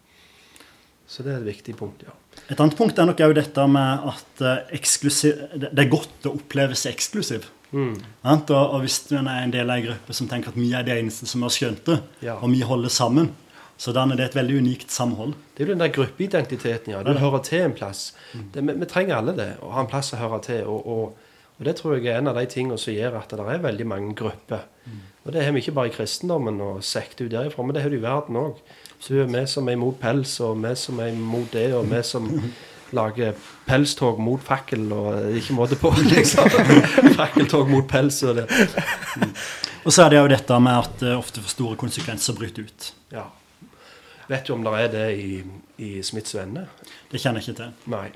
Så 1.08 1.24
det 1.24 1.34
er 1.34 1.38
et 1.44 1.46
viktig 1.52 1.76
punkt, 1.78 2.04
ja. 2.06 2.14
Et 2.50 2.60
annet 2.60 2.76
punkt 2.78 3.00
er 3.02 3.08
nok 3.10 3.22
òg 3.26 3.34
dette 3.40 3.64
med 3.72 4.04
at 4.12 4.42
eh, 4.46 4.74
det 4.74 5.70
det 5.74 5.86
er 5.86 5.90
godt 5.90 6.28
å 6.30 6.36
oppleve 6.38 6.76
seg 6.78 6.94
eksklusiv. 6.94 7.48
Mm. 7.76 7.96
Og, 8.24 8.52
og 8.54 8.78
hvis 8.84 9.00
du 9.10 9.16
er 9.18 9.26
en 9.42 9.52
del 9.52 9.70
av 9.70 9.80
en 9.80 9.88
gruppe 9.88 10.14
som 10.16 10.30
tenker 10.32 10.54
at 10.54 10.60
vi 10.60 10.70
er 10.78 10.86
de 10.86 10.94
eneste 10.94 11.26
som 11.28 11.42
har 11.44 11.52
skjønt 11.56 11.84
det, 11.90 11.98
Ja. 12.22 12.38
og 12.38 12.52
vi 12.54 12.62
holder 12.62 12.90
sammen, 12.94 13.32
så 13.78 13.92
da 13.92 14.06
er 14.06 14.16
det 14.16 14.30
et 14.30 14.38
veldig 14.38 14.60
unikt 14.62 14.92
samhold. 14.94 15.34
Det 15.56 15.64
er 15.64 15.68
jo 15.68 15.74
den 15.74 15.84
der 15.84 15.92
gruppeidentiteten, 15.92 16.94
ja. 16.94 17.02
Du 17.04 17.12
hører 17.20 17.42
til 17.44 17.66
en 17.66 17.74
plass. 17.76 18.14
Det, 18.54 18.62
vi, 18.64 18.74
vi 18.80 18.86
trenger 18.88 19.18
alle 19.18 19.34
det, 19.36 19.50
å 19.66 19.74
ha 19.76 19.82
en 19.84 19.90
plass 19.92 20.14
å 20.16 20.22
høre 20.22 20.40
til. 20.46 20.62
Og, 20.72 20.86
og, 20.88 21.18
og 21.58 21.66
det 21.68 21.76
tror 21.82 21.98
jeg 21.98 22.08
er 22.14 22.22
en 22.22 22.32
av 22.32 22.40
de 22.40 22.46
tingene 22.52 22.78
som 22.80 22.94
gjør 22.96 23.18
at 23.20 23.36
det 23.36 23.44
er 23.44 23.66
veldig 23.66 23.88
mange 23.92 24.16
grupper. 24.16 24.64
Og 25.26 25.34
det 25.34 25.44
har 25.44 25.52
vi 25.52 25.60
ikke 25.66 25.74
bare 25.76 25.90
i 25.90 25.96
kristendommen 25.96 26.62
og 26.62 26.84
sekter 26.86 27.28
derifra, 27.28 27.66
men 27.66 27.76
det 27.76 27.82
har 27.84 27.92
du 27.92 27.98
i 27.98 28.04
verden 28.06 28.38
òg. 28.40 28.60
Så 29.00 29.26
vi 29.30 29.44
som 29.48 29.68
er 29.70 29.78
imot 29.78 30.00
pels, 30.02 30.40
og 30.42 30.58
vi 30.64 30.72
som 30.80 31.00
er 31.04 31.14
imot 31.14 31.52
det, 31.54 31.68
og 31.78 31.90
vi 31.92 32.02
som 32.04 32.30
lager 32.96 33.34
pelstog 33.66 34.20
mot 34.22 34.42
fakkel, 34.44 34.88
og 34.94 35.36
ikke 35.36 35.56
måte 35.58 35.78
på, 35.80 35.92
liksom. 36.14 36.50
Fakkeltog 37.18 37.70
mot 37.70 37.88
pels 37.90 38.22
og 38.24 38.42
det. 38.42 38.48
Og 39.86 39.94
så 39.94 40.06
er 40.06 40.14
det 40.14 40.22
jo 40.22 40.30
dette 40.32 40.60
med 40.66 40.80
at 40.80 41.02
det 41.04 41.16
ofte 41.16 41.44
får 41.44 41.54
store 41.58 41.80
konsekvenser 41.82 42.38
bryter 42.38 42.66
ut. 42.66 42.92
Ja. 43.14 43.28
Vet 44.28 44.48
du 44.48 44.56
om 44.56 44.64
det 44.66 44.74
er 44.82 44.92
det 44.94 45.06
i, 45.22 45.44
i 45.78 45.92
Smiths 46.04 46.34
venner? 46.34 46.72
Det 47.12 47.22
kjenner 47.22 47.44
jeg 47.44 47.54
ikke 47.54 47.60
til. 47.62 47.92
Nei. 47.94 48.08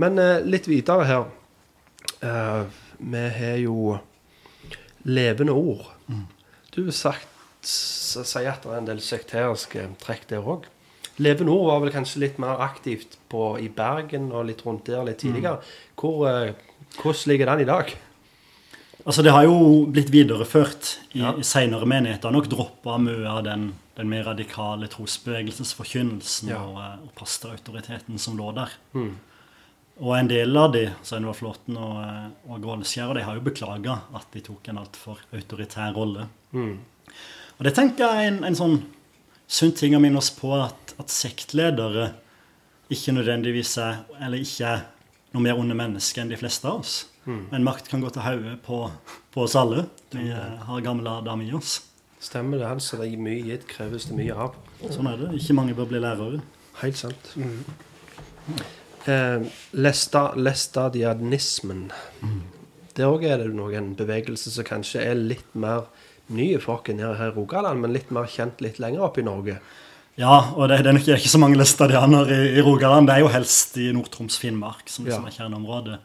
Men 0.00 0.20
eh, 0.20 0.44
litt 0.44 0.68
videre 0.68 1.06
her. 1.08 1.28
Eh, 2.20 2.62
vi 3.00 3.24
har 3.38 3.56
jo 3.62 3.96
levende 5.08 5.56
ord. 5.56 5.86
Du 6.74 6.82
har 6.84 6.92
sagt 6.96 7.28
sier 7.62 8.52
at 8.52 8.62
det 8.62 8.70
er 8.72 8.78
en 8.78 8.86
del 8.88 9.00
sekteriske 9.04 9.86
trekk 10.02 10.26
der 10.28 10.46
òg. 10.46 10.64
Leve 11.20 11.44
Nord 11.44 11.66
var 11.68 11.80
vel 11.82 11.92
kanskje 11.92 12.22
litt 12.22 12.38
mer 12.40 12.60
aktivt 12.64 13.18
på, 13.28 13.58
i 13.60 13.68
Bergen 13.68 14.30
og 14.32 14.46
litt 14.48 14.62
rundt 14.64 14.86
der 14.88 15.04
litt 15.04 15.18
tidligere. 15.20 15.60
Hvor, 16.00 16.26
eh, 16.28 16.54
hvordan 17.02 17.26
ligger 17.28 17.46
den 17.46 17.60
i 17.60 17.68
dag? 17.68 17.92
Altså 19.06 19.22
Det 19.22 19.32
har 19.32 19.44
jo 19.44 19.86
blitt 19.86 20.10
videreført 20.12 20.98
i, 21.14 21.20
Ja. 21.20 21.32
seinere 21.42 21.86
menigheter. 21.86 22.30
Nok 22.30 22.48
droppa 22.48 22.98
mye 22.98 23.26
av 23.28 23.44
den, 23.44 23.74
den 23.96 24.08
mer 24.08 24.24
radikale 24.24 24.88
trosbevegelsesforkynnelsen 24.88 26.48
Ja. 26.48 26.58
og, 26.62 26.78
eh, 26.78 27.02
og 27.04 27.14
pastorautoriteten 27.16 28.18
som 28.18 28.36
lå 28.38 28.52
der. 28.54 28.70
Mm. 28.94 29.16
Og 30.02 30.16
en 30.18 30.28
del 30.28 30.56
av 30.56 30.72
de, 30.72 30.90
Sveinvar 31.02 31.34
Flåten 31.34 31.76
og, 31.76 32.02
eh, 32.02 32.52
og 32.52 32.60
Gåleskjær, 32.62 33.14
de 33.14 33.22
har 33.22 33.34
jo 33.34 33.40
beklaga 33.40 34.00
at 34.14 34.26
de 34.32 34.40
tok 34.40 34.68
en 34.68 34.78
altfor 34.78 35.18
autoritær 35.34 35.94
rolle. 35.94 36.28
Mm. 36.54 36.78
Og 37.60 37.66
det 37.68 37.74
tenker 37.76 38.06
jeg 38.06 38.24
er 38.24 38.30
en, 38.30 38.40
en 38.48 38.56
sånn 38.56 38.78
sunn 39.50 39.74
ting 39.76 39.92
å 39.92 40.00
minne 40.00 40.16
oss 40.16 40.30
på, 40.32 40.48
at, 40.56 40.94
at 40.96 41.12
sektledere 41.12 42.14
ikke 42.90 43.12
nødvendigvis 43.12 43.74
er, 43.84 44.00
eller 44.16 44.40
ikke 44.40 44.70
er 44.70 44.86
noe 45.34 45.44
mer 45.44 45.60
onde 45.60 45.76
mennesker 45.76 46.22
enn 46.22 46.32
de 46.32 46.38
fleste 46.40 46.64
av 46.66 46.80
oss. 46.80 46.94
Mm. 47.28 47.42
Men 47.50 47.66
makt 47.68 47.90
kan 47.92 48.00
gå 48.00 48.08
til 48.14 48.24
hodet 48.24 48.56
på, 48.64 48.80
på 49.34 49.44
oss 49.44 49.58
alle. 49.60 49.84
Vi 50.14 50.24
eh, 50.32 50.64
har 50.66 50.86
gamle 50.86 51.12
Adam 51.20 51.44
i 51.44 51.52
oss. 51.54 51.76
Stemmer 52.20 52.62
det. 52.62 52.70
Altså, 52.70 52.96
det 52.96 53.10
er 53.10 53.22
mye 53.28 53.44
gitt, 53.44 53.68
kreves 53.68 54.08
det 54.08 54.16
mye 54.16 54.40
av. 54.48 54.56
Sånn 54.88 55.12
er 55.12 55.20
det. 55.20 55.30
Ikke 55.36 55.60
mange 55.60 55.76
bør 55.76 55.92
bli 55.92 56.00
lærere. 56.02 56.40
Helt 56.80 56.98
sant. 56.98 57.34
Eh, 59.04 59.46
lesta, 59.76 60.30
lestadianismen. 60.36 61.90
Der 62.96 63.12
òg 63.12 63.28
er 63.28 63.44
det 63.44 63.52
noen 63.52 63.92
bevegelse 64.00 64.52
som 64.52 64.66
kanskje 64.66 65.04
er 65.04 65.20
litt 65.20 65.52
mer 65.52 65.86
ny 66.34 66.52
flokken 66.62 67.00
her, 67.02 67.16
her 67.18 67.32
i 67.32 67.36
Rogaland, 67.36 67.82
men 67.82 67.94
litt 67.94 68.10
mer 68.14 68.28
kjent 68.30 68.60
litt 68.64 68.80
lenger 68.82 69.06
opp 69.08 69.18
i 69.20 69.26
Norge. 69.26 69.58
Ja, 70.20 70.36
og 70.56 70.68
det, 70.68 70.82
det 70.84 70.90
er 70.90 70.96
nok 70.96 71.08
ikke 71.14 71.32
så 71.32 71.40
mange 71.40 71.58
læstadianer 71.58 72.30
i, 72.34 72.40
i 72.58 72.64
Rogaland. 72.64 73.08
Det 73.08 73.16
er 73.16 73.24
jo 73.24 73.32
helst 73.32 73.78
i 73.80 73.88
Nord-Troms, 73.96 74.36
Finnmark, 74.42 74.86
som 74.90 75.06
liksom 75.06 75.24
som, 75.24 75.28
er 75.30 75.36
kjerneområdet. 75.38 75.98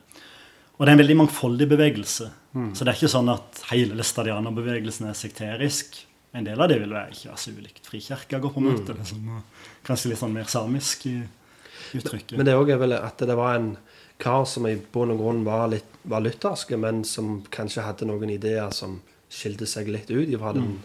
Og 0.76 0.84
det 0.84 0.90
er 0.90 0.96
en 0.96 1.02
veldig 1.04 1.22
mangfoldig 1.24 1.68
bevegelse. 1.72 2.28
Så 2.56 2.86
det 2.86 2.92
er 2.92 2.96
ikke 2.96 3.12
sånn 3.12 3.30
at 3.34 3.64
hele 3.72 3.98
læstadianerbevegelsen 4.00 5.10
er 5.10 5.18
sekterisk. 5.20 5.98
En 6.36 6.48
del 6.48 6.60
av 6.60 6.70
det 6.72 6.78
vil 6.80 6.94
være 6.96 7.12
ikke 7.12 7.32
være 7.32 7.42
så 7.42 7.52
ulikt 7.56 7.90
Frikirka 7.90 8.40
går 8.44 8.54
på 8.56 8.64
møte. 8.64 8.96
Liksom, 8.96 9.42
kanskje 9.88 10.12
litt 10.12 10.22
sånn 10.22 10.36
mer 10.36 10.48
samisk 10.52 11.06
i 11.12 11.18
uttrykket. 12.00 12.38
Men 12.40 12.48
det 12.48 12.56
er 12.56 12.80
vel 12.80 12.96
at 12.96 13.24
det 13.28 13.36
var 13.36 13.58
en 13.58 13.74
kar 14.24 14.46
som 14.48 14.68
i 14.68 14.76
bunn 14.76 15.12
og 15.12 15.20
grunn 15.20 15.44
var, 15.48 15.68
litt, 15.72 15.98
var 16.08 16.24
lutherske, 16.24 16.80
men 16.80 17.04
som 17.08 17.42
kanskje 17.52 17.84
hadde 17.84 18.08
noen 18.08 18.32
ideer 18.32 18.72
som 18.76 19.02
skilte 19.36 19.68
seg 19.68 19.90
litt 19.92 20.10
ut 20.12 20.32
fra 20.40 20.54
den 20.56 20.80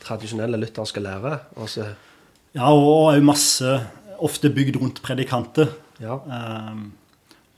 tradisjonelle 0.00 0.56
lutherske 0.60 1.02
lære. 1.04 1.34
Og 1.60 1.68
så, 1.68 1.90
Ja, 2.56 2.70
og 2.72 3.12
òg 3.14 3.22
masse 3.22 3.76
Ofte 4.20 4.50
bygd 4.52 4.76
rundt 4.76 4.98
predikanter. 5.02 5.70
ja, 6.00 6.16
Um, 6.16 6.92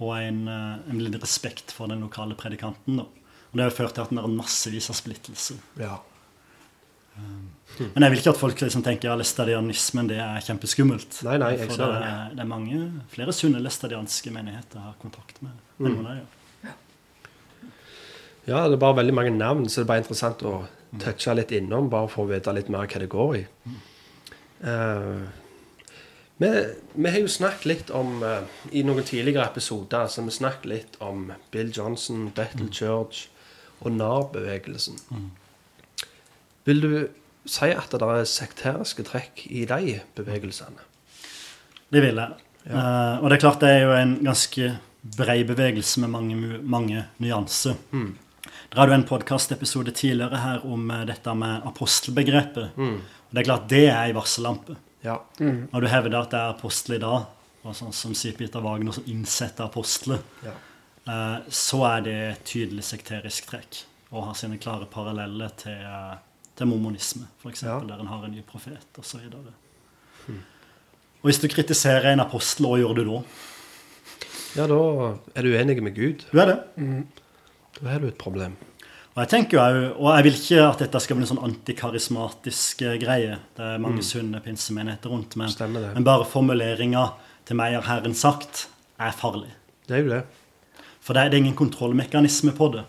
og 0.00 0.12
en, 0.18 0.46
eh, 0.48 0.90
en 0.90 0.98
litt 1.02 1.16
respekt 1.22 1.72
for 1.74 1.88
den 1.90 2.00
lokale 2.04 2.34
predikanten. 2.38 2.96
Da. 2.96 3.02
Og 3.02 3.56
Det 3.56 3.62
har 3.64 3.70
ført 3.70 3.94
til 3.94 4.02
at 4.02 4.10
det 4.10 4.18
er 4.18 4.28
massevis 4.28 4.90
av 4.90 4.96
splittelse. 4.96 5.54
ja. 5.78 5.98
Men 7.94 8.02
jeg 8.04 8.10
vil 8.12 8.18
ikke 8.22 8.30
at 8.32 8.40
folk 8.40 8.60
liksom 8.60 8.82
tenker 8.84 9.12
at 9.12 9.18
læstadianismen 9.20 10.08
det 10.08 10.18
er 10.18 10.40
kjempeskummelt. 10.44 11.18
Nei, 11.26 11.36
nei, 11.40 11.50
jeg 11.56 11.68
For 11.70 11.76
det 11.76 11.88
det. 11.88 12.08
er, 12.08 12.34
det 12.36 12.46
mange, 12.48 12.78
flere 13.12 13.32
sunne 13.36 13.60
læstadianske 13.62 14.32
menigheter 14.32 14.78
har 14.80 14.94
kontakt 15.02 15.42
med. 15.42 15.52
med 15.78 15.90
Mm. 15.90 15.96
noen 15.96 16.04
det, 16.04 16.16
ja. 16.22 16.24
Ja, 18.46 18.64
det 18.66 18.74
er 18.74 18.82
bare 18.82 18.98
veldig 18.98 19.14
mange 19.14 19.34
navn, 19.34 19.68
så 19.68 19.80
det 19.80 19.86
er 19.86 19.92
bare 19.92 20.02
interessant 20.02 20.42
å 20.46 20.54
touche 21.00 21.34
litt 21.38 21.52
innom, 21.54 21.90
bare 21.92 22.10
for 22.10 22.26
å 22.26 22.32
vite 22.32 22.52
litt 22.54 22.70
mer 22.72 22.88
hva 22.90 23.02
det 23.02 23.10
går 23.12 23.36
i. 23.38 23.44
Eh, 24.62 25.22
vi, 26.42 26.50
vi 26.94 27.10
har 27.10 27.22
jo 27.22 27.30
snakket 27.30 27.68
litt 27.70 27.90
om 27.94 28.22
uh, 28.22 28.42
I 28.74 28.82
noen 28.86 29.04
tidligere 29.06 29.44
episoder 29.46 30.08
så 30.10 30.24
vi 30.26 30.34
snakket 30.34 30.68
litt 30.70 30.96
om 31.02 31.28
Bill 31.54 31.70
Johnson, 31.74 32.30
Battle 32.34 32.66
Church 32.72 33.28
og 33.82 33.92
NAR-bevegelsen. 33.94 34.98
Vil 36.66 36.82
du 36.82 36.94
si 37.46 37.70
at 37.74 37.94
det 37.94 38.08
er 38.08 38.26
sekteriske 38.30 39.06
trekk 39.06 39.44
i 39.50 39.64
de 39.70 39.98
bevegelsene? 40.18 40.82
Det 41.92 42.02
vil 42.02 42.18
jeg. 42.22 42.42
Eh, 42.70 43.14
og 43.18 43.28
det 43.28 43.36
er 43.36 43.42
klart 43.42 43.62
det 43.62 43.70
er 43.74 43.80
jo 43.84 43.94
en 43.98 44.16
ganske 44.22 44.74
brei 45.18 45.42
bevegelse 45.46 46.02
med 46.04 46.12
mange, 46.14 46.58
mange 46.62 47.06
nyanser. 47.22 47.78
Mm. 47.90 48.12
Dere 48.72 48.80
hadde 48.86 48.94
jo 48.94 49.00
en 49.02 49.08
podkastepisode 49.08 49.92
tidligere 49.92 50.38
her 50.40 50.62
om 50.64 50.86
eh, 50.90 51.02
dette 51.10 51.34
med 51.36 51.66
apostelbegrepet. 51.68 52.70
Mm. 52.80 52.94
Og 53.28 53.36
det 53.36 53.42
er 53.42 53.48
klart 53.50 53.66
det 53.68 53.82
er 53.90 53.98
ei 54.06 54.14
varsellampe. 54.16 54.78
Ja. 55.04 55.18
Når 55.42 55.84
du 55.84 55.88
hevder 55.92 56.16
at 56.22 56.30
det 56.32 56.38
er 56.40 56.54
apostel 56.54 56.96
i 56.96 57.00
dag, 57.02 57.26
og 57.62 57.76
sånn 57.76 57.92
som 57.94 58.14
sier 58.16 58.34
Peter 58.38 58.62
Wagner, 58.64 58.94
som 58.96 59.04
innsetter 59.12 59.66
apostler, 59.68 60.22
ja. 60.46 60.54
eh, 61.04 61.38
så 61.52 61.82
er 61.90 62.04
det 62.08 62.16
et 62.30 62.44
tydelig 62.48 62.86
sekterisk 62.88 63.50
trekk. 63.52 63.82
Og 64.12 64.24
har 64.30 64.36
sine 64.40 64.56
klare 64.62 64.88
paralleller 64.88 65.52
til, 65.60 65.76
eh, 65.76 66.16
til 66.56 66.72
mormonisme, 66.72 67.28
f.eks., 67.44 67.66
Ja. 67.68 67.76
der 67.92 68.00
en 68.00 68.08
har 68.08 68.24
en 68.24 68.32
ny 68.32 68.40
profet 68.48 69.00
osv. 69.00 69.28
Og 71.22 71.28
hvis 71.28 71.38
du 71.44 71.48
kritiserer 71.52 72.12
en 72.14 72.24
apostel, 72.24 72.66
hva 72.72 72.80
gjør 72.80 72.96
du 72.98 73.04
da? 73.12 73.20
ja, 74.56 74.64
da 74.68 74.78
er 75.36 75.42
du 75.46 75.52
enig 75.56 75.82
med 75.82 75.94
Gud. 75.96 76.24
Du 76.32 76.40
er 76.40 76.46
det. 76.50 76.58
Da 77.82 77.90
har 77.90 78.02
du 78.02 78.06
et 78.06 78.18
problem. 78.18 78.54
Og 79.12 79.18
jeg 79.24 79.28
tenker 79.28 79.58
jo, 79.58 79.88
og 79.98 80.14
jeg 80.14 80.24
vil 80.24 80.36
ikke 80.38 80.60
at 80.64 80.82
dette 80.84 81.00
skal 81.02 81.18
bli 81.18 81.26
en 81.26 81.30
sånn 81.34 81.42
antikarismatisk 81.44 82.84
eh, 82.86 82.94
greie. 83.02 83.34
Det 83.58 83.64
er 83.74 83.82
mange 83.82 84.04
sunne 84.06 84.40
pinsemenigheter 84.40 85.12
rundt, 85.12 85.34
men, 85.36 85.50
men 85.82 86.06
bare 86.06 86.24
formuleringa 86.24 87.10
'til 87.44 87.58
meg 87.58 87.74
har 87.74 87.88
Herren 87.88 88.14
sagt' 88.14 88.68
er 89.02 89.10
farlig. 89.10 89.50
Det 89.88 89.96
er 89.96 90.04
jo 90.04 90.10
det. 90.14 90.22
For 91.02 91.12
det 91.12 91.22
er, 91.22 91.28
det 91.28 91.36
er 91.36 91.42
ingen 91.42 91.58
kontrollmekanisme 91.58 92.54
på 92.54 92.70
det. 92.76 92.84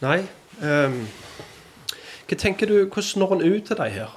Nei. 0.00 0.22
Um, 0.64 1.02
hva 2.26 2.38
tenker 2.40 2.66
du, 2.66 2.88
Hvordan 2.88 3.20
når 3.20 3.34
en 3.36 3.44
ut 3.52 3.68
til 3.68 3.76
de 3.76 3.90
her? 3.92 4.16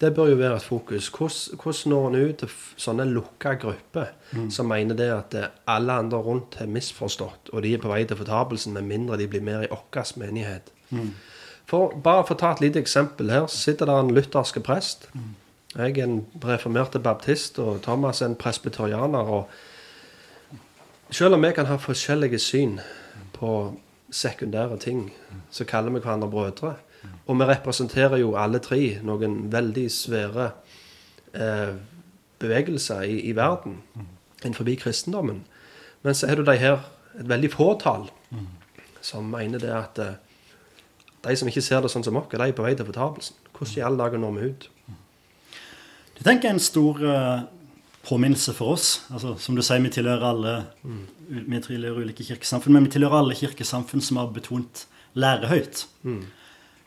Det 0.00 0.10
bør 0.14 0.32
jo 0.32 0.36
være 0.36 0.56
et 0.56 0.62
fokus. 0.62 1.08
Hvordan, 1.08 1.58
hvordan 1.62 1.90
når 1.90 2.08
en 2.08 2.16
ut 2.28 2.38
til 2.42 2.54
sånne 2.76 3.04
lukka 3.10 3.54
grupper 3.62 4.10
som 4.50 4.66
mener 4.66 4.98
det 4.98 5.10
at 5.14 5.36
eh, 5.38 5.52
alle 5.70 5.92
andre 5.92 6.18
rundt 6.18 6.58
har 6.58 6.66
misforstått, 6.66 7.52
og 7.52 7.62
de 7.62 7.74
er 7.74 7.82
på 7.82 7.92
vei 7.92 8.02
til 8.04 8.18
fortapelsen 8.18 8.74
med 8.74 8.88
mindre 8.90 9.18
de 9.20 9.28
blir 9.30 9.44
mer 9.44 9.62
i 9.62 9.70
vår 9.70 10.18
menighet? 10.18 10.72
For 11.70 11.94
Bare 12.04 12.26
for 12.26 12.34
å 12.34 12.40
ta 12.42 12.52
et 12.52 12.60
lite 12.60 12.82
eksempel 12.82 13.30
her, 13.30 13.46
så 13.46 13.70
sitter 13.70 13.86
der 13.86 14.02
en 14.02 14.14
lutherske 14.14 14.60
prest. 14.60 15.08
Jeg 15.74 15.98
er 15.98 16.04
en 16.04 16.26
reformerte 16.44 16.98
baptist, 16.98 17.58
og 17.58 17.82
Thomas 17.82 18.20
er 18.22 18.26
en 18.26 18.36
presbyterianer. 18.36 19.18
og 19.18 19.48
selv 21.10 21.34
om 21.34 21.42
vi 21.42 21.52
kan 21.52 21.66
ha 21.66 21.76
forskjellige 21.76 22.38
syn 22.38 22.80
på 23.32 23.74
sekundære 24.10 24.78
ting, 24.78 25.12
så 25.50 25.64
kaller 25.64 25.90
vi 25.90 26.00
hverandre 26.00 26.30
brødre. 26.30 26.74
Og 27.26 27.38
vi 27.40 27.48
representerer 27.48 28.20
jo 28.20 28.34
alle 28.36 28.60
tre 28.62 28.80
noen 29.04 29.38
veldig 29.52 29.86
svære 29.92 30.50
eh, 31.32 31.72
bevegelser 32.42 33.06
i, 33.08 33.20
i 33.30 33.36
verden 33.36 33.80
innenfor 34.44 34.68
kristendommen. 34.80 35.44
Men 36.04 36.14
så 36.14 36.28
er 36.28 36.40
det 36.40 36.46
de 36.50 36.58
her, 36.60 36.84
et 37.18 37.28
veldig 37.28 37.50
fåtall, 37.52 38.10
som 39.00 39.24
mener 39.30 39.62
det 39.62 39.72
at 39.72 39.98
eh, 40.02 40.14
de 41.24 41.36
som 41.36 41.48
ikke 41.48 41.64
ser 41.64 41.80
det 41.80 41.90
sånn 41.92 42.04
som 42.04 42.16
oss, 42.20 42.36
de 42.36 42.50
er 42.50 42.56
på 42.56 42.66
vei 42.66 42.74
til 42.76 42.88
fortapelsen. 42.90 43.40
Hvordan 43.54 43.78
i 43.78 43.84
alle 43.86 44.00
dager 44.02 44.20
når 44.20 44.36
vi 44.36 44.48
ut? 44.50 44.68
Det 46.14 46.26
tenker 46.26 46.48
jeg 46.48 46.52
er 46.52 46.58
en 46.58 46.62
stor 46.62 47.00
eh, 47.08 47.46
påminnelse 48.04 48.52
for 48.52 48.76
oss. 48.76 48.88
Altså, 49.10 49.34
som 49.40 49.56
du 49.56 49.62
sier, 49.64 49.80
vi 49.82 49.92
tilhører 49.94 50.28
alle 50.28 50.54
vi 51.24 51.60
tilhører 51.64 52.04
ulike 52.04 52.26
kirkesamfunn, 52.26 52.76
men 52.76 52.84
vi 52.88 52.96
tilhører 52.98 53.22
alle 53.22 53.38
kirkesamfunn 53.38 54.04
som 54.04 54.20
har 54.20 54.32
betont 54.34 54.84
lære 55.16 55.48
høyt. 55.48 55.86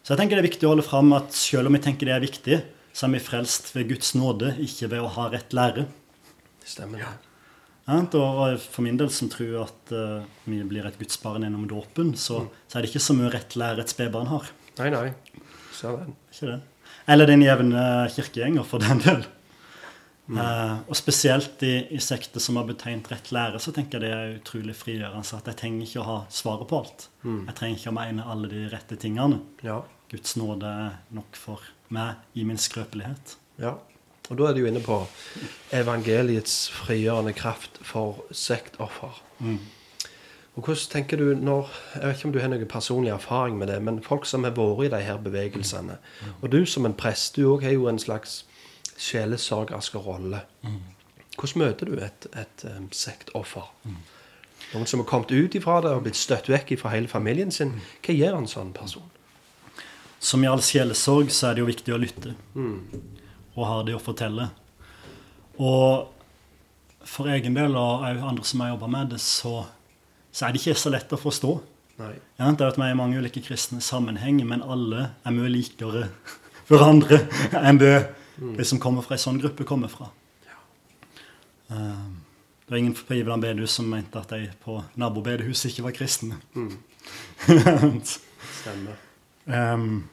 Så 0.08 0.14
jeg 0.14 0.22
tenker 0.22 0.40
det 0.40 0.46
er 0.46 0.48
viktig 0.48 0.64
å 0.64 0.70
holde 0.72 0.88
fram 0.88 1.10
at 1.18 1.34
selv 1.36 1.68
om 1.68 1.76
vi 1.76 1.82
tenker 1.84 2.08
det 2.08 2.14
er 2.16 2.22
viktig, 2.24 2.58
så 2.96 3.10
er 3.10 3.18
vi 3.18 3.20
frelst 3.20 3.74
ved 3.76 3.90
Guds 3.90 4.14
nåde, 4.16 4.54
ikke 4.64 4.88
ved 4.94 5.02
å 5.04 5.10
ha 5.18 5.26
rett 5.34 5.52
lære. 5.52 5.84
Stemmer 6.64 7.02
det? 7.02 7.10
stemmer. 7.12 8.16
Og 8.16 8.40
og 8.46 8.62
for 8.64 8.86
min 8.86 8.96
del 9.02 9.12
som 9.12 9.28
tror 9.28 9.66
at 9.66 9.92
eh, 9.92 10.24
vi 10.48 10.62
blir 10.64 10.88
et 10.88 10.96
gudsbarn 10.96 11.44
gjennom 11.44 11.68
dåpen, 11.68 12.14
så, 12.16 12.46
så 12.72 12.78
er 12.80 12.86
det 12.86 12.94
ikke 12.94 13.04
så 13.04 13.18
mye 13.18 13.34
rett 13.34 13.58
lære 13.60 13.84
et 13.84 13.92
spedbarn 13.92 14.32
har. 14.32 14.48
Nei, 14.80 14.88
nei. 14.96 15.42
Ser 15.76 16.00
den. 16.00 16.16
Ikke 16.32 16.54
det? 16.54 16.62
Eller 17.12 17.28
den 17.28 17.44
jevne 17.44 17.84
kirkegjenger, 18.16 18.64
for 18.64 18.88
den 18.88 19.04
del. 19.04 19.28
Eh, 20.28 20.74
og 20.88 20.96
spesielt 21.00 21.68
i, 21.68 21.74
i 21.96 22.00
sekter 22.04 22.44
som 22.44 22.60
har 22.60 22.72
betegnet 22.72 23.12
rett 23.12 23.34
lære, 23.36 23.60
så 23.60 23.76
tenker 23.76 24.00
jeg 24.00 24.08
det 24.08 24.16
er 24.16 24.40
utrolig 24.40 24.80
frigjørende. 24.80 25.28
At 25.36 25.52
jeg 25.52 25.60
trenger 25.66 25.84
ikke 25.84 26.02
å 26.04 26.08
ha 26.14 26.18
svaret 26.32 26.72
på 26.72 26.80
alt. 26.80 27.10
Jeg 27.52 27.60
trenger 27.60 27.84
ikke 27.84 27.92
å 27.92 28.00
mene 28.00 28.32
alle 28.36 28.52
de 28.56 28.66
rette 28.72 29.00
tingene. 29.04 29.44
Ja. 29.68 29.82
Guds 30.12 30.38
nåde 30.40 30.72
nok 31.16 31.36
for 31.36 31.64
meg 31.94 32.16
i 32.34 32.44
min 32.48 32.60
skrøpelighet. 32.60 33.38
Ja. 33.60 33.78
Og 34.30 34.38
da 34.40 34.50
er 34.50 34.58
du 34.58 34.66
inne 34.68 34.84
på 34.84 35.00
evangeliets 35.76 36.68
frigjørende 36.76 37.34
kraft 37.36 37.80
for 37.82 38.26
sektoffer. 38.32 39.22
Og 40.58 40.66
hvordan 40.66 40.90
tenker 40.92 41.18
du 41.18 41.36
når 41.36 41.70
Jeg 41.94 42.02
vet 42.02 42.18
ikke 42.18 42.28
om 42.28 42.34
du 42.34 42.40
har 42.40 42.50
noen 42.50 42.68
personlig 42.68 43.12
erfaring 43.14 43.58
med 43.58 43.68
det, 43.68 43.82
men 43.82 44.04
folk 44.04 44.26
som 44.26 44.44
har 44.44 44.56
vært 44.58 44.88
i 44.88 44.90
de 44.96 45.02
her 45.06 45.18
bevegelsene 45.18 45.98
Og 46.42 46.52
du 46.52 46.66
som 46.66 46.86
en 46.86 46.94
prest, 46.98 47.36
du 47.36 47.54
òg 47.54 47.64
har 47.64 47.72
jo 47.72 47.88
en 47.88 48.00
slags 48.00 48.46
sjelesørgersk 48.98 49.96
rolle. 49.96 50.42
Hvordan 51.38 51.62
møter 51.62 51.86
du 51.86 52.00
et, 52.02 52.28
et 52.34 52.66
um, 52.66 52.88
sektoffer? 52.92 53.70
Noen 54.74 54.90
som 54.90 55.00
har 55.00 55.06
kommet 55.06 55.32
ut 55.32 55.56
ifra 55.56 55.82
det 55.82 55.92
og 55.94 56.04
blitt 56.08 56.18
støtt 56.18 56.50
vekk 56.50 56.74
fra 56.82 56.90
hele 56.90 57.08
familien 57.08 57.52
sin. 57.52 57.76
Hva 58.02 58.16
gjør 58.18 58.40
en 58.40 58.50
sånn 58.50 58.74
person? 58.74 59.06
Som 60.20 60.44
i 60.44 60.50
all 60.50 60.64
sjelesorg 60.66 61.32
så 61.34 61.50
er 61.50 61.58
det 61.58 61.64
jo 61.64 61.70
viktig 61.70 61.94
å 61.94 62.00
lytte. 62.02 62.34
Og 63.56 63.66
ha 63.66 63.82
det 63.86 63.96
å 63.98 64.02
fortelle. 64.02 64.50
Og 65.58 66.14
for 67.08 67.30
egen 67.32 67.56
del, 67.58 67.76
og 67.78 68.06
andre 68.06 68.46
som 68.46 68.62
har 68.62 68.74
jobba 68.74 68.90
med 68.92 69.14
det, 69.16 69.22
så, 69.24 69.62
så 70.32 70.46
er 70.46 70.54
det 70.54 70.62
ikke 70.62 70.78
så 70.78 70.92
lett 70.94 71.14
å 71.14 71.22
forstå. 71.22 71.54
Nei. 71.98 72.14
Ja, 72.38 72.52
det 72.52 72.62
er 72.62 72.70
at 72.70 72.78
vi 72.78 72.86
er 72.86 72.94
i 72.94 72.98
mange 72.98 73.18
ulike 73.18 73.42
kristne 73.42 73.82
sammenhenger, 73.82 74.46
men 74.46 74.62
alle 74.62 75.10
er 75.26 75.34
mye 75.34 75.50
likere 75.50 76.08
hverandre 76.70 77.24
enn 77.66 77.82
det 77.82 77.96
de 78.38 78.66
som 78.70 78.82
kommer 78.82 79.06
fra 79.06 79.18
en 79.18 79.24
sånn 79.24 79.40
gruppe, 79.42 79.66
kommer 79.66 79.90
fra. 79.90 80.12
Um, 81.68 82.22
det 82.68 82.72
var 82.72 82.78
ingen 82.78 82.94
på 82.94 83.16
Iveland 83.16 83.44
bedehus 83.44 83.74
som 83.80 83.90
mente 83.90 84.20
at 84.20 84.30
de 84.32 84.46
på 84.62 84.78
nabobedehuset 85.00 85.72
ikke 85.72 85.88
var 85.88 85.96
kristne. 85.98 86.38
Stemmer. 88.62 89.07
Um, 89.48 90.08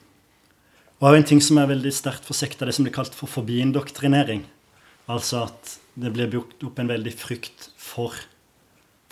Og 1.05 1.13
en 1.19 1.27
ting 1.27 1.41
som 1.43 1.59
er 1.61 1.69
veldig 1.69 1.91
sterkt 1.93 2.25
for 2.25 2.39
sekta, 2.39 2.65
det 2.65 2.73
som 2.77 2.87
blir 2.87 2.95
kalt 2.95 3.17
for 3.17 3.29
forbiindoktrinering. 3.29 4.45
Altså 5.11 5.43
at 5.45 5.75
det 6.01 6.15
blir 6.15 6.31
brukt 6.33 6.63
opp 6.65 6.79
en 6.81 6.89
veldig 6.89 7.13
frykt 7.13 7.69
for, 7.77 8.15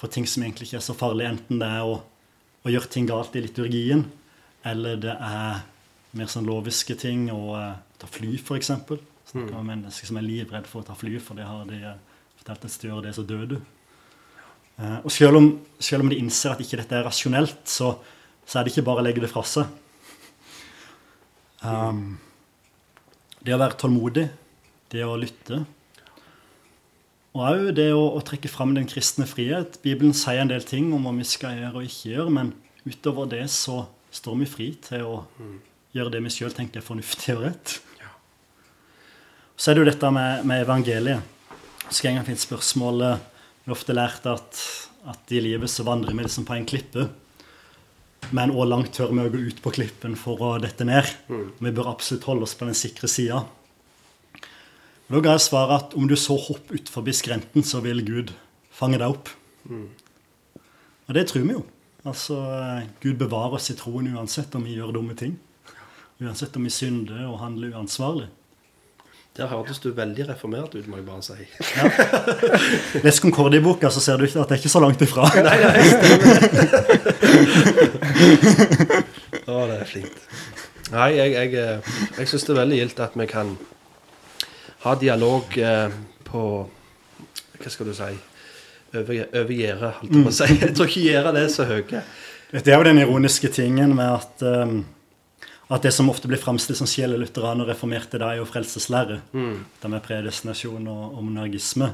for 0.01 0.12
ting 0.12 0.25
som 0.25 0.45
egentlig 0.45 0.70
ikke 0.70 0.79
er 0.81 0.87
så 0.87 0.97
farlig, 0.97 1.27
enten 1.29 1.61
det 1.61 1.68
er 1.68 1.85
å, 1.85 1.99
å 2.64 2.73
gjøre 2.73 2.91
ting 2.95 3.11
galt 3.11 3.37
i 3.37 3.43
liturgien, 3.45 4.07
eller 4.64 4.97
det 5.03 5.12
er 5.12 5.61
mer 6.16 6.31
sånn 6.33 6.49
loviske 6.49 6.97
ting, 7.01 7.27
å 7.35 7.53
uh, 7.59 7.77
ta 8.01 8.09
fly, 8.09 8.39
f.eks. 8.41 8.73
Snakker 9.33 9.59
om 9.59 9.68
mennesker 9.68 10.09
som 10.09 10.18
er 10.20 10.27
livredd 10.27 10.66
for 10.70 10.81
å 10.83 10.89
ta 10.89 10.97
fly, 10.97 11.18
for 11.23 11.37
det 11.39 11.49
har 11.49 11.68
de 11.68 11.79
uh, 11.83 12.25
fortalt 12.41 12.66
et 12.68 12.75
styre, 12.75 13.03
det, 13.05 13.14
så 13.16 13.27
dør 13.27 13.47
du. 13.53 13.57
Uh, 14.81 14.99
og 15.03 15.12
selv 15.12 15.43
om, 15.43 15.53
selv 15.77 16.07
om, 16.07 16.12
de 16.12 16.20
innser 16.25 16.55
at 16.55 16.64
ikke 16.64 16.81
dette 16.81 16.99
er 16.99 17.07
rasjonelt, 17.09 17.62
så, 17.68 17.95
så 18.47 18.59
er 18.59 18.64
det 18.64 18.75
ikke 18.75 18.89
bare 18.89 19.05
å 19.05 19.07
legge 19.11 19.25
det 19.25 19.33
fra 19.33 19.45
seg. 19.49 19.82
Um, 21.62 22.18
det 23.42 23.54
å 23.54 23.60
være 23.60 23.78
tålmodig, 23.78 24.26
det 24.92 25.04
å 25.06 25.14
lytte. 25.18 25.62
Og 27.32 27.44
òg 27.48 27.70
det 27.78 27.88
å, 27.94 28.02
å, 28.12 28.20
trekke 28.26 28.50
fram 28.50 28.74
den 28.76 28.88
kristne 28.90 29.26
frihet. 29.28 29.78
Bibelen 29.84 30.12
sier 30.16 30.42
en 30.42 30.50
del 30.50 30.66
ting 30.68 30.90
om 30.92 31.06
hva 31.06 31.14
vi 31.16 31.26
skal 31.26 31.56
gjøre 31.60 31.80
og 31.80 31.88
ikke 31.88 32.12
gjøre, 32.12 32.34
men 32.34 32.52
utover 32.84 33.30
det 33.30 33.46
så 33.54 33.84
står 34.12 34.36
vi 34.42 34.50
fri 34.50 34.68
til 34.84 35.06
å 35.08 35.14
mm. 35.38 35.54
gjøre 35.96 36.12
det 36.12 36.20
vi 36.26 36.34
sjøl 36.34 36.52
tenker 36.56 36.82
er 36.82 36.86
fornuftig 36.86 37.38
og 37.38 37.46
rett. 37.46 37.78
Ja. 38.02 38.12
Så 39.56 39.70
er 39.70 39.78
det 39.78 39.84
jo 39.84 39.88
dette 39.88 40.12
med, 40.12 40.44
med 40.50 40.66
evangeliet. 40.66 41.30
Så 41.88 42.08
en 42.08 42.18
gang 42.18 42.24
finne 42.24 42.40
spørsmålet 42.40 43.30
Vi 43.62 43.68
har 43.68 43.74
ofte 43.74 43.94
lært 43.94 44.24
at, 44.26 44.60
at 45.12 45.32
i 45.34 45.40
livet 45.44 45.70
så 45.70 45.84
vandrer 45.86 46.14
vi 46.16 46.24
liksom 46.24 46.46
på 46.48 46.56
en 46.56 46.66
klippe. 46.66 47.06
Men 48.31 48.53
òg 48.55 48.68
langt 48.70 48.95
tør 48.97 49.11
vi 49.11 49.25
å 49.25 49.33
gå 49.33 49.41
ut 49.51 49.59
på 49.64 49.73
klippen 49.75 50.14
for 50.16 50.41
å 50.45 50.53
dette 50.62 50.87
ned? 50.87 51.09
Mm. 51.29 51.49
Vi 51.59 51.75
bør 51.75 51.91
absolutt 51.91 52.29
holde 52.29 52.47
oss 52.47 52.55
på 52.57 52.68
den 52.68 52.79
sikre 52.79 53.11
sida. 53.11 53.43
Da 55.12 55.20
ga 55.20 55.35
jeg 55.35 55.45
svaret 55.45 55.89
at 55.89 55.97
om 55.99 56.07
du 56.09 56.14
så 56.16 56.39
hopp 56.41 56.70
utfor 56.73 57.05
skrenten, 57.12 57.64
så 57.66 57.83
vil 57.85 58.01
Gud 58.07 58.33
fange 58.73 59.01
deg 59.03 59.12
opp. 59.12 59.29
Mm. 59.68 59.91
Og 61.09 61.16
det 61.16 61.27
tror 61.29 61.45
vi 61.45 61.57
jo. 61.59 61.64
Altså, 62.09 62.37
Gud 63.03 63.18
bevarer 63.20 63.59
oss 63.59 63.70
i 63.70 63.77
troen 63.79 64.09
uansett 64.14 64.55
om 64.59 64.64
vi 64.64 64.79
gjør 64.79 64.95
dumme 64.97 65.14
ting. 65.18 65.37
Uansett 66.23 66.57
om 66.57 66.64
vi 66.66 66.73
synder 66.73 67.27
og 67.29 67.41
handler 67.43 67.77
uansvarlig. 67.77 68.31
Der 69.37 69.47
hørtes 69.49 69.78
du 69.80 69.89
veldig 69.97 70.26
reformert 70.28 70.74
ut, 70.74 70.89
må 70.93 70.99
jeg 70.99 71.07
bare 71.07 71.22
si. 71.24 71.33
Ja. 71.76 71.89
Les 73.05 73.20
Concordia-boka, 73.20 73.89
så 73.89 74.01
ser 74.05 74.20
du 74.20 74.26
ikke 74.26 74.43
at 74.43 74.51
det 74.51 74.59
er 74.59 74.61
ikke 74.61 74.72
så 74.74 74.83
langt 74.85 75.01
ifra. 75.01 75.24
nei, 75.47 75.57
nei, 75.62 75.80
Å, 79.49 79.62
det 79.70 79.78
er 79.78 79.89
flinkt. 79.89 80.20
Nei, 80.93 81.09
jeg, 81.16 81.33
jeg, 81.33 81.55
eh, 81.57 81.80
jeg 82.18 82.28
syns 82.28 82.45
det 82.45 82.53
er 82.53 82.61
veldig 82.61 82.83
gildt 82.83 83.01
at 83.01 83.16
vi 83.16 83.26
kan 83.30 83.55
ha 84.85 84.93
dialog 85.01 85.57
eh, 85.57 85.89
på 86.28 86.43
Hva 87.62 87.72
skal 87.72 87.89
du 87.89 87.95
si 87.97 88.12
over, 88.12 89.14
over 89.24 89.53
gjerdet, 89.57 89.95
holdt 89.97 90.12
jeg 90.12 90.26
på 90.26 90.35
å 90.35 90.39
si. 90.43 90.49
Jeg 90.61 90.74
tror 90.76 90.93
ikke 90.93 91.07
gjerdet 91.09 91.41
er 91.41 91.53
så 91.55 91.64
høye. 91.70 92.01
Det 92.53 92.68
er 92.68 92.76
jo 92.76 92.85
den 92.85 93.01
ironiske 93.01 93.49
tingen 93.55 93.97
med 93.97 94.09
at 94.12 94.45
um 94.53 94.83
at 95.68 95.84
det 95.86 95.92
som 95.94 96.10
ofte 96.10 96.28
blir 96.28 96.40
framstilt 96.40 96.78
som 96.78 96.88
sjele 96.90 97.16
lutheraner 97.20 97.68
reformerte, 97.70 98.18
det 98.20 98.26
er 98.26 98.40
jo 98.40 98.48
frelseslære. 98.48 99.20
Mm. 99.32 99.54
Det 99.80 99.90
med 99.92 100.04
predestinasjon 100.04 100.88
og, 100.90 101.04
og 101.14 101.24
monarkisme. 101.24 101.92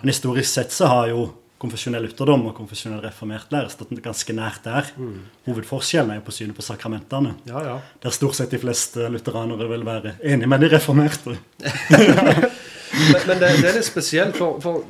Men 0.00 0.10
historisk 0.10 0.50
sett 0.50 0.74
så 0.74 0.88
har 0.90 1.12
jo 1.12 1.28
konfesjonell 1.62 2.02
lutherdom 2.08 2.48
og 2.50 2.56
konfesjonell 2.56 3.02
reformert 3.04 3.52
lære 3.54 3.70
stått 3.70 3.92
ganske 4.02 4.34
nært 4.34 4.64
der. 4.66 4.88
Mm. 4.98 5.20
Hovedforskjellen 5.46 6.10
er 6.10 6.18
jo 6.18 6.26
på 6.26 6.34
synet 6.34 6.58
på 6.58 6.64
sakramentene. 6.66 7.36
Ja, 7.46 7.62
ja. 7.66 7.76
Der 8.02 8.14
stort 8.14 8.38
sett 8.38 8.50
de 8.54 8.60
fleste 8.62 9.06
lutheranere 9.12 9.68
vil 9.70 9.86
være 9.86 10.16
enig 10.32 10.50
med 10.50 10.64
de 10.64 10.72
reformerte. 10.72 11.36
men, 11.62 13.20
men 13.28 13.38
det, 13.38 13.52
det, 13.62 13.68
er 13.70 13.78
litt 13.78 13.86
spesielt, 13.86 14.38
for, 14.38 14.58
for, 14.64 14.82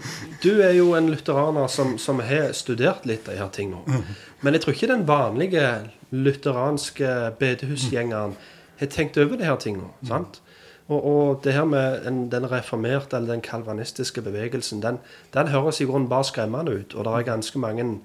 du 0.45 0.63
er 0.65 0.73
jo 0.79 0.95
en 0.97 1.13
lutheraner 1.13 1.69
som, 1.73 1.99
som 2.01 2.23
har 2.25 2.55
studert 2.57 3.05
litt 3.09 3.29
av 3.29 3.37
disse 3.37 3.51
tingene. 3.59 3.85
Mm. 3.85 4.23
Men 4.41 4.57
jeg 4.57 4.65
tror 4.65 4.79
ikke 4.79 4.93
den 4.95 5.05
vanlige 5.09 5.67
lutheranske 6.13 7.33
bedehusgjengeren 7.39 8.37
har 8.79 8.91
tenkt 8.93 9.19
over 9.19 9.37
disse 9.41 9.57
tingene. 9.65 9.91
Mm. 10.01 10.09
sant? 10.09 10.43
Og, 10.89 11.05
og, 11.05 11.41
det 11.45 11.53
her 11.53 11.65
med 11.65 12.05
den, 12.05 12.33
den 12.33 12.51
reformerte 12.51 13.17
eller 13.17 13.33
den 13.33 13.41
kalvanistiske 13.41 14.23
bevegelsen, 14.23 14.83
den, 14.83 14.99
den 15.35 15.49
høres 15.49 15.81
i 15.81 15.85
grunnen 15.85 16.09
bare 16.09 16.25
skremmende 16.25 16.73
ut. 16.73 16.95
Og 16.95 17.05
det 17.05 17.13
er 17.13 17.33
ganske 17.33 17.59
mange 17.59 17.99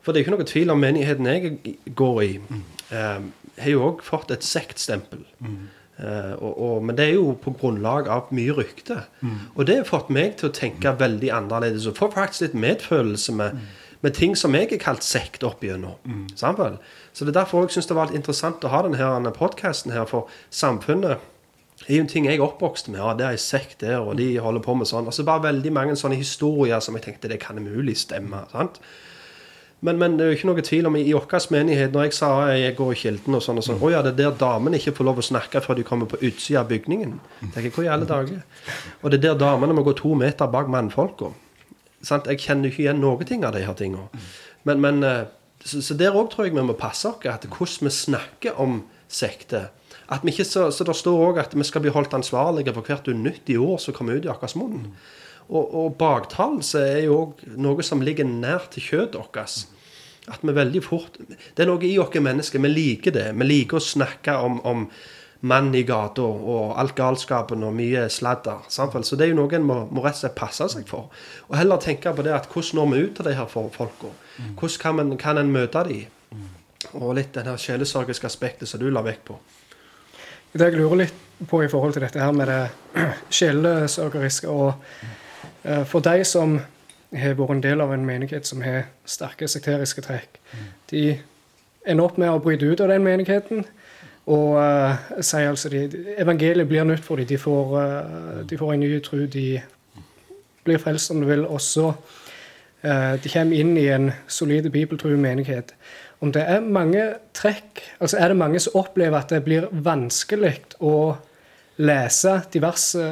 For 0.00 0.12
det 0.12 0.20
er 0.20 0.24
ikke 0.24 0.36
noe 0.36 0.46
tvil 0.46 0.70
om 0.70 0.78
menigheten 0.78 1.26
jeg 1.26 1.56
går 1.98 2.20
i, 2.22 2.36
mm. 2.38 2.60
eh, 2.94 3.22
har 3.58 3.70
jo 3.70 3.80
òg 3.88 4.04
fått 4.06 4.30
et 4.30 4.44
sektstempel. 4.46 5.24
Mm. 5.42 5.64
Eh, 5.98 6.34
og, 6.36 6.52
og, 6.62 6.84
men 6.84 6.96
det 6.96 7.08
er 7.08 7.16
jo 7.16 7.32
på 7.42 7.50
grunnlag 7.58 8.06
av 8.12 8.30
mye 8.36 8.54
rykte. 8.54 9.00
Mm. 9.20 9.40
Og 9.54 9.66
det 9.66 9.80
har 9.80 9.88
fått 9.88 10.12
meg 10.14 10.36
til 10.38 10.50
å 10.50 10.54
tenke 10.54 10.92
veldig 11.00 11.32
annerledes. 11.34 11.88
Og 11.90 11.98
får 11.98 12.14
faktisk 12.14 12.46
litt 12.46 12.54
medfølelse 12.66 13.34
med, 13.34 13.58
mm. 13.58 13.98
med 14.06 14.14
ting 14.14 14.38
som 14.38 14.54
jeg 14.54 14.70
har 14.76 14.82
kalt 14.84 15.06
sekt 15.06 15.46
opp 15.48 15.66
igjennom. 15.66 15.98
Mm. 16.06 16.26
Så 17.16 17.24
det 17.24 17.32
er 17.32 17.38
derfor 17.38 17.64
jeg 17.64 17.72
syns 17.72 17.88
det 17.88 17.96
var 17.96 18.10
litt 18.10 18.18
interessant 18.18 18.64
å 18.66 18.68
ha 18.68 18.82
denne 18.84 19.32
podkasten 19.32 19.94
her, 19.94 20.04
for 20.04 20.28
samfunnet 20.52 21.16
er 21.86 21.94
jo 21.94 22.02
en 22.02 22.10
ting 22.12 22.26
jeg 22.28 22.36
er 22.36 22.44
oppvokst 22.44 22.90
med. 22.90 23.00
Ja, 23.00 23.14
det 23.16 23.24
er 23.24 23.36
ei 23.38 23.40
sekt 23.40 23.80
der, 23.80 24.02
og 24.04 24.18
de 24.20 24.34
holder 24.42 24.64
på 24.64 24.74
med 24.76 24.88
sånn. 24.90 25.08
Altså 25.08 25.24
Bare 25.24 25.46
veldig 25.46 25.72
mange 25.72 25.96
sånne 25.96 26.18
historier 26.20 26.82
som 26.84 26.96
jeg 26.98 27.06
tenkte 27.06 27.30
det 27.32 27.40
kan 27.40 27.56
umulig 27.56 27.96
stemme. 28.00 28.42
sant? 28.52 28.80
Men, 29.80 29.98
men, 30.00 30.16
det 30.16 30.24
er 30.24 30.30
jo 30.30 30.36
ikke 30.38 30.48
noe 30.48 30.64
tvil 30.64 30.88
om 30.88 30.96
i, 30.96 31.06
vår 31.12 31.48
menighet, 31.52 31.92
når 31.92 32.06
jeg 32.06 32.16
sa 32.16 32.30
jeg 32.52 32.76
går 32.76 32.92
i 32.92 32.98
Kilden 33.00 33.36
og 33.36 33.42
sånn 33.44 33.60
og 33.60 33.64
sånn 33.66 33.80
Å 33.80 33.90
ja, 33.92 34.02
det 34.04 34.14
er 34.14 34.18
der 34.18 34.38
damene 34.40 34.80
ikke 34.80 34.94
får 34.96 35.08
lov 35.08 35.20
å 35.20 35.24
snakke 35.24 35.60
før 35.64 35.76
de 35.76 35.84
kommer 35.88 36.08
på 36.08 36.20
utsida 36.20 36.62
av 36.64 36.70
bygningen. 36.72 37.16
Tenker, 37.54 37.72
hvor 37.72 37.84
i 37.84 37.90
alle 37.92 38.08
dager? 38.08 38.40
Og 39.02 39.12
det 39.12 39.20
er 39.20 39.26
der 39.30 39.40
damene 39.40 39.76
må 39.76 39.84
gå 39.86 39.96
to 39.96 40.12
meter 40.16 40.52
bak 40.52 40.68
mannfolka. 40.72 41.32
Jeg 42.04 42.40
kjenner 42.40 42.68
ikke 42.68 42.84
igjen 42.86 43.00
noe 43.00 43.28
ting 43.28 43.44
av 43.44 43.56
de 43.56 43.64
her 43.64 43.76
tinga. 43.76 44.08
Men, 44.68 44.80
men 44.80 45.04
eh, 45.04 45.26
så, 45.66 45.82
så 45.82 45.96
der 45.98 46.14
òg 46.14 46.30
tror 46.30 46.46
jeg 46.46 46.54
vi 46.54 46.62
må 46.62 46.76
passe 46.78 47.10
oss 47.10 47.26
at 47.26 47.48
hvordan 47.50 47.88
vi 47.88 47.92
snakker 47.94 48.60
om 48.62 48.84
sekter. 49.08 49.70
At 50.08 50.22
vi 50.22 50.30
ikke, 50.30 50.46
så, 50.46 50.68
så 50.70 50.86
det 50.86 50.94
står 50.94 51.22
òg 51.28 51.38
at 51.42 51.54
vi 51.56 51.66
skal 51.66 51.82
bli 51.82 51.94
holdt 51.94 52.14
ansvarlige 52.14 52.74
for 52.74 52.86
hvert 52.86 53.08
unyttige 53.10 53.62
ord 53.62 53.80
som 53.82 53.94
kommer 53.96 54.18
ut 54.18 54.26
i 54.26 54.30
vår 54.30 54.58
munn. 54.60 54.92
Og, 55.46 55.74
og 55.78 55.96
baktalelse 55.98 56.82
er 56.82 57.04
jo 57.06 57.18
òg 57.20 57.42
noe 57.58 57.82
som 57.86 58.02
ligger 58.02 58.26
nært 58.26 58.72
til 58.74 58.86
kjøttet 58.86 59.18
vårt. 59.18 59.66
At 60.26 60.42
vi 60.42 60.54
veldig 60.54 60.82
fort 60.82 61.20
Det 61.20 61.62
er 61.62 61.68
noe 61.70 61.86
i 61.86 61.98
oss 62.02 62.14
mennesker. 62.14 62.62
Vi 62.62 62.70
liker 62.72 63.14
det. 63.14 63.28
Vi 63.34 63.46
liker 63.46 63.78
å 63.78 63.82
snakke 63.82 64.34
om, 64.42 64.58
om 64.66 64.88
mannen 65.46 65.74
i 65.78 65.84
gata 65.86 66.24
og 66.24 66.74
alt 66.80 66.96
galskapen 66.98 67.62
og 67.66 67.74
mye 67.76 68.08
sladder. 68.10 68.66
Samtidig. 68.68 69.06
Så 69.06 69.18
det 69.18 69.26
er 69.26 69.34
jo 69.34 69.40
noe 69.42 69.54
en 69.54 69.66
må, 69.66 69.80
må, 69.90 70.02
rett 70.02 70.18
og 70.18 70.24
slett 70.24 70.38
passe 70.38 70.66
seg 70.74 70.86
for. 70.90 71.10
Og 71.50 71.58
heller 71.58 71.82
tenke 71.82 72.14
på 72.14 72.26
det 72.26 72.34
at 72.34 72.48
hvordan 72.50 72.80
når 72.80 72.92
vi 72.92 73.02
ut 73.04 73.18
til 73.18 73.28
de 73.28 73.36
her 73.38 73.50
folka? 73.50 74.14
Hvordan 74.36 74.80
kan, 74.80 74.94
man, 74.94 75.16
kan 75.18 75.38
en 75.38 75.52
møte 75.52 75.82
dem? 75.88 76.06
Og 76.92 77.14
litt 77.16 77.36
her 77.36 77.56
sjelesorgiske 77.58 78.26
aspektet 78.28 78.68
som 78.68 78.80
du 78.80 78.90
la 78.90 79.02
vekt 79.04 79.24
på. 79.26 79.38
Det 80.52 80.70
jeg 80.70 80.78
lurer 80.78 81.04
litt 81.04 81.22
på 81.48 81.60
i 81.64 81.68
forhold 81.68 81.92
til 81.96 82.04
dette 82.04 82.20
her 82.20 82.32
med 82.32 82.48
det 82.48 82.62
sjelesørgeriske 83.38 84.48
og 84.48 84.72
uh, 85.64 85.84
For 85.84 86.00
de 86.00 86.24
som 86.24 86.58
har 87.16 87.36
vært 87.38 87.56
en 87.56 87.64
del 87.64 87.80
av 87.80 87.92
en 87.92 88.06
menighet 88.06 88.46
som 88.46 88.62
har 88.64 88.86
sterke 89.04 89.48
sekteriske 89.48 90.02
trekk, 90.04 90.40
de 90.90 91.18
ender 91.86 92.04
opp 92.04 92.18
med 92.18 92.30
å 92.30 92.40
bryte 92.42 92.66
ut 92.66 92.80
av 92.80 92.90
den 92.92 93.04
menigheten 93.04 93.64
og 94.26 94.56
uh, 94.58 94.96
sier 95.22 95.52
altså 95.52 95.70
de, 95.70 95.86
Evangeliet 96.18 96.66
blir 96.68 96.84
nytt 96.84 97.04
for 97.06 97.20
dem. 97.20 97.28
De 97.30 97.38
får, 97.38 97.74
uh, 97.78 98.40
de 98.48 98.58
får 98.58 98.72
en 98.72 98.80
ny 98.82 98.88
tro. 99.04 99.20
De 99.30 99.60
blir 100.66 100.80
frelst, 100.82 101.12
om 101.14 101.20
du 101.22 101.28
vil. 101.28 101.44
Og 101.46 101.60
så 101.62 101.92
de 102.82 103.30
kommer 103.32 103.56
inn 103.56 103.76
i 103.80 103.86
en 103.90 104.10
solid 104.28 104.68
bibeltro 104.70 105.08
menighet. 105.18 105.72
Om 106.20 106.32
det 106.32 106.42
er 106.48 106.60
mange 106.60 107.02
trekk 107.36 107.82
altså 108.00 108.16
Er 108.16 108.28
det 108.28 108.36
mange 108.36 108.60
som 108.60 108.76
opplever 108.78 109.18
at 109.18 109.30
det 109.30 109.42
blir 109.44 109.68
vanskelig 109.70 110.60
å 110.80 111.16
lese 111.76 112.38
diverse 112.52 113.08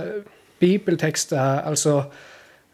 bibeltekster? 0.61 1.61
Altså 1.69 1.99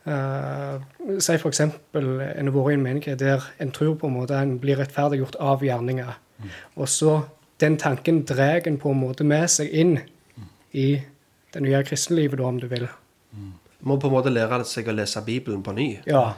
uh, 0.07 0.77
Si 1.19 1.35
f.eks. 1.35 1.61
en 1.61 1.73
har 1.95 2.55
vært 2.55 2.71
i 2.71 2.79
en 2.79 2.85
menighet 2.85 3.19
der 3.19 3.49
en 3.59 3.75
tror 3.75 3.97
på 3.99 4.07
en 4.07 4.19
måte 4.21 4.39
en 4.39 4.59
blir 4.63 4.79
rettferdiggjort 4.79 5.41
av 5.41 5.65
gjerninger. 5.67 6.15
Mm. 6.39 6.51
Og 6.77 6.89
så 6.89 7.21
den 7.61 7.77
tanken 7.77 8.23
drar 8.25 8.67
en 8.67 8.79
på 8.79 8.95
en 8.95 9.01
måte 9.01 9.25
med 9.25 9.49
seg 9.51 9.73
inn 9.73 9.99
i 10.73 11.01
det 11.53 11.61
nye 11.63 11.83
kristenlivet, 11.85 12.39
da, 12.39 12.47
om 12.47 12.61
du 12.61 12.69
vil. 12.71 12.87
Mm. 13.35 13.53
Må 13.81 13.97
på 14.01 14.09
en 14.09 14.15
måte 14.15 14.33
lære 14.33 14.63
seg 14.69 14.89
å 14.89 14.95
lese 14.95 15.21
Bibelen 15.27 15.63
på 15.67 15.75
ny. 15.77 15.89
Ja. 16.09 16.31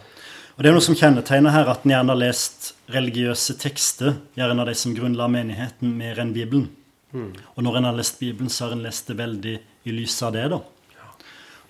Og 0.56 0.62
Det 0.62 0.68
er 0.68 0.76
noe 0.76 0.84
som 0.84 0.96
kjennetegner 0.98 1.54
her, 1.54 1.68
at 1.72 1.86
en 1.86 1.94
gjerne 1.94 2.12
har 2.12 2.20
lest 2.20 2.72
religiøse 2.92 3.56
tekster, 3.60 4.18
gjerne 4.36 4.66
de 4.68 4.74
som 4.76 4.94
grunnla 4.96 5.28
menigheten, 5.32 5.94
mer 5.96 6.20
enn 6.20 6.34
Bibelen. 6.36 6.68
Mm. 7.12 7.30
Og 7.56 7.64
når 7.64 7.78
en 7.78 7.88
har 7.88 7.96
lest 7.96 8.20
Bibelen, 8.20 8.50
så 8.52 8.66
har 8.66 8.76
en 8.76 8.84
lest 8.84 9.08
det 9.08 9.16
veldig 9.16 9.56
i 9.88 9.94
lys 9.96 10.18
av 10.22 10.34
det. 10.36 10.44
Da 10.52 10.60
ja. 10.98 11.08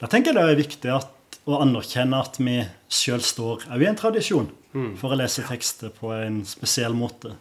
Da 0.02 0.10
tenker 0.10 0.32
jeg 0.32 0.38
det 0.38 0.56
er 0.56 0.60
viktig 0.60 0.92
at, 0.94 1.38
å 1.46 1.58
anerkjenne 1.62 2.18
at 2.22 2.36
vi 2.38 2.60
sjøl 2.92 3.22
står 3.26 3.64
òg 3.66 3.82
i 3.82 3.88
en 3.90 3.98
tradisjon 3.98 4.50
mm. 4.74 4.92
for 5.00 5.14
å 5.14 5.18
lese 5.18 5.42
tekster 5.46 5.90
på 5.94 6.12
en 6.14 6.42
spesiell 6.46 6.94
måte. 6.94 7.34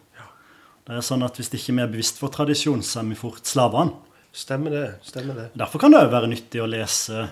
Det 0.82 0.96
er 0.98 1.04
sånn 1.06 1.22
at 1.22 1.36
Hvis 1.38 1.52
ikke 1.54 1.76
vi 1.76 1.82
er 1.84 1.90
bevisst 1.90 2.18
for 2.18 2.32
tradisjon, 2.34 2.82
så 2.82 3.02
er 3.02 3.12
vi 3.12 3.18
fort 3.18 3.46
slavene. 3.46 3.94
Stemmer 4.32 4.72
det. 4.72 4.86
stemmer 5.04 5.36
det. 5.36 5.46
Derfor 5.60 5.82
kan 5.82 5.92
det 5.92 6.00
òg 6.06 6.10
være 6.14 6.30
nyttig 6.32 6.62
å 6.62 6.66
lese, 6.70 7.26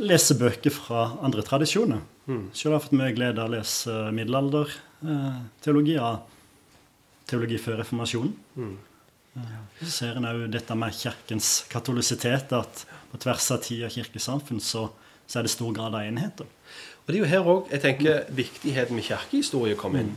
lese 0.00 0.36
bøker 0.38 0.72
fra 0.74 1.06
andre 1.24 1.42
tradisjoner. 1.46 2.00
Selv 2.54 2.72
har 2.72 2.78
jeg 2.78 2.84
fått 2.86 2.98
mye 3.00 3.14
glede 3.16 3.42
av 3.42 3.50
å 3.50 3.54
lese 3.56 3.96
middelalderteologi, 4.14 5.96
av 5.98 6.20
teologi 7.30 7.58
før 7.58 7.80
reformasjonen. 7.82 8.32
Eh, 9.36 9.42
Så 9.80 9.90
ser 9.90 10.16
en 10.18 10.26
òg 10.26 10.50
dette 10.50 10.74
med 10.74 10.94
kirkens 10.94 11.64
katolisitet, 11.70 12.52
at 12.52 12.86
på 13.10 13.18
tvers 13.18 13.50
av 13.50 13.62
tid 13.62 13.84
og 13.86 13.90
kirkesamfunn 13.94 14.60
så, 14.60 14.88
så 15.26 15.38
er 15.38 15.42
det 15.46 15.50
stor 15.54 15.72
grad 15.74 15.94
av 15.94 16.02
enighet. 16.06 16.40
Og 16.40 17.06
det 17.06 17.16
er 17.16 17.22
jo 17.24 17.30
her 17.30 17.46
òg 17.50 17.70
jeg 17.70 17.82
tenker 17.82 18.24
viktigheten 18.30 18.94
med 18.94 19.06
kirkehistorie 19.06 19.78
kommer 19.78 20.04
inn. 20.04 20.16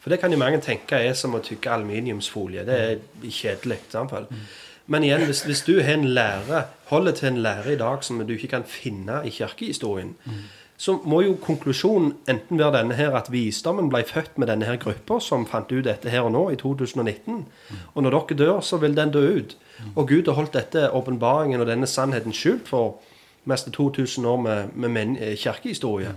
For 0.00 0.12
det 0.12 0.20
kan 0.22 0.32
jo 0.32 0.38
mange 0.40 0.62
tenke 0.64 0.96
er 0.96 1.12
som 1.18 1.34
å 1.36 1.42
tygge 1.44 1.72
aluminiumsfolie. 1.74 2.64
Det 2.64 2.76
er 2.80 3.00
kjedelig. 3.28 3.82
Mm. 3.92 4.44
Men 4.90 5.04
igjen, 5.06 5.22
hvis, 5.28 5.44
hvis 5.46 5.62
du 5.62 5.76
har 5.78 5.94
en 5.94 6.08
lære, 6.10 6.64
holder 6.90 7.14
til 7.14 7.28
en 7.28 7.42
lære 7.44 7.74
i 7.74 7.78
dag 7.78 8.02
som 8.04 8.18
du 8.26 8.32
ikke 8.34 8.50
kan 8.56 8.66
finne 8.66 9.20
i 9.24 9.30
kirkehistorien, 9.30 10.16
så 10.80 10.96
må 11.04 11.20
jo 11.20 11.34
konklusjonen 11.36 12.14
enten 12.28 12.58
være 12.58 12.78
denne 12.78 12.96
her 12.96 13.14
at 13.14 13.28
visdommen 13.32 13.90
ble 13.92 14.00
født 14.08 14.38
med 14.40 14.48
denne 14.48 14.64
her 14.64 14.78
gruppa 14.80 15.18
som 15.20 15.44
fant 15.46 15.70
ut 15.70 15.84
dette 15.84 16.10
her 16.10 16.24
og 16.24 16.32
nå, 16.32 16.46
i 16.50 16.56
2019. 16.56 17.42
Og 17.94 18.02
når 18.02 18.16
dere 18.16 18.38
dør, 18.38 18.60
så 18.64 18.80
vil 18.80 18.96
den 18.96 19.12
dø 19.12 19.22
ut. 19.36 19.56
Og 19.94 20.08
Gud 20.08 20.26
har 20.26 20.38
holdt 20.38 20.56
dette 20.56 20.88
åpenbaringen 20.90 21.60
og 21.60 21.68
denne 21.68 21.86
sannheten 21.86 22.32
skjult 22.32 22.68
for 22.72 22.96
mest 23.44 23.68
2000 23.72 24.26
år 24.26 24.40
med, 24.40 24.72
med 24.74 24.88
men, 24.88 25.16
eh, 25.16 25.36
kirkehistorie. 25.36 26.14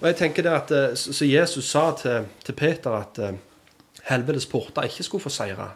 Og 0.00 0.06
jeg 0.08 0.16
tenker 0.16 0.42
det 0.42 0.52
at 0.52 0.70
eh, 0.70 0.94
Så 0.94 1.24
Jesus 1.24 1.64
sa 1.70 1.90
til, 1.98 2.26
til 2.44 2.54
Peter 2.54 2.90
at 2.90 3.18
eh, 3.18 3.34
helvetes 4.04 4.46
porter 4.46 4.82
ikke 4.86 5.02
skulle 5.02 5.22
få 5.22 5.34
seire. 5.34 5.70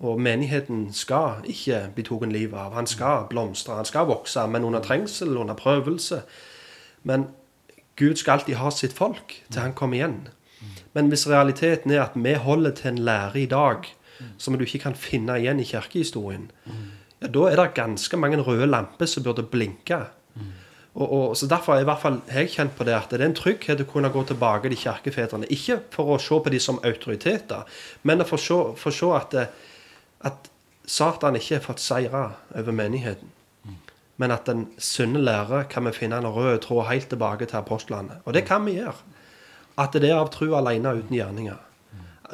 Og 0.00 0.20
menigheten 0.20 0.88
skal 0.96 1.44
ikke 1.44 1.82
bli 1.94 2.04
tatt 2.06 2.32
livet 2.32 2.56
av. 2.56 2.72
Han 2.72 2.88
skal 2.88 3.26
blomstre, 3.28 3.76
han 3.76 3.88
skal 3.88 4.08
vokse, 4.08 4.46
men 4.48 4.64
under 4.64 4.80
trengsel, 4.80 5.36
under 5.36 5.54
prøvelse. 5.54 6.22
Men 7.04 7.28
Gud 8.00 8.16
skal 8.16 8.38
alltid 8.38 8.56
ha 8.56 8.70
sitt 8.72 8.96
folk 8.96 9.34
til 9.50 9.60
han 9.60 9.76
kommer 9.76 9.98
igjen. 9.98 10.20
Men 10.96 11.10
hvis 11.12 11.28
realiteten 11.28 11.92
er 11.92 12.06
at 12.06 12.16
vi 12.16 12.32
holder 12.34 12.72
til 12.76 12.94
en 12.94 13.02
lære 13.04 13.42
i 13.42 13.50
dag 13.50 13.90
som 14.40 14.56
du 14.56 14.64
ikke 14.64 14.82
kan 14.86 14.96
finne 14.96 15.36
igjen 15.40 15.60
i 15.60 15.68
kirkehistorien, 15.68 16.48
ja, 17.20 17.28
da 17.28 17.44
er 17.50 17.60
det 17.60 17.74
ganske 17.76 18.16
mange 18.16 18.40
røde 18.40 18.66
lamper 18.66 19.08
som 19.08 19.24
burde 19.24 19.44
blinke. 19.44 20.00
Og, 20.94 21.12
og, 21.12 21.36
så 21.36 21.46
Derfor 21.46 21.74
er 21.74 21.84
i 21.84 21.88
hvert 21.88 22.02
fall 22.02 22.20
jeg 22.26 22.50
kjent 22.50 22.72
på 22.76 22.84
det 22.84 22.96
at 22.96 23.12
det 23.12 23.20
er 23.20 23.28
en 23.28 23.36
trygghet 23.36 23.84
å 23.84 23.88
kunne 23.88 24.10
gå 24.10 24.24
tilbake 24.26 24.72
til 24.72 24.80
kirkefedrene. 24.80 25.48
Ikke 25.52 25.78
for 25.94 26.16
å 26.16 26.18
se 26.20 26.40
på 26.42 26.50
dem 26.50 26.62
som 26.62 26.80
autoriteter, 26.84 27.68
men 28.02 28.24
for 28.26 28.40
å 28.40 28.42
se, 28.42 28.58
for 28.80 28.90
å 28.90 28.96
se 28.96 29.12
at, 29.20 29.36
det- 29.36 29.48
at 30.20 30.50
Satan 30.86 31.36
ikke 31.38 31.58
har 31.58 31.64
fått 31.64 31.82
seire 31.82 32.24
over 32.54 32.74
menigheten. 32.74 33.30
Men 34.20 34.34
at 34.34 34.44
den 34.46 34.66
sunne 34.76 35.22
lære 35.22 35.64
kan 35.72 35.86
vi 35.86 35.94
finne 35.96 36.18
en 36.20 36.28
rød 36.28 36.58
tråd 36.66 36.90
helt 36.90 37.08
tilbake 37.08 37.46
til 37.48 37.56
apostlene. 37.56 38.18
Og 38.24 38.34
det 38.34 38.44
kan 38.44 38.66
vi 38.66 38.76
gjøre. 38.76 38.98
At 39.78 39.96
det 39.96 40.10
er 40.10 40.18
av 40.20 40.28
tro 40.34 40.52
alene 40.58 40.92
uten 40.98 41.16
gjerninger. 41.16 41.56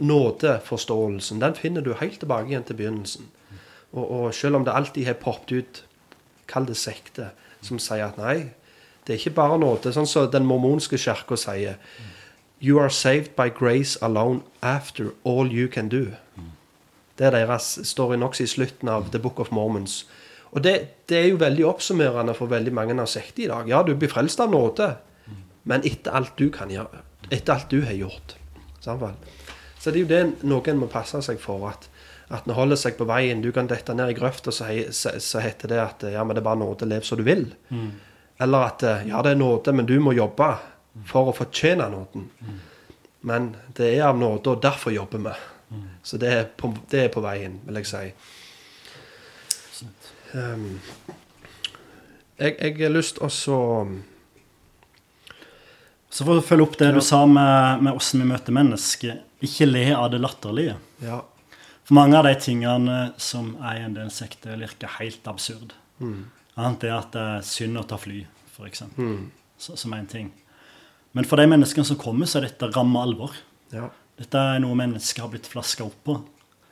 Nådeforståelsen 0.00 1.40
den 1.40 1.54
finner 1.54 1.80
du 1.80 1.94
helt 1.94 2.18
tilbake 2.18 2.50
igjen 2.50 2.66
til 2.66 2.76
begynnelsen. 2.80 3.30
Og, 3.92 4.10
og 4.10 4.34
selv 4.34 4.56
om 4.56 4.64
det 4.64 4.74
alltid 4.74 5.06
har 5.06 5.20
poppet 5.20 5.52
ut, 5.52 5.84
kall 6.50 6.66
det 6.66 6.76
sekte, 6.76 7.30
som 7.62 7.78
sier 7.78 8.08
at 8.08 8.18
nei, 8.18 8.50
det 9.06 9.14
er 9.14 9.22
ikke 9.22 9.38
bare 9.38 9.58
nåde, 9.62 9.92
sånn 9.94 10.08
som 10.10 10.26
den 10.30 10.46
mormonske 10.48 10.98
kirka 10.98 11.38
sier. 11.38 11.78
You 12.58 12.80
are 12.82 12.90
saved 12.90 13.36
by 13.38 13.46
grace 13.48 13.94
alone 14.02 14.42
after 14.60 15.12
all 15.24 15.46
you 15.46 15.68
can 15.68 15.88
do. 15.88 16.16
Det 17.16 17.26
er 17.28 17.34
deres 17.38 17.72
story 17.88 18.18
nokså 18.20 18.44
i 18.44 18.50
slutten 18.50 18.90
av 18.92 19.10
The 19.12 19.20
Book 19.22 19.40
of 19.40 19.52
Mormons. 19.54 20.04
Og 20.52 20.62
det, 20.64 20.74
det 21.10 21.18
er 21.18 21.28
jo 21.30 21.40
veldig 21.40 21.64
oppsummerende 21.68 22.34
for 22.36 22.50
veldig 22.52 22.72
mange 22.76 22.96
av 23.00 23.08
sektene 23.10 23.44
i 23.44 23.50
dag. 23.50 23.70
Ja, 23.72 23.82
du 23.84 23.94
blir 23.96 24.12
frelst 24.12 24.40
av 24.40 24.52
nåde, 24.52 24.92
men 25.68 25.84
etter 25.88 26.16
alt 26.16 26.36
du 26.38 26.48
kan 26.54 26.70
gjøre. 26.72 27.02
Etter 27.30 27.56
alt 27.56 27.72
du 27.72 27.80
har 27.84 27.96
gjort. 27.96 28.36
Vel? 28.86 29.16
Så 29.80 29.90
det 29.90 29.98
er 29.98 30.04
jo 30.04 30.10
det 30.12 30.46
noen 30.46 30.78
må 30.78 30.88
passe 30.92 31.18
seg 31.26 31.40
for. 31.42 31.66
At, 31.72 31.88
at 32.30 32.46
en 32.46 32.54
holder 32.56 32.78
seg 32.78 32.96
på 32.98 33.08
veien. 33.08 33.42
Du 33.42 33.50
kan 33.54 33.68
dette 33.70 33.96
ned 33.96 34.12
i 34.12 34.18
grøfta, 34.18 34.54
så, 34.54 34.68
så, 34.94 35.16
så 35.22 35.42
heter 35.42 35.72
det 35.72 35.80
at 35.82 36.06
ja, 36.12 36.22
men 36.24 36.36
det 36.36 36.44
er 36.44 36.48
bare 36.48 36.62
nåde, 36.62 36.88
lev 36.88 37.04
som 37.06 37.18
du 37.18 37.26
vil. 37.26 37.48
Eller 38.38 38.68
at 38.68 38.86
ja, 39.08 39.24
det 39.24 39.34
er 39.34 39.40
nåde, 39.40 39.72
men 39.74 39.88
du 39.88 39.96
må 40.04 40.14
jobbe 40.14 40.52
for 41.08 41.32
å 41.32 41.36
fortjene 41.36 41.90
nåden. 41.92 42.30
Men 43.26 43.50
det 43.76 43.90
er 43.96 44.06
av 44.12 44.18
nåde, 44.20 44.54
og 44.54 44.62
derfor 44.62 44.94
jobber 44.94 45.24
vi. 45.26 45.36
Så 46.06 46.18
det 46.22 46.32
er, 46.32 46.44
på, 46.44 46.70
det 46.90 47.04
er 47.04 47.08
på 47.14 47.22
veien, 47.24 47.60
vil 47.66 47.80
jeg 47.80 47.86
si. 47.90 48.04
Um, 50.34 50.80
jeg, 52.38 52.56
jeg 52.60 52.76
har 52.82 52.92
lyst 52.92 53.16
til 53.16 53.24
å 53.26 53.30
så 53.32 53.58
Så 56.10 56.24
for 56.24 56.38
å 56.40 56.44
følge 56.44 56.64
opp 56.66 56.76
det 56.80 56.90
du 56.96 57.00
sa 57.04 57.22
med, 57.28 57.82
med 57.84 57.92
hvordan 57.96 58.22
vi 58.22 58.28
møter 58.30 58.54
mennesker, 58.56 59.18
ikke 59.44 59.66
le 59.68 59.82
av 59.96 60.08
det 60.14 60.20
latterlige. 60.22 60.76
Ja. 61.04 61.18
For 61.86 61.94
mange 61.98 62.16
av 62.18 62.24
de 62.26 62.32
tingene 62.40 62.96
som 63.20 63.52
er 63.60 63.82
i 63.82 63.84
en 63.84 63.94
del 63.98 64.08
sekter, 64.14 64.56
virker 64.58 64.94
helt 64.96 65.28
absurd. 65.28 65.74
Annet 66.00 66.86
er 66.88 66.94
at 66.96 67.12
det 67.14 67.24
er 67.34 67.44
synd 67.46 67.76
å 67.82 67.84
ta 67.90 67.98
fly, 68.00 68.22
f.eks. 68.54 68.82
Så- 69.60 69.76
Som 69.76 69.92
én 69.92 69.98
en 70.04 70.06
ting. 70.06 70.32
Men 71.12 71.24
for 71.24 71.36
de 71.36 71.46
menneskene 71.48 71.84
som 71.84 71.96
kommer, 72.00 72.26
så 72.26 72.38
er 72.40 72.48
dette 72.48 72.72
ramme 72.74 72.96
alvor. 73.02 73.32
ja. 73.72 73.90
Dette 74.16 74.40
er 74.40 74.62
noe 74.64 74.76
mennesker 74.78 75.22
har 75.26 75.32
blitt 75.32 75.48
flaska 75.50 75.84
opp 75.84 75.98
på. 76.06 76.16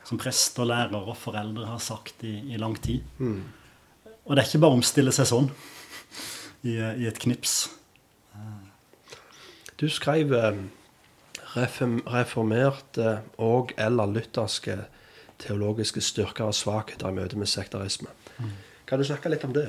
Som 0.05 0.21
prester, 0.21 0.67
lærere 0.69 1.01
og 1.03 1.17
foreldre 1.17 1.67
har 1.69 1.81
sagt 1.81 2.25
i, 2.25 2.35
i 2.53 2.59
lang 2.61 2.77
tid. 2.85 3.05
Og 4.25 4.33
det 4.35 4.43
er 4.43 4.49
ikke 4.49 4.61
bare 4.65 4.77
å 4.77 4.79
omstille 4.79 5.13
seg 5.13 5.29
sånn 5.29 5.51
i, 6.65 6.77
i 6.77 7.07
et 7.09 7.21
knips. 7.21 7.69
Du 9.81 9.89
skrev 9.91 10.33
eh, 10.39 10.59
reformerte 11.55 13.19
og 13.43 13.73
eller 13.77 14.13
lutherske 14.13 14.79
teologiske 15.43 16.01
styrker 16.05 16.49
og 16.49 16.55
svakheter 16.57 17.11
i 17.11 17.17
møte 17.17 17.37
med 17.41 17.51
sektarisme. 17.51 18.09
Kan 18.87 19.01
du 19.01 19.05
snakke 19.09 19.33
litt 19.33 19.45
om 19.45 19.53
det? 19.57 19.67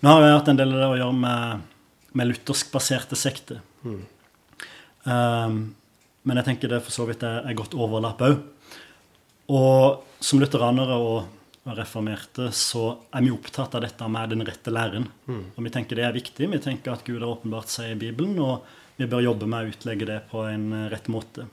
Nå 0.00 0.08
har 0.14 0.24
jeg 0.24 0.36
hatt 0.38 0.48
en 0.48 0.58
del 0.60 0.72
av 0.74 0.80
det 0.80 0.88
å 0.88 0.98
gjøre 1.00 1.16
med, 1.20 1.68
med 2.16 2.30
luthersk-baserte 2.32 3.16
sekter. 3.20 3.60
Um, 5.04 5.74
men 6.22 6.40
jeg 6.40 6.50
tenker 6.50 6.72
det 6.72 6.82
for 6.84 6.94
så 6.94 7.06
vidt 7.08 7.24
er, 7.24 7.44
er 7.48 7.56
godt 7.56 7.76
overlapp 7.78 8.24
òg. 8.26 8.40
Og 9.50 10.02
som 10.22 10.40
lutheranere 10.42 10.98
og, 11.00 11.22
og 11.64 11.78
reformerte 11.78 12.50
så 12.54 12.84
er 13.10 13.24
vi 13.24 13.32
opptatt 13.34 13.74
av 13.78 13.84
dette 13.86 14.10
med 14.12 14.34
den 14.34 14.44
rette 14.46 14.72
læren. 14.72 15.08
Og 15.56 15.64
vi 15.64 15.72
tenker 15.72 15.98
det 15.98 16.06
er 16.06 16.16
viktig. 16.16 16.50
Vi 16.52 16.60
tenker 16.62 16.94
at 16.94 17.06
Gud 17.06 17.22
har 17.22 17.30
åpenbart 17.32 17.72
seg 17.72 17.94
i 17.94 17.98
Bibelen, 17.98 18.36
og 18.38 18.66
vi 19.00 19.08
bør 19.08 19.24
jobbe 19.24 19.48
med 19.48 19.64
å 19.64 19.72
utlegge 19.72 20.08
det 20.08 20.18
på 20.28 20.44
en 20.44 20.66
eh, 20.76 20.88
rett 20.92 21.08
måte. 21.08 21.46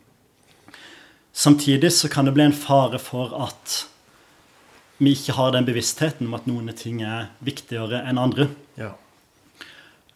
Samtidig 1.32 1.94
så 1.96 2.10
kan 2.12 2.28
det 2.28 2.34
bli 2.36 2.44
en 2.44 2.56
fare 2.56 3.00
for 3.00 3.32
at 3.40 3.86
vi 4.98 5.14
ikke 5.14 5.36
har 5.38 5.54
den 5.54 5.68
bevisstheten 5.68 6.28
om 6.28 6.36
at 6.36 6.48
noen 6.50 6.74
ting 6.76 7.04
er 7.06 7.30
viktigere 7.46 8.02
enn 8.10 8.20
andre. 8.20 8.50
Ja. 8.76 8.96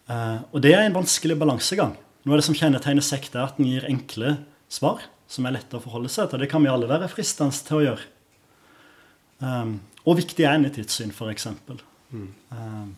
Uh, 0.10 0.42
og 0.50 0.64
det 0.66 0.74
er 0.74 0.88
en 0.88 0.98
vanskelig 0.98 1.38
balansegang. 1.40 1.94
Noe 2.24 2.36
av 2.36 2.42
det 2.42 2.48
som 2.48 2.58
kjennetegner 2.58 3.06
sekt, 3.06 3.36
er 3.36 3.48
at 3.48 3.58
den 3.58 3.70
gir 3.70 3.88
enkle 3.90 4.36
svar 4.72 5.06
som 5.32 5.48
er 5.48 5.56
lette 5.56 5.78
å 5.78 5.84
forholde 5.84 6.12
seg 6.12 6.30
til. 6.30 6.44
Det 6.44 6.50
kan 6.52 6.64
vi 6.64 6.72
alle 6.72 6.90
være 6.90 7.10
fristende 7.12 7.56
til 7.68 7.80
å 7.80 7.86
gjøre. 7.86 8.10
Um, 9.42 9.80
og 10.06 10.20
viktig 10.20 10.46
enhetidssyn, 10.46 11.14
f.eks. 11.16 11.48
Um, 12.12 12.92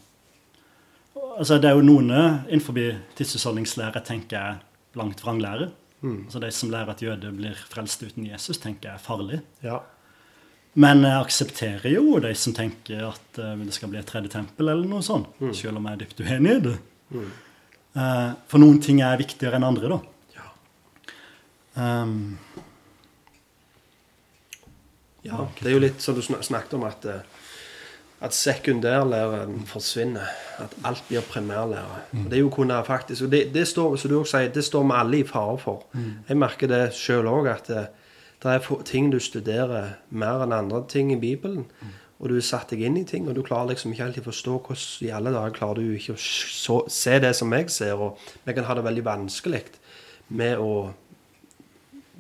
altså 1.38 1.60
det 1.62 1.70
er 1.70 1.78
jo 1.78 1.86
noen 1.86 2.12
innenfor 2.12 2.76
tidshusholdningslære 3.16 4.04
tenker 4.04 4.38
jeg 4.40 5.00
langt 5.00 5.24
vranglære. 5.24 5.70
Altså 6.04 6.40
De 6.44 6.52
som 6.52 6.72
lærer 6.72 6.92
at 6.92 7.02
jøder 7.02 7.32
blir 7.32 7.60
frelst 7.72 8.04
uten 8.04 8.26
Jesus, 8.28 8.60
tenker 8.60 8.90
jeg 8.90 9.00
er 9.00 9.04
farlig. 9.04 9.42
ja. 9.64 9.80
Men 10.74 11.04
jeg 11.06 11.22
aksepterer 11.22 11.92
jo 11.94 12.18
de 12.18 12.32
som 12.34 12.54
tenker 12.58 13.04
at 13.12 13.38
eh, 13.38 13.60
det 13.62 13.76
skal 13.76 13.92
bli 13.92 14.00
et 14.00 14.08
tredje 14.10 14.32
tempel, 14.34 14.72
eller 14.72 14.88
noe 14.90 15.06
sånt. 15.06 15.28
Selv 15.54 15.78
om 15.78 15.86
jeg 15.86 15.94
er 15.94 16.02
dypt 16.02 16.24
uenig 16.26 16.56
i 16.56 16.64
det. 16.66 16.74
Eh, 17.14 17.36
for 17.94 18.58
noen 18.58 18.80
ting 18.82 19.04
er 19.06 19.20
viktigere 19.22 19.60
enn 19.60 19.68
andre, 19.68 19.92
da. 19.92 20.00
Ja. 20.34 20.48
Um, 21.78 22.16
Ja, 25.24 25.46
det 25.62 25.70
er 25.70 25.78
jo 25.78 25.84
litt 25.84 26.04
som 26.04 26.18
du 26.18 26.22
snakket 26.24 26.76
om, 26.76 26.84
at, 26.84 27.06
eh, 27.08 27.24
at 28.24 28.36
sekundærlæren 28.36 29.64
forsvinner. 29.68 30.28
At 30.60 30.76
alt 30.84 31.04
blir 31.08 31.22
primærlære. 31.22 32.02
Mm. 32.12 32.24
Det 32.30 32.34
er 32.34 32.44
jo 32.44 32.50
kunne 32.50 32.84
faktisk, 32.86 33.24
og 33.24 33.32
det, 33.32 33.54
det 33.54 33.68
står, 33.68 33.96
som 33.96 34.12
du 34.12 34.20
også 34.20 34.38
sier, 34.38 34.52
det 34.54 34.64
står 34.64 34.84
vi 34.84 34.92
alle 34.96 35.20
i 35.20 35.28
fare 35.28 35.58
for. 35.58 35.86
Jeg 36.30 36.38
merker 36.38 36.68
det 36.68 36.94
sjøl 36.94 37.28
òg, 37.28 37.48
at 37.48 37.68
det, 37.68 37.88
det 38.44 38.52
er 38.52 38.84
ting 38.86 39.12
du 39.12 39.20
studerer 39.20 39.94
mer 40.10 40.44
enn 40.44 40.54
andre 40.54 40.84
ting 40.90 41.12
i 41.12 41.20
Bibelen. 41.20 41.66
Og 42.24 42.32
du 42.32 42.38
er 42.38 42.46
satt 42.48 42.72
deg 42.72 42.86
inn 42.88 42.96
i 42.96 43.04
ting, 43.04 43.26
og 43.28 43.36
du 43.36 43.42
klarer 43.44 43.74
liksom 43.74 43.92
ikke 43.92 44.06
alltid 44.08 44.24
forstå 44.24 44.54
hvordan 44.64 44.84
i 45.04 45.12
alle 45.12 45.34
dager 45.36 45.56
klarer 45.58 45.84
du 45.84 45.98
ikke 45.98 46.16
å 46.16 46.22
så, 46.24 46.78
se 46.88 47.18
det 47.20 47.34
som 47.36 47.52
jeg 47.52 47.68
ser. 47.74 48.00
Og 48.00 48.22
vi 48.46 48.56
kan 48.56 48.68
ha 48.70 48.78
det 48.80 48.86
veldig 48.86 49.04
vanskelig 49.04 49.66
med 50.32 50.62
å 50.64 50.94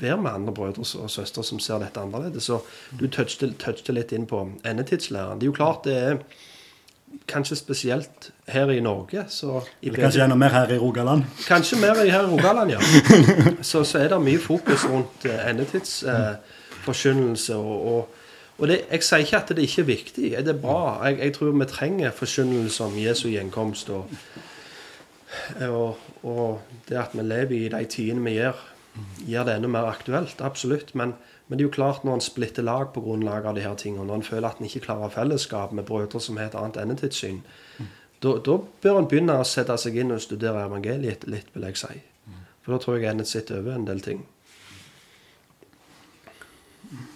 være 0.03 0.17
med 0.19 0.31
andre 0.31 0.53
brødre 0.53 0.83
og 0.99 1.11
søstre 1.11 1.45
som 1.47 1.61
ser 1.63 1.79
dette 1.79 2.03
annerledes. 2.03 2.49
Så 2.49 2.59
du 2.99 3.07
touchet 3.07 3.93
litt 3.95 4.11
inn 4.11 4.27
på 4.27 4.43
endetidslæren. 4.67 5.39
Det 5.39 5.47
er 5.47 5.53
jo 5.53 5.55
klart 5.55 5.87
det 5.87 5.95
er 5.95 6.19
kanskje 7.29 7.55
spesielt 7.55 8.31
her 8.47 8.69
i 8.73 8.79
Norge. 8.83 9.25
Så 9.29 9.61
i 9.81 9.87
Eller 9.87 10.01
kanskje 10.01 10.23
enda 10.23 10.35
mer 10.35 10.49
her 10.49 10.73
i 10.73 10.77
Rogaland. 10.77 11.23
Kanskje 11.47 11.77
mer 11.79 11.95
her 11.95 12.05
i 12.05 12.11
Rogaland, 12.31 12.71
ja. 12.71 12.79
Så, 13.61 13.83
så 13.83 13.97
er 13.99 14.07
det 14.09 14.21
mye 14.21 14.39
fokus 14.39 14.85
rundt 14.89 15.25
endetidsforkynnelse. 15.25 17.53
Eh, 17.53 17.59
og, 17.59 17.93
og, 17.93 18.07
og 18.57 18.67
det, 18.69 18.83
jeg 18.91 19.03
sier 19.03 19.23
ikke 19.25 19.39
at 19.39 19.51
det 19.57 19.65
ikke 19.65 19.81
er 19.81 19.87
viktig. 19.87 20.27
Det 20.45 20.53
er 20.53 20.61
bra. 20.61 21.05
Jeg, 21.07 21.19
jeg 21.19 21.33
tror 21.33 21.55
vi 21.57 21.65
trenger 21.69 22.11
forkynnelse 22.13 22.83
om 22.85 22.97
Jesu 23.01 23.27
gjenkomst. 23.31 23.89
Og, 23.89 24.11
og, 25.65 26.03
og, 26.23 26.61
det 26.89 26.99
at 27.01 27.15
vi 27.17 27.25
lever 27.25 27.55
i 27.57 27.71
de 27.73 27.85
tidene 27.89 28.23
vi 28.27 28.35
gjør, 28.37 28.61
gjør 29.25 29.47
det 29.49 29.55
enda 29.57 29.71
mer 29.73 29.89
aktuelt. 29.89 30.41
Absolutt. 30.45 30.93
Men, 30.95 31.15
men 31.47 31.57
det 31.57 31.65
er 31.65 31.71
jo 31.71 31.73
klart 31.79 32.05
når 32.05 32.19
en 32.19 32.25
splitter 32.27 32.63
lag 32.63 32.93
på 32.93 33.01
grunnlag 33.01 33.49
av 33.49 33.57
her 33.57 33.75
tingene, 33.75 34.05
når 34.05 34.21
en 34.21 34.29
føler 34.29 34.47
at 34.49 34.61
en 34.61 34.69
ikke 34.69 34.85
klarer 34.85 35.09
fellesskap 35.13 35.73
med 35.73 35.89
brødre 35.89 36.21
som 36.21 36.37
har 36.37 36.51
et 36.51 36.59
annet 36.59 36.77
endetidssyn, 36.83 37.41
mm. 37.79 37.91
da 38.21 38.57
bør 38.85 39.01
en 39.01 39.09
begynne 39.09 39.41
å 39.41 39.47
sette 39.47 39.75
seg 39.81 39.97
inn 39.97 40.13
og 40.13 40.21
studere 40.21 40.67
evangeliet 40.69 41.25
litt, 41.25 41.49
vil 41.55 41.71
jeg 41.71 41.81
si. 41.81 41.95
For 42.63 42.75
da 42.75 42.79
tror 42.79 43.01
jeg 43.01 43.11
en 43.11 43.25
sitter 43.27 43.59
over 43.59 43.75
en 43.75 43.89
del 43.89 43.99
ting. 44.05 44.21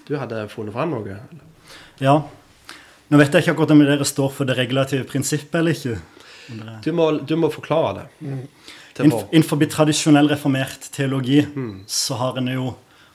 Du 0.08 0.16
hadde 0.18 0.46
funnet 0.52 0.76
fram 0.76 0.94
noe? 0.96 1.18
Eller? 1.18 1.46
Ja. 2.04 2.18
Nå 3.08 3.20
vet 3.22 3.34
jeg 3.34 3.46
ikke 3.46 3.56
akkurat 3.56 3.74
om 3.76 3.84
dere 3.86 4.08
står 4.08 4.32
for 4.36 4.50
det 4.50 4.58
regulative 4.58 5.08
prinsippet 5.08 5.60
eller 5.60 5.78
ikke. 5.78 5.98
Du 6.84 6.92
må, 6.96 7.12
du 7.28 7.36
må 7.40 7.50
forklare 7.52 8.02
det. 8.02 8.08
Mm. 8.24 8.44
Innenfor 9.06 9.62
tradisjonell 9.70 10.30
reformert 10.32 10.90
teologi 10.96 11.44
mm. 11.44 11.86
så 11.88 12.18
har 12.22 12.40
en 12.40 12.50
jo 12.52 12.72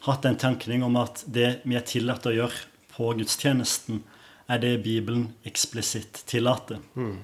hatt 0.06 0.24
en 0.28 0.38
tenkning 0.38 0.84
om 0.86 0.96
at 1.00 1.24
det 1.26 1.62
vi 1.64 1.76
er 1.78 1.86
tillatt 1.86 2.26
å 2.26 2.34
gjøre 2.34 2.68
på 2.92 3.12
gudstjenesten, 3.18 4.02
er 4.50 4.60
det 4.62 4.72
Bibelen 4.84 5.30
eksplisitt 5.48 6.24
tillater. 6.28 6.80
Mm. 6.94 7.20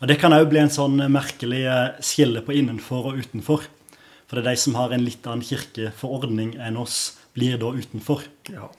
Og 0.00 0.08
Det 0.08 0.18
kan 0.20 0.34
òg 0.36 0.50
bli 0.50 0.60
en 0.60 0.72
sånn 0.72 1.00
merkelig 1.10 1.62
eh, 1.66 1.96
skille 2.04 2.42
på 2.44 2.54
innenfor 2.54 3.10
og 3.10 3.22
utenfor. 3.24 3.64
For 4.26 4.36
det 4.36 4.42
er 4.42 4.50
de 4.50 4.60
som 4.60 4.76
har 4.76 4.92
en 4.92 5.04
litt 5.06 5.26
annen 5.26 5.44
kirkeforordning 5.46 6.56
enn 6.60 6.78
oss, 6.80 7.16
blir 7.36 7.60
da 7.60 7.70
utenfor. 7.76 8.24
Ja. 8.52 8.70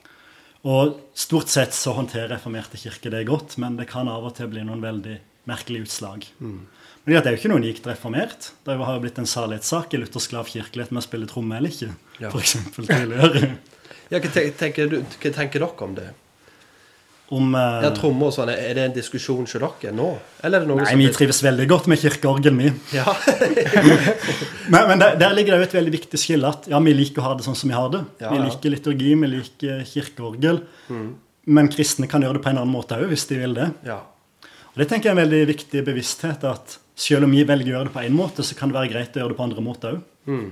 Og 0.68 0.98
Stort 1.18 1.52
sett 1.54 1.74
så 1.78 1.94
håndterer 1.98 2.36
reformerte 2.36 2.80
kirker 2.82 3.14
det 3.14 3.28
godt, 3.30 3.56
men 3.62 3.78
det 3.80 3.88
kan 3.90 4.10
av 4.12 4.26
og 4.28 4.36
til 4.38 4.50
bli 4.52 4.66
noen 4.66 4.84
veldig 4.84 5.16
merkelige 5.48 5.88
utslag. 5.88 6.28
Mm. 6.42 6.60
Men 7.08 7.16
det 7.16 7.24
er 7.24 7.38
jo 7.38 7.40
ikke 7.40 7.50
noe 7.54 7.64
unikt 7.64 7.86
reformert. 7.88 8.50
Det 8.68 8.76
har 8.76 8.98
jo 8.98 9.04
blitt 9.06 9.20
en 9.22 9.30
salighetssak 9.30 9.94
i 9.96 10.02
luthersk 10.02 10.34
lavkirkelighet 10.36 10.92
med 10.92 11.00
å 11.00 11.06
spille 11.06 11.30
tromme 11.30 11.56
eller 11.56 11.72
ikke. 11.72 11.94
Ja. 12.20 12.34
Eksempel, 12.36 12.90
tidligere. 12.90 13.54
ja, 14.12 14.20
hva 14.20 14.32
tenker, 14.60 14.92
du, 14.92 14.98
hva 15.06 15.32
tenker 15.38 15.64
dere 15.64 15.88
om 15.88 15.96
det? 15.96 16.10
Om, 17.28 17.56
uh, 17.56 17.82
ja, 17.84 17.90
Trommer 17.92 18.30
og 18.30 18.36
sånn, 18.38 18.54
Er 18.54 18.78
det 18.78 18.84
en 18.88 18.94
diskusjon 18.96 19.44
hos 19.44 19.52
dere 19.52 19.92
nå? 19.92 20.06
nei, 20.48 20.94
vi 20.96 21.08
trives 21.12 21.42
veldig 21.44 21.66
godt 21.68 21.90
med 21.92 22.00
kirkeorgelen 22.00 22.62
vi. 22.62 22.70
Ja. 22.96 23.04
men, 24.72 24.88
men 24.94 25.02
der, 25.02 25.18
der, 25.20 25.36
ligger 25.36 25.58
det 25.58 25.60
jo 25.60 25.68
et 25.68 25.76
veldig 25.76 25.94
viktig 25.98 26.22
skille. 26.22 26.48
at 26.48 26.70
ja, 26.72 26.80
Vi 26.80 26.96
liker 26.96 27.20
å 27.20 27.28
ha 27.28 27.34
det 27.36 27.44
sånn 27.44 27.58
som 27.60 27.68
vi 27.68 27.76
har 27.76 27.92
det. 27.92 28.06
Ja, 28.24 28.32
vi 28.32 28.40
liker 28.46 28.72
liturgi, 28.72 29.12
vi 29.20 29.32
liker 29.34 29.84
kirkeorgel. 29.92 30.64
Mm. 30.88 31.10
Men 31.58 31.72
kristne 31.72 32.08
kan 32.08 32.24
gjøre 32.24 32.40
det 32.40 32.46
på 32.48 32.54
en 32.54 32.62
annen 32.62 32.72
måte 32.72 32.96
òg, 32.96 33.10
hvis 33.12 33.28
de 33.28 33.44
vil 33.44 33.60
det. 33.60 33.70
Ja. 33.88 34.00
Og 34.72 34.80
Det 34.80 34.88
tenker 34.88 35.10
jeg 35.10 35.16
er 35.16 35.20
en 35.20 35.24
veldig 35.26 35.46
viktig 35.52 35.84
bevissthet. 35.84 36.48
at 36.48 36.80
selv 36.96 37.28
om 37.28 37.36
vi 37.36 37.44
velger 37.44 37.74
å 37.74 37.76
gjøre 37.76 37.90
det 37.92 37.96
på 38.00 38.08
én 38.08 38.16
måte, 38.16 38.44
så 38.44 38.56
kan 38.56 38.72
det 38.72 38.80
være 38.80 38.94
greit 38.96 39.16
å 39.16 39.26
gjøre 39.26 39.36
det 39.36 39.38
på 39.38 39.48
andre 39.52 39.68
måter 39.68 39.98
òg. 39.98 40.04
Mm. 40.32 40.52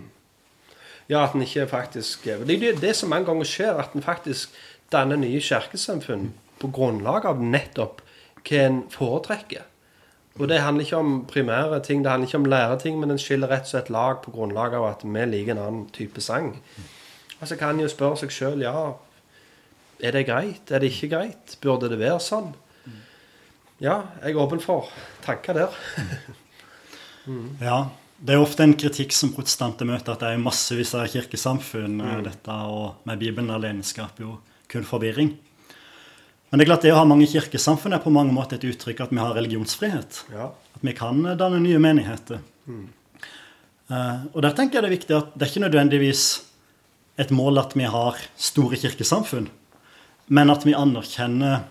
Ja, 1.08 1.24
at 1.24 1.36
en 1.36 1.44
ikke 1.46 1.68
faktisk 1.70 2.24
Det 2.26 2.56
er 2.64 2.80
det 2.82 2.96
som 2.98 3.10
mange 3.10 3.30
ganger 3.30 3.46
skjer, 3.46 3.80
at 3.80 3.96
en 3.96 4.04
faktisk 4.04 4.52
danner 4.92 5.16
nye 5.16 5.40
kirkesamfunn 5.40 6.34
på 6.60 6.72
grunnlag 6.74 7.26
av 7.30 7.42
nettopp 7.44 8.02
hva 8.46 8.62
en 8.66 8.84
foretrekker. 8.94 9.64
Og 10.36 10.50
det 10.52 10.60
handler 10.60 10.84
ikke 10.84 11.00
om 11.00 11.14
primære 11.32 11.80
ting, 11.86 12.04
det 12.04 12.12
handler 12.12 12.28
ikke 12.28 12.42
om 12.42 12.50
læreting, 12.52 13.00
men 13.00 13.14
en 13.14 13.22
skiller 13.22 13.52
rett 13.52 13.70
og 13.70 13.72
slett 13.72 13.90
lag 13.94 14.20
på 14.24 14.34
grunnlag 14.36 14.76
av 14.76 14.90
at 14.90 15.06
vi 15.08 15.26
liker 15.32 15.56
en 15.56 15.64
annen 15.64 15.86
type 15.96 16.22
sang. 16.22 16.58
Og 17.40 17.48
så 17.48 17.56
kan 17.56 17.76
en 17.76 17.86
jo 17.86 17.92
spørre 17.92 18.20
seg 18.20 18.34
sjøl 18.36 18.66
ja, 18.66 18.76
er 20.04 20.12
det 20.12 20.26
greit? 20.28 20.72
Er 20.72 20.84
det 20.84 20.92
ikke 20.92 21.14
greit? 21.14 21.56
Burde 21.64 21.88
det 21.92 22.00
være 22.02 22.20
sånn? 22.20 22.52
Ja, 23.84 24.02
jeg 24.24 24.36
er 24.36 24.40
åpen 24.40 24.62
for 24.64 24.92
tanker 25.24 25.56
der. 25.56 25.78
mm. 27.28 27.62
Ja. 27.64 27.86
Det 28.16 28.32
er 28.32 28.40
ofte 28.40 28.64
en 28.64 28.78
kritikk 28.80 29.12
som 29.12 29.34
protestanter 29.36 29.88
møter, 29.88 30.16
at 30.16 30.22
det 30.24 30.30
er 30.32 30.40
massevis 30.40 30.94
av 30.96 31.10
kirkesamfunn. 31.12 31.98
Mm. 32.00 32.22
Dette 32.24 32.60
og 32.72 33.08
med 33.08 33.20
Bibelen 33.20 33.52
alene 33.52 33.84
skaper 33.84 34.24
jo 34.24 34.38
kun 34.72 34.88
forvirring. 34.88 35.34
Men 36.56 36.62
det 36.62 36.64
er 36.64 36.70
klart 36.70 36.84
det 36.86 36.92
å 36.94 37.00
ha 37.02 37.04
mange 37.04 37.26
kirkesamfunn 37.28 37.98
er 37.98 38.00
på 38.00 38.12
mange 38.16 38.32
måter 38.32 38.56
et 38.56 38.64
uttrykk 38.64 39.02
at 39.04 39.10
vi 39.12 39.20
har 39.20 39.34
religionsfrihet. 39.36 40.22
Ja. 40.32 40.46
At 40.56 40.84
vi 40.88 40.94
kan 40.96 41.18
danne 41.36 41.58
nye 41.60 41.82
menigheter. 41.84 42.40
Mm. 42.64 42.86
Uh, 43.92 44.22
og 44.32 44.38
der 44.46 44.56
tenker 44.56 44.80
jeg 44.80 44.86
det 44.86 44.88
er 44.88 44.94
viktig 44.94 45.16
at 45.18 45.34
det 45.34 45.44
er 45.44 45.52
ikke 45.52 45.64
nødvendigvis 45.66 46.22
et 47.20 47.34
mål 47.36 47.60
at 47.60 47.76
vi 47.76 47.90
har 47.92 48.22
store 48.40 48.80
kirkesamfunn, 48.80 49.50
men 50.32 50.54
at 50.56 50.64
vi 50.64 50.78
anerkjenner 50.80 51.66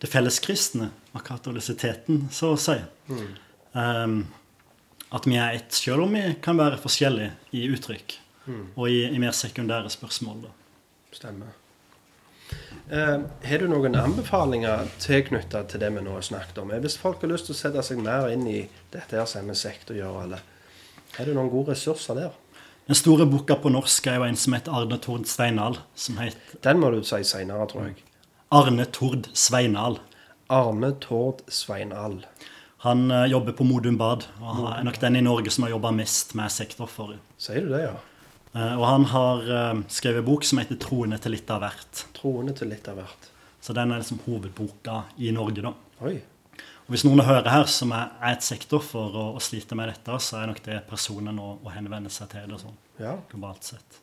det 0.00 0.08
felleskristne 0.08 0.88
av 1.12 1.26
katolisiteten, 1.28 2.24
så 2.32 2.54
å 2.54 2.62
si. 2.64 2.78
Mm. 3.12 3.28
Um, 3.76 4.18
at 5.12 5.28
vi 5.28 5.36
er 5.36 5.60
ett, 5.60 5.76
selv 5.76 6.08
om 6.08 6.16
vi 6.16 6.24
kan 6.40 6.56
være 6.56 6.80
forskjellige 6.80 7.36
i 7.52 7.68
uttrykk 7.68 8.16
mm. 8.48 8.66
og 8.78 8.88
i, 8.88 9.02
i, 9.10 9.20
mer 9.20 9.36
sekundære 9.36 9.92
spørsmål. 9.92 10.46
Da. 10.48 10.56
Stemmer. 11.20 11.52
Uh, 12.86 13.24
har 13.42 13.58
du 13.58 13.66
noen 13.66 13.96
anbefalinger 13.98 14.86
tilknyttet 15.02 15.72
til 15.72 15.82
det 15.82 15.90
vi 15.96 16.04
nå 16.06 16.12
har 16.14 16.26
snakket 16.26 16.60
om? 16.62 16.70
Hvis 16.84 16.98
folk 17.02 17.24
har 17.24 17.32
lyst 17.32 17.48
til 17.50 17.56
å 17.56 17.58
sette 17.58 17.82
seg 17.82 18.02
mer 18.02 18.28
inn 18.30 18.46
i 18.46 18.60
dette 18.94 19.18
her 19.18 19.26
som 19.26 19.42
er 19.42 19.48
med 19.50 19.58
sekt 19.58 19.90
å 19.90 19.98
gjøre, 19.98 20.26
eller 20.28 20.44
har 21.16 21.26
du 21.26 21.34
noen 21.34 21.50
gode 21.50 21.74
ressurser 21.74 22.18
der? 22.18 22.34
Den 22.86 22.94
store 22.94 23.26
boka 23.26 23.56
på 23.58 23.72
norsk 23.74 24.06
er 24.06 24.20
jo 24.20 24.26
en 24.28 24.36
som 24.38 24.54
heter 24.54 24.74
Arne 24.78 24.98
Tord 25.02 25.26
Sveinal. 25.26 25.80
Som 25.98 26.20
heter, 26.22 26.60
Den 26.62 26.78
må 26.78 26.92
du 26.94 27.00
si 27.02 27.18
seinere, 27.26 27.66
tror 27.66 27.88
jeg. 27.88 28.04
Arne 28.54 28.86
Tord 28.94 29.26
Sveinal. 29.34 29.98
Arne 30.54 30.92
Tord 31.02 31.42
Sveinal. 31.50 32.20
Han 32.86 33.10
uh, 33.10 33.24
jobber 33.26 33.56
på 33.58 33.66
Modum 33.66 33.98
Bad. 33.98 34.28
og 34.38 34.68
er 34.70 34.84
nok 34.86 35.00
den 35.02 35.18
i 35.18 35.24
Norge 35.24 35.50
som 35.50 35.66
har 35.66 35.74
jobba 35.74 35.90
mest 35.96 36.36
med 36.38 36.52
sektorfor. 36.54 37.16
Sier 37.42 37.66
du 37.66 37.72
det, 37.74 37.88
ja? 37.88 37.96
Uh, 38.56 38.72
og 38.78 38.86
han 38.88 39.02
har 39.12 39.48
uh, 39.52 39.80
skrevet 39.92 40.24
bok 40.24 40.44
som 40.48 40.62
heter 40.62 40.78
'Troende 40.80 41.18
til 41.20 41.36
litt 41.36 41.50
av 41.52 41.60
hvert'. 41.60 42.06
Troende 42.16 42.54
til 42.56 42.70
litt 42.72 42.88
av 42.88 42.96
hvert. 42.96 43.28
Så 43.60 43.74
den 43.76 43.92
er 43.92 44.00
liksom 44.00 44.22
hovedboka 44.24 45.02
i 45.18 45.32
Norge, 45.34 45.60
da. 45.60 45.74
Oi. 46.06 46.16
Og 46.86 46.94
Hvis 46.94 47.04
noen 47.04 47.20
hører 47.26 47.50
her 47.50 47.66
som 47.68 47.90
er, 47.92 48.14
er 48.22 48.36
et 48.36 48.46
sektorfor 48.46 49.10
og, 49.10 49.36
og 49.36 49.42
sliter 49.42 49.76
med 49.76 49.90
dette, 49.90 50.18
så 50.22 50.38
er 50.40 50.46
nok 50.46 50.62
det 50.64 50.84
personen 50.88 51.38
å, 51.42 51.56
å 51.66 51.72
henvende 51.74 52.12
seg 52.14 52.30
til 52.30 52.46
det 52.46 52.60
sånn, 52.62 52.76
ja. 53.02 53.16
globalt 53.32 53.66
sett. 53.66 53.98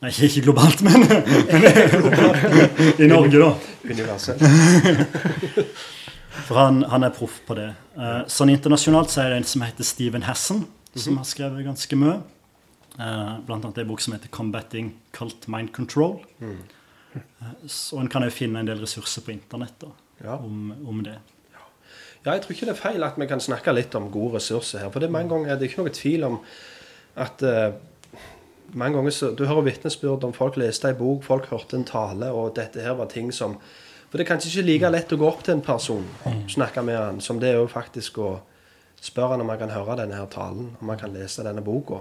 Nei, 0.00 0.10
ikke 0.26 0.46
globalt, 0.46 0.80
men 0.86 1.04
i 3.04 3.10
Norge, 3.10 3.42
da. 3.42 3.50
Universelt. 3.84 4.40
For 6.48 6.56
han, 6.56 6.80
han 6.88 7.04
er 7.04 7.12
proff 7.12 7.42
på 7.46 7.58
det. 7.58 7.68
Uh, 7.98 8.22
sånn 8.30 8.54
internasjonalt 8.54 9.12
så 9.12 9.26
er 9.26 9.34
det 9.34 9.42
en 9.42 9.48
som 9.52 9.66
heter 9.66 9.86
Steven 9.86 10.24
Hasson, 10.24 10.64
som 10.96 11.20
har 11.20 11.28
skrevet 11.28 11.66
ganske 11.66 12.00
mye. 12.00 12.16
Uh, 12.98 13.38
blant 13.46 13.62
annet 13.62 13.78
en 13.78 13.88
bok 13.88 14.00
som 14.02 14.12
heter 14.12 14.28
'Combating 14.28 14.92
Cult 15.12 15.48
Mind 15.48 15.70
Control'. 15.70 16.18
Mm. 16.38 16.62
Uh, 17.14 17.66
så 17.66 18.00
en 18.00 18.08
kan 18.08 18.22
jo 18.22 18.30
finne 18.30 18.60
en 18.60 18.66
del 18.66 18.80
ressurser 18.80 19.22
på 19.22 19.30
internett 19.30 19.78
da, 19.80 19.92
ja. 20.24 20.36
om, 20.36 20.72
om, 20.86 21.04
det. 21.04 21.18
Ja, 22.24 22.32
jeg 22.32 22.42
tror 22.42 22.52
ikke 22.52 22.66
det 22.66 22.74
er 22.74 22.82
feil 22.82 23.04
at 23.04 23.14
vi 23.16 23.26
kan 23.26 23.40
snakke 23.40 23.72
litt 23.72 23.94
om 23.94 24.10
gode 24.10 24.34
ressurser 24.36 24.78
her. 24.78 24.90
For 24.90 25.00
det 25.00 25.08
er 25.08 25.14
mange 25.14 25.30
ganger 25.30 25.54
det 25.54 25.62
er 25.62 25.70
ikke 25.70 25.82
noe 25.82 25.94
tvil 25.94 26.24
om 26.24 26.40
at 27.16 27.42
mange 28.72 28.96
ganger 28.96 29.10
så, 29.10 29.30
Du 29.30 29.46
hører 29.46 29.62
vitnesbyrd 29.62 30.24
om 30.24 30.32
folk 30.32 30.56
leste 30.56 30.88
en 30.88 30.98
bok, 30.98 31.22
folk 31.24 31.46
hørte 31.46 31.76
en 31.76 31.84
tale, 31.84 32.30
og 32.32 32.56
dette 32.56 32.80
her 32.80 32.98
var 32.98 33.06
ting 33.06 33.32
som 33.32 33.56
For 34.10 34.18
det 34.18 34.24
er 34.24 34.34
kanskje 34.34 34.48
ikke 34.48 34.66
like 34.66 34.90
lett 34.90 35.12
å 35.12 35.16
gå 35.20 35.26
opp 35.28 35.42
til 35.44 35.54
en 35.54 35.62
person 35.64 36.04
og 36.24 36.50
snakke 36.50 36.80
med 36.82 36.96
han, 36.96 37.20
som 37.20 37.40
det 37.40 37.50
er 37.50 37.58
jo 37.58 37.66
faktisk 37.68 38.18
å 38.18 38.38
spørre 39.00 39.34
han 39.34 39.42
om 39.44 39.46
man 39.46 39.58
kan 39.60 39.70
høre 39.70 39.98
denne 40.00 40.16
her 40.16 40.30
talen, 40.32 40.70
om 40.80 40.86
man 40.88 40.96
kan 40.96 41.12
lese 41.12 41.44
denne 41.44 41.60
boka. 41.60 42.00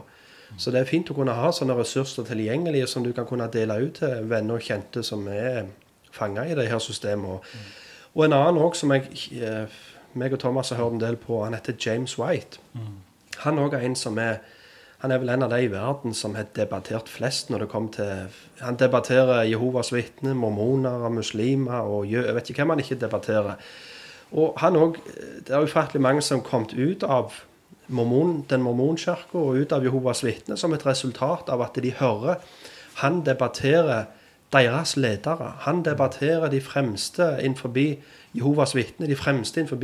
Så 0.58 0.72
det 0.72 0.80
er 0.80 0.90
fint 0.90 1.10
å 1.12 1.16
kunne 1.18 1.36
ha 1.36 1.52
sånne 1.52 1.76
ressurser 1.76 2.24
tilgjengelige 2.28 2.88
som 2.88 3.04
du 3.04 3.12
kan 3.14 3.28
kunne 3.28 3.50
dele 3.52 3.76
ut 3.84 4.00
til 4.00 4.30
venner 4.30 4.56
og 4.56 4.64
kjente 4.64 5.04
som 5.04 5.28
er 5.28 5.68
fanga 6.12 6.46
i 6.48 6.56
det 6.56 6.70
her 6.72 6.80
systemet. 6.80 7.44
Og 8.16 8.26
en 8.26 8.34
annen 8.38 8.62
òg 8.64 8.78
som 8.80 8.94
jeg 8.96 9.10
eh, 9.44 9.82
meg 10.18 10.34
og 10.34 10.40
Thomas 10.42 10.72
har 10.72 10.80
hørt 10.82 10.96
en 10.96 11.04
del 11.04 11.18
på, 11.22 11.44
han 11.44 11.54
heter 11.58 11.76
James 11.86 12.16
White. 12.20 12.62
Han 13.44 13.60
òg 13.62 13.76
er 13.78 13.86
en 13.86 13.96
som 13.96 14.18
er 14.18 14.40
han 14.98 15.12
er 15.14 15.20
vel 15.22 15.30
en 15.30 15.44
av 15.46 15.52
de 15.52 15.60
i 15.62 15.70
verden 15.70 16.14
som 16.18 16.34
har 16.34 16.48
debattert 16.58 17.10
flest 17.10 17.52
når 17.54 17.64
det 17.64 17.70
kom 17.70 17.90
til 17.94 18.32
Han 18.64 18.80
debatterer 18.82 19.46
Jehovas 19.46 19.92
vitner, 19.94 20.34
mormoner, 20.34 21.06
muslimer 21.14 21.86
og 21.86 22.08
jeg 22.10 22.34
vet 22.34 22.50
ikke 22.50 22.64
hvem 22.64 22.74
han 22.74 22.82
ikke 22.82 22.98
debatterer. 23.04 23.60
Og 24.32 24.58
han 24.58 24.76
òg 24.76 24.98
Det 25.46 25.54
er 25.54 25.62
ufattelig 25.62 26.02
mange 26.02 26.22
som 26.22 26.42
har 26.42 26.50
kommet 26.50 26.74
ut 26.74 27.04
av 27.04 27.44
mormon, 27.88 28.46
den 28.50 28.64
mormonkirka 28.66 29.38
og 29.38 29.62
ut 29.62 29.74
av 29.76 29.84
Jehovas 29.86 30.24
vitner 30.26 30.60
som 30.60 30.74
et 30.76 30.86
resultat 30.86 31.50
av 31.50 31.62
at 31.66 31.80
de 31.82 31.92
hører 32.00 32.42
Han 32.98 33.22
debatterer 33.22 34.08
deres 34.54 34.96
ledere. 34.98 35.54
Han 35.68 35.84
debatterer 35.86 36.50
de 36.50 36.62
fremste 36.62 37.38
innenfor 37.44 37.70
Jehovas 38.34 38.76
vitner, 38.76 39.08
de 39.08 39.16
fremste 39.16 39.60
innenfor 39.60 39.78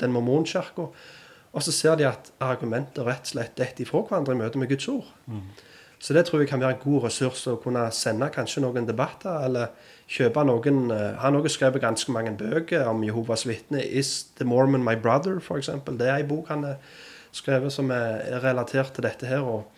den 0.00 0.12
mormonkirka. 0.12 0.86
Og 1.52 1.62
så 1.62 1.72
ser 1.72 1.96
de 1.96 2.06
at 2.06 2.32
argumentet 2.40 3.04
rett 3.04 3.26
og 3.26 3.32
slett 3.34 3.56
detter 3.58 3.84
ifra 3.84 4.04
hverandre 4.06 4.36
i 4.36 4.40
møte 4.40 4.58
med 4.58 4.68
Guds 4.68 4.88
ord. 4.88 5.08
Mm. 5.26 5.42
Så 6.02 6.14
det 6.14 6.24
tror 6.26 6.40
jeg 6.40 6.48
kan 6.48 6.60
være 6.60 6.76
en 6.76 6.82
god 6.82 7.04
ressurs 7.04 7.44
å 7.46 7.58
kunne 7.62 7.84
sende 7.94 8.26
kanskje 8.34 8.64
noen 8.64 8.88
debatter, 8.88 9.44
eller 9.46 9.68
kjøpe 10.10 10.42
noen 10.44 10.90
uh, 10.90 11.18
Han 11.22 11.34
har 11.34 11.48
skrevet 11.48 11.82
ganske 11.82 12.12
mange 12.12 12.32
bøker 12.38 12.88
om 12.90 13.04
Jehovas 13.04 13.46
vitner. 13.46 13.82
'Is 13.82 14.24
the 14.38 14.44
Mormon 14.44 14.84
my 14.84 14.94
brother?' 14.94 15.38
f.eks. 15.40 15.70
Det 15.98 16.08
er 16.08 16.16
en 16.16 16.28
bok 16.28 16.48
han 16.48 16.64
har 16.64 16.76
skrevet 17.32 17.72
som 17.72 17.90
er 17.94 18.40
relatert 18.44 18.92
til 18.96 19.06
dette 19.08 19.28
her. 19.28 19.40
og 19.40 19.68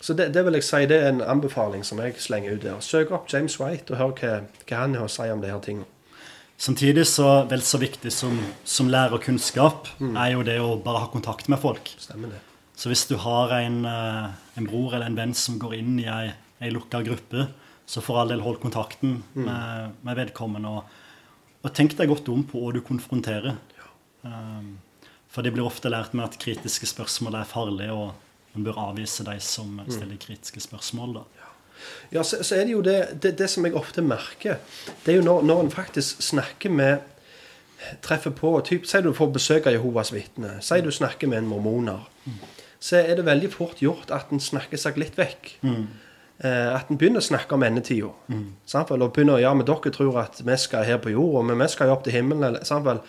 så 0.00 0.14
det, 0.14 0.28
det, 0.34 0.44
vil 0.46 0.54
jeg 0.54 0.64
si 0.66 0.86
det 0.86 0.96
er 1.02 1.08
en 1.10 1.22
anbefaling 1.26 1.82
som 1.84 1.98
jeg 1.98 2.20
slenger 2.22 2.54
ut 2.54 2.62
der. 2.62 2.80
Søk 2.84 3.10
opp 3.10 3.30
James 3.32 3.58
White 3.58 3.94
og 3.94 3.98
hør 3.98 4.12
hva, 4.14 4.34
hva 4.62 4.82
han 4.84 4.94
har 4.94 5.08
å 5.08 5.12
si 5.12 5.26
om 5.32 5.42
disse 5.42 5.62
tingene. 5.66 5.88
Samtidig 6.58 7.04
så 7.06 7.44
vel 7.50 7.62
så 7.62 7.78
viktig 7.78 8.10
som, 8.10 8.38
som 8.66 8.90
lærerkunnskap 8.90 9.92
mm. 9.98 10.16
er 10.18 10.32
jo 10.32 10.44
det 10.46 10.56
å 10.58 10.72
bare 10.82 11.04
ha 11.04 11.10
kontakt 11.10 11.50
med 11.50 11.60
folk. 11.62 11.90
Stemmer 12.02 12.32
det. 12.34 12.40
Så 12.78 12.90
hvis 12.90 13.04
du 13.10 13.14
har 13.22 13.54
en, 13.58 13.84
eh, 13.86 14.26
en 14.58 14.66
bror 14.66 14.94
eller 14.94 15.06
en 15.06 15.18
venn 15.18 15.34
som 15.38 15.58
går 15.58 15.76
inn 15.78 15.96
i 16.02 16.08
ei, 16.10 16.32
ei 16.62 16.72
lukka 16.74 17.02
gruppe, 17.06 17.46
så 17.88 18.02
for 18.02 18.20
all 18.20 18.30
del 18.30 18.42
hold 18.42 18.58
kontakten 18.62 19.20
mm. 19.34 19.46
med, 19.46 19.94
med, 20.02 20.18
vedkommende. 20.18 20.74
Og, 20.80 21.54
og, 21.62 21.70
tenk 21.74 21.94
deg 21.98 22.10
godt 22.10 22.30
om 22.34 22.42
på 22.46 22.62
hva 22.62 22.74
du 22.74 22.82
konfronterer. 22.86 23.54
Ja. 23.78 23.88
Um, 24.26 24.76
for 25.28 25.44
det 25.44 25.52
blir 25.54 25.66
ofte 25.66 25.90
lært 25.92 26.14
med 26.16 26.24
at 26.24 26.38
kritiske 26.40 26.88
spørsmål 26.88 27.40
er 27.40 27.48
farlige, 27.48 27.92
og 27.92 28.54
man 28.54 28.64
bør 28.64 28.80
avvise 28.88 29.26
de 29.26 29.36
som 29.44 29.80
stiller 29.88 30.20
kritiske 30.20 30.60
spørsmål. 30.64 31.20
da. 31.20 31.50
Ja, 32.12 32.22
så, 32.22 32.42
så, 32.42 32.56
er 32.56 32.64
det 32.66 32.72
jo 32.72 32.80
det, 32.82 33.22
det, 33.22 33.36
det, 33.38 33.50
som 33.50 33.66
jeg 33.66 33.76
ofte 33.78 34.02
merker, 34.02 34.58
det 35.04 35.12
er 35.12 35.20
jo 35.20 35.26
når, 35.26 35.44
når 35.46 35.60
en 35.62 35.70
faktisk 35.74 36.22
snakker 36.22 36.74
med 36.74 37.14
Treffer 38.02 38.32
på 38.34 38.48
typ, 38.66 38.88
Si 38.90 38.98
du 38.98 39.12
får 39.14 39.28
besøk 39.30 39.66
av 39.70 39.76
Jehovas 39.76 40.10
vitner. 40.10 40.56
Si 40.66 40.80
du 40.82 40.88
snakker 40.90 41.30
med 41.30 41.44
en 41.44 41.50
mormoner. 41.52 42.08
Mm 42.24 42.40
så 42.78 43.00
er 43.00 43.18
det 43.18 43.26
veldig 43.26 43.50
fort 43.52 43.80
gjort 43.82 44.12
at 44.14 44.30
en 44.34 44.42
snakker 44.42 44.78
seg 44.78 44.98
litt 45.00 45.18
vekk. 45.18 45.50
Mm. 45.66 45.86
Eh, 46.38 46.68
at 46.76 46.90
en 46.90 46.98
begynner 47.00 47.22
å 47.22 47.26
snakke 47.26 47.56
om 47.56 47.64
endetida. 47.66 48.12
Mm. 48.30 48.46
Og 48.94 49.08
begynner 49.14 49.42
ja, 49.42 49.50
men 49.56 49.66
dere 49.66 49.92
tror 49.94 50.20
at 50.22 50.38
vi 50.46 50.58
skal 50.60 50.86
her 50.86 51.00
på 51.02 51.12
jorda, 51.14 51.42
men 51.50 51.58
vi 51.64 51.68
skal 51.72 51.90
jo 51.90 51.96
opp 51.96 52.06
til 52.06 52.14
himmelen. 52.14 52.46
Eller, 52.52 53.02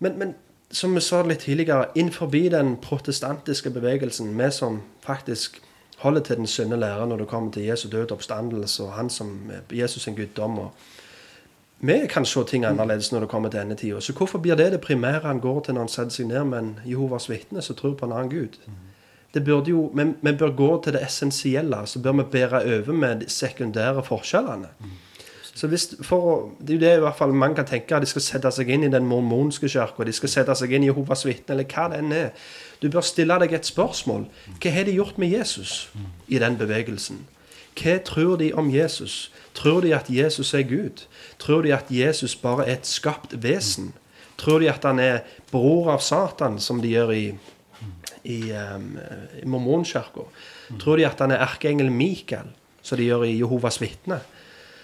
Men, 0.00 0.18
men, 0.18 0.34
som 0.70 0.94
vi 0.94 1.00
sa 1.00 1.22
litt 1.22 1.38
tidligere, 1.38 1.86
innenfor 1.94 2.30
den 2.30 2.76
protestantiske 2.76 3.70
bevegelsen, 3.70 4.38
vi 4.38 4.50
som 4.50 4.82
faktisk 5.02 5.60
holder 5.98 6.20
til 6.20 6.36
den 6.36 6.46
sunne 6.46 6.76
lære 6.76 7.06
når 7.06 7.16
det 7.16 7.28
kommer 7.28 7.52
til 7.52 7.62
Jesu 7.62 7.88
død 7.88 8.12
oppstandelse 8.12 8.82
og 8.82 8.92
han 8.92 9.10
som 9.10 9.50
Jesus 9.72 10.02
sin 10.02 10.14
guddom. 10.14 10.58
og 10.58 10.70
vi 11.80 12.06
kan 12.10 12.24
se 12.24 12.44
ting 12.44 12.64
annerledes 12.64 13.12
når 13.12 13.20
det 13.20 13.28
kommer 13.28 13.48
til 13.48 13.60
endetida. 13.60 14.00
Så 14.00 14.12
hvorfor 14.12 14.38
blir 14.38 14.54
det 14.54 14.72
det 14.72 14.80
primære 14.80 15.20
han 15.20 15.40
går 15.40 15.60
til 15.60 15.74
når 15.74 15.80
han 15.80 15.88
setter 15.88 16.10
seg 16.10 16.26
ned 16.26 16.44
med 16.44 16.58
en 16.58 16.74
Jehovas 16.84 17.30
vitne 17.30 17.62
som 17.62 17.76
tror 17.76 17.94
på 17.94 18.06
en 18.06 18.12
annen 18.12 18.30
gud? 18.30 18.58
Det 19.34 19.44
burde 19.44 19.70
jo, 19.70 19.90
vi, 19.94 20.04
vi 20.22 20.32
bør 20.32 20.56
gå 20.56 20.82
til 20.82 20.92
det 20.92 21.02
essensielle. 21.02 21.86
Så 21.86 21.98
bør 21.98 22.12
vi 22.12 22.22
bære 22.32 22.62
over 22.64 22.92
med 22.92 23.20
de 23.20 23.30
sekundære 23.30 24.04
forskjellene. 24.04 24.68
Så 25.54 25.66
hvis, 25.66 25.94
for, 26.02 26.50
Det 26.60 26.70
er 26.70 26.74
jo 26.74 26.80
det 26.80 26.96
i 26.96 27.00
hvert 27.00 27.16
fall 27.16 27.34
man 27.34 27.54
kan 27.54 27.66
tenke. 27.66 27.94
at 27.96 28.02
De 28.02 28.06
skal 28.06 28.22
sette 28.22 28.50
seg 28.50 28.68
inn 28.70 28.84
i 28.84 28.90
den 28.90 29.06
mormonske 29.06 29.68
kirka. 29.68 30.04
De 30.04 30.12
skal 30.12 30.28
sette 30.28 30.54
seg 30.54 30.72
inn 30.72 30.82
i 30.82 30.86
Jehovas 30.86 31.26
vitne, 31.26 31.54
eller 31.54 31.64
hva 31.64 31.88
det 31.90 31.98
enn 31.98 32.12
er. 32.12 32.30
Du 32.82 32.88
bør 32.88 33.04
stille 33.04 33.38
deg 33.42 33.52
et 33.52 33.66
spørsmål. 33.66 34.26
Hva 34.62 34.70
har 34.70 34.84
de 34.84 34.96
gjort 34.96 35.18
med 35.18 35.28
Jesus 35.28 35.90
i 36.28 36.38
den 36.38 36.56
bevegelsen? 36.56 37.26
Hva 37.76 37.98
tror 38.04 38.36
de 38.36 38.52
om 38.52 38.70
Jesus? 38.70 39.30
Tror 39.54 39.80
de 39.80 39.94
at 39.94 40.10
Jesus 40.10 40.54
er 40.54 40.62
Gud? 40.62 41.06
Tror 41.38 41.62
de 41.62 41.74
at 41.74 41.90
Jesus 41.90 42.36
bare 42.36 42.68
er 42.68 42.78
et 42.78 42.86
skapt 42.86 43.42
vesen? 43.42 43.92
Tror 44.38 44.58
de 44.58 44.70
at 44.70 44.84
han 44.84 44.98
er 44.98 45.20
bror 45.50 45.90
av 45.92 46.00
Satan, 46.00 46.60
som 46.60 46.80
de 46.80 46.88
gjør 46.88 47.10
i, 47.12 47.24
i, 48.24 48.52
um, 48.52 48.98
i 49.42 49.46
mormonkirka? 49.46 50.24
Tror 50.80 50.96
de 50.96 51.06
at 51.06 51.20
han 51.20 51.30
er 51.34 51.42
erkeengel 51.44 51.90
Mikael, 51.92 52.48
som 52.82 52.98
de 52.98 53.04
gjør 53.04 53.26
i 53.28 53.38
Jehovas 53.38 53.80
vitne? 53.80 54.20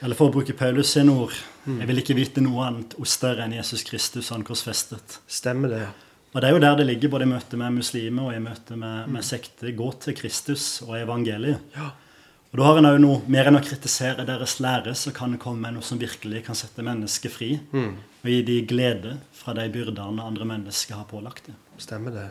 Eller 0.04 0.18
for 0.18 0.28
å 0.28 0.34
bruke 0.34 0.56
Paulus 0.56 0.90
sine 0.92 1.12
ord 1.14 1.34
Jeg 1.66 1.88
vil 1.88 2.02
ikke 2.02 2.16
vite 2.18 2.42
noe 2.44 2.66
annet 2.66 2.96
større 3.08 3.46
enn 3.46 3.54
Jesus 3.56 3.82
Kristus, 3.86 4.28
han 4.30 4.44
korsfestet. 4.46 5.20
Stemmer 5.26 5.72
det. 5.72 5.86
Og 6.34 6.42
Det 6.42 6.48
er 6.48 6.52
jo 6.54 6.62
der 6.62 6.76
det 6.76 6.86
ligger, 6.86 7.10
både 7.14 7.24
i 7.24 7.30
møte 7.30 7.58
med 7.58 7.78
muslimer 7.78 8.28
og 8.28 8.36
i 8.36 8.42
møte 8.44 8.76
med, 8.76 9.08
med 9.10 9.24
sekter. 9.24 9.72
Gå 9.74 9.88
til 10.04 10.14
Kristus 10.18 10.66
og 10.84 10.98
evangeliet. 10.98 11.62
Ja. 11.74 11.90
Og 12.52 12.60
da 12.60 12.66
har 12.68 12.78
en 12.80 12.88
òg 12.88 12.98
noe 13.02 13.22
mer 13.32 13.48
enn 13.50 13.58
å 13.58 13.64
kritisere 13.64 14.26
deres 14.28 14.58
lære, 14.62 14.94
så 14.96 15.10
kan 15.16 15.34
det 15.34 15.40
komme 15.42 15.64
med 15.64 15.76
noe 15.76 15.84
som 15.84 15.98
virkelig 16.00 16.44
kan 16.46 16.58
sette 16.58 16.84
mennesket 16.86 17.32
fri. 17.34 17.48
Mm. 17.72 17.96
Og 18.22 18.30
gi 18.30 18.42
de 18.46 18.58
glede 18.68 19.16
fra 19.36 19.56
de 19.56 19.66
byrdene 19.72 20.24
andre 20.24 20.46
mennesker 20.48 21.00
har 21.00 21.08
pålagt 21.10 21.48
dem. 21.50 21.58
Stemmer 21.82 22.14
det. 22.14 22.28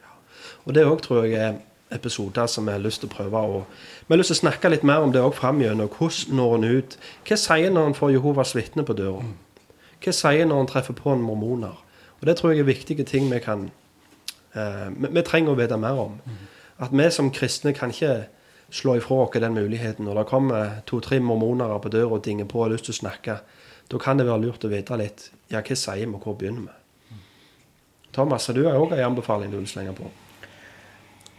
Ja. 0.00 0.16
Og 0.64 0.74
det 0.78 0.86
òg 0.88 1.02
tror 1.04 1.26
jeg 1.26 1.36
er 1.38 1.60
episoder 1.90 2.46
som 2.46 2.66
vi 2.66 2.72
har 2.72 2.82
lyst 2.82 3.02
til 3.02 3.10
å 3.10 3.14
prøve 3.14 3.42
å 3.42 3.60
Vi 4.06 4.12
har 4.12 4.18
lyst 4.18 4.32
til 4.32 4.38
å 4.38 4.44
snakke 4.44 4.70
litt 4.70 4.84
mer 4.86 5.04
om 5.04 5.12
det 5.12 5.22
òg 5.22 5.34
framover. 5.34 5.86
Hvordan 5.86 6.36
når 6.36 6.54
en 6.54 6.64
ut? 6.64 6.96
Hva 7.26 7.36
sier 7.36 7.70
når 7.70 7.86
en 7.86 7.94
får 7.94 8.12
Jehovas 8.12 8.54
vitne 8.56 8.84
på 8.84 8.96
døra? 8.98 9.22
Hva 10.00 10.12
sier 10.16 10.46
når 10.46 10.60
en 10.60 10.70
treffer 10.70 10.96
på 10.96 11.12
en 11.12 11.22
mormoner? 11.22 11.76
Og 12.20 12.26
Det 12.26 12.36
tror 12.36 12.52
jeg 12.52 12.60
er 12.60 12.68
viktige 12.68 13.04
ting 13.04 13.30
vi 13.32 13.38
kan 13.38 13.70
eh, 14.54 14.88
vi, 14.90 15.08
vi, 15.08 15.22
trenger 15.22 15.52
å 15.52 15.58
vite 15.58 15.76
mer 15.76 15.98
om. 15.98 16.20
At 16.78 16.92
vi 16.92 17.10
som 17.10 17.30
kristne 17.30 17.72
kan 17.72 17.90
ikke 17.90 18.26
slå 18.70 18.96
ifra 18.96 19.24
oss 19.24 19.34
den 19.34 19.54
muligheten. 19.54 20.04
Når 20.04 20.14
det 20.14 20.26
kommer 20.26 20.80
to-tre 20.86 21.20
mormoner 21.20 21.78
på 21.78 21.88
døra 21.88 22.18
og 22.18 22.24
dinger 22.24 22.44
på 22.44 22.58
og 22.58 22.68
har 22.68 22.74
lyst 22.76 22.90
til 22.90 22.96
å 22.96 23.02
snakke, 23.02 23.40
da 23.90 23.98
kan 23.98 24.18
det 24.18 24.26
være 24.26 24.46
lurt 24.46 24.64
å 24.64 24.70
vite 24.70 24.96
litt 24.96 25.30
ja, 25.50 25.60
hva 25.60 25.76
sier 25.76 26.06
vi, 26.06 26.14
og 26.14 26.22
hvor 26.22 26.36
begynner 26.38 26.68
vi? 26.68 26.76
Thomas, 28.14 28.46
har 28.46 28.54
du 28.54 28.66
òg 28.66 28.92
en 28.92 29.06
anbefaling 29.12 29.50
du 29.50 29.58
vil 29.58 29.70
slenge 29.70 29.94
på? 29.94 30.10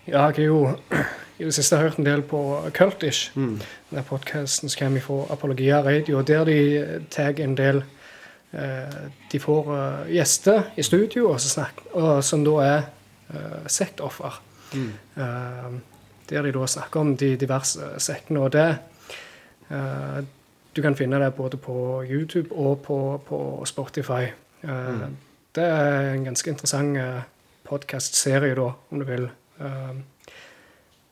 Ja, 0.07 0.27
jeg 0.27 0.35
har 0.35 0.43
jo 0.43 0.69
i 1.39 1.43
det 1.43 1.53
siste 1.53 1.77
hørt 1.77 1.97
en 1.97 2.05
del 2.05 2.21
på 2.21 2.39
Cultish, 2.73 3.31
mm. 3.35 3.61
den 3.89 4.03
podkasten 4.03 4.69
som 4.69 4.79
kommer 4.79 5.01
fra 5.01 5.33
Apologia 5.33 5.81
Radio, 5.85 6.21
der 6.21 6.45
de 6.45 6.59
tar 7.09 7.39
en 7.39 7.57
del 7.57 7.83
eh, 8.53 8.97
De 9.31 9.39
får 9.39 9.71
uh, 9.71 10.11
gjester 10.11 10.63
i 10.75 10.83
studio 10.83 11.29
og 11.31 11.39
snakker, 11.41 11.93
og, 11.93 12.23
som 12.23 12.45
da 12.45 12.57
er 12.65 12.81
uh, 13.33 13.67
sektoffer. 13.67 14.41
Mm. 14.73 14.91
Uh, 15.15 15.79
der 16.29 16.41
de 16.41 16.51
da 16.51 16.67
snakker 16.67 16.99
om 16.99 17.17
de 17.17 17.35
diverse 17.37 17.79
sektene. 17.97 18.39
Og 18.39 18.53
det 18.53 18.75
Du 20.75 20.81
kan 20.81 20.95
finne 20.95 21.19
det 21.19 21.33
både 21.33 21.57
på 21.57 22.03
YouTube 22.09 22.55
og 22.55 22.79
på, 22.79 23.21
på 23.27 23.65
Spotify. 23.65 24.25
Mm. 24.63 25.15
Det 25.55 25.63
er 25.63 26.13
en 26.13 26.23
ganske 26.23 26.49
interessant 26.49 26.97
eh, 26.97 27.23
podkastserie, 27.67 28.55
da, 28.55 28.69
om 28.91 28.99
du 29.01 29.05
vil. 29.05 29.25
Uh, 29.61 29.99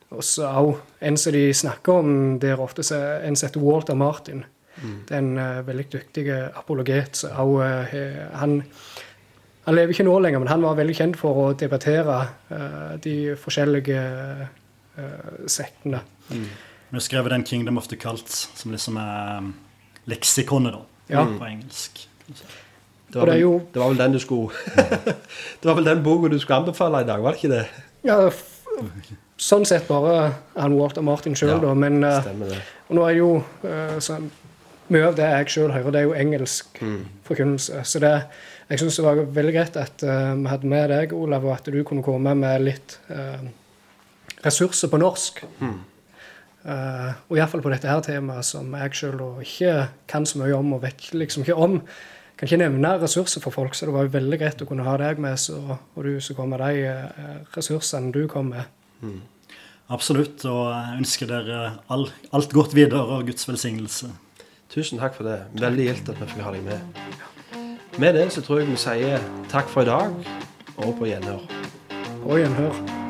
også 0.10 0.48
òg 0.58 0.72
en 1.06 1.18
som 1.22 1.36
de 1.36 1.44
snakker 1.54 2.00
om 2.02 2.40
der 2.42 2.62
ofte, 2.62 2.82
en 3.24 3.36
som 3.38 3.48
heter 3.48 3.62
Walter 3.62 3.98
Martin. 3.98 4.44
Mm. 4.80 4.96
Det 5.08 5.16
er 5.16 5.22
en 5.22 5.38
uh, 5.38 5.68
veldig 5.68 5.86
dyktig 5.94 6.26
apologet. 6.34 7.22
Så 7.22 7.30
også, 7.30 7.70
uh, 7.94 8.40
han, 8.42 8.64
han 9.66 9.78
lever 9.78 9.94
ikke 9.94 10.08
nå 10.08 10.16
lenger, 10.24 10.42
men 10.42 10.52
han 10.52 10.66
var 10.66 10.80
veldig 10.80 10.96
kjent 10.98 11.20
for 11.20 11.44
å 11.44 11.52
debattere 11.54 12.24
uh, 12.50 12.96
de 13.04 13.36
forskjellige 13.38 14.02
uh, 14.98 15.46
sektene. 15.48 16.02
Mm. 16.30 16.50
Vi 16.90 16.98
har 16.98 17.06
skrevet 17.06 17.32
den 17.32 17.44
'Kingdom 17.46 17.78
of 17.78 17.88
the 17.88 17.96
Cults', 17.96 18.50
som 18.56 18.72
liksom 18.72 18.98
er 18.98 19.38
um, 19.38 19.54
leksikonet 20.10 20.74
da, 20.74 20.80
ja. 21.10 21.26
på 21.38 21.46
engelsk. 21.46 22.08
Det 23.14 23.22
var, 23.22 23.30
vel, 23.30 23.40
jo... 23.42 23.52
det 23.74 23.82
var, 23.82 23.90
vel, 23.90 23.98
den 23.98 24.14
du 24.14 24.20
skulle 24.20 24.50
Det 25.62 25.66
var 25.66 25.78
vel 25.80 25.86
den 25.86 26.04
boka 26.04 26.30
du 26.30 26.40
skulle 26.40 26.60
anbefale 26.60 27.02
i 27.02 27.08
dag, 27.08 27.22
var 27.22 27.34
det 27.34 27.42
ikke 27.44 27.54
det? 27.56 27.64
Ja, 28.06 28.18
sånn 29.40 29.66
sett 29.68 29.88
bare 29.90 30.34
han 30.56 30.76
Walter 30.78 31.04
Martin 31.06 31.36
sjøl, 31.38 31.56
ja, 31.58 31.60
da. 31.64 31.74
Men 31.78 32.04
uh, 32.04 32.60
nå 32.96 33.06
er 33.08 33.18
jo 33.18 33.32
uh, 33.64 33.98
sånn, 34.04 34.30
mye 34.90 35.10
av 35.10 35.18
det 35.20 35.28
jeg 35.28 35.54
sjøl 35.56 35.74
hører, 35.74 35.94
det 35.94 36.02
er 36.02 36.08
jo 36.08 36.16
engelsk 36.18 36.80
mm. 36.82 37.02
forkynnelse. 37.28 37.84
Så 37.88 38.02
det, 38.04 38.14
jeg 38.72 38.82
syns 38.82 39.00
det 39.00 39.06
var 39.06 39.24
veldig 39.40 39.56
greit 39.56 39.80
at 39.80 40.06
uh, 40.06 40.34
vi 40.40 40.52
hadde 40.52 40.72
med 40.72 40.92
deg, 40.94 41.16
Olav, 41.18 41.48
og 41.48 41.56
at 41.58 41.72
du 41.72 41.80
kunne 41.88 42.06
komme 42.06 42.36
med 42.40 42.66
litt 42.66 42.98
uh, 43.12 43.44
ressurser 44.46 44.92
på 44.92 45.02
norsk. 45.02 45.44
Mm. 45.60 45.80
Uh, 46.60 47.12
og 47.30 47.38
iallfall 47.38 47.64
på 47.64 47.72
dette 47.72 47.88
her 47.88 48.02
temaet, 48.04 48.48
som 48.48 48.74
jeg 48.76 48.98
sjøl 49.00 49.22
ikke 49.44 49.76
kan 50.12 50.28
så 50.28 50.42
mye 50.42 50.58
om, 50.58 50.74
og 50.76 50.84
vet 50.84 51.12
liksom 51.16 51.46
ikke 51.46 51.60
om. 51.60 51.80
Kan 52.40 52.48
ikke 52.48 52.62
nevne 52.62 52.94
ressurser 53.02 53.44
for 53.44 53.52
folk, 53.52 53.74
så 53.76 53.90
det 53.90 53.94
var 53.94 54.06
jo 54.08 54.14
veldig 54.14 54.38
greit 54.40 54.62
å 54.64 54.68
kunne 54.70 54.86
ha 54.88 54.94
deg 55.02 55.18
med, 55.20 55.36
så, 55.44 55.58
og 55.76 56.06
du 56.08 56.22
som 56.24 56.38
kom 56.38 56.54
med 56.54 56.64
de 56.64 56.86
uh, 56.88 57.42
ressursene 57.52 58.14
du 58.16 58.22
kom 58.32 58.54
med. 58.54 58.70
Mm. 59.04 59.18
Absolutt, 59.92 60.46
og 60.48 60.70
jeg 60.72 61.02
ønsker 61.02 61.28
dere 61.28 61.60
all, 61.92 62.08
alt 62.32 62.56
godt 62.56 62.78
videre 62.78 63.02
og 63.18 63.28
Guds 63.28 63.44
velsignelse. 63.50 64.14
Tusen 64.72 65.02
takk 65.02 65.18
for 65.18 65.28
det. 65.28 65.42
Veldig 65.60 65.90
gildt 65.90 66.14
at 66.14 66.22
vi 66.22 66.30
fikk 66.32 66.46
ha 66.46 66.56
deg 66.56 66.64
med. 66.64 67.04
Med 68.00 68.16
det 68.16 68.30
så 68.32 68.46
tror 68.46 68.62
jeg 68.62 68.72
vi 68.72 68.80
sier 68.80 69.28
takk 69.52 69.68
for 69.68 69.84
i 69.84 69.92
dag, 69.92 70.16
og 70.78 70.96
på 71.02 71.12
gjenhør. 71.12 71.44
På 72.24 72.40
gjenhør. 72.40 73.09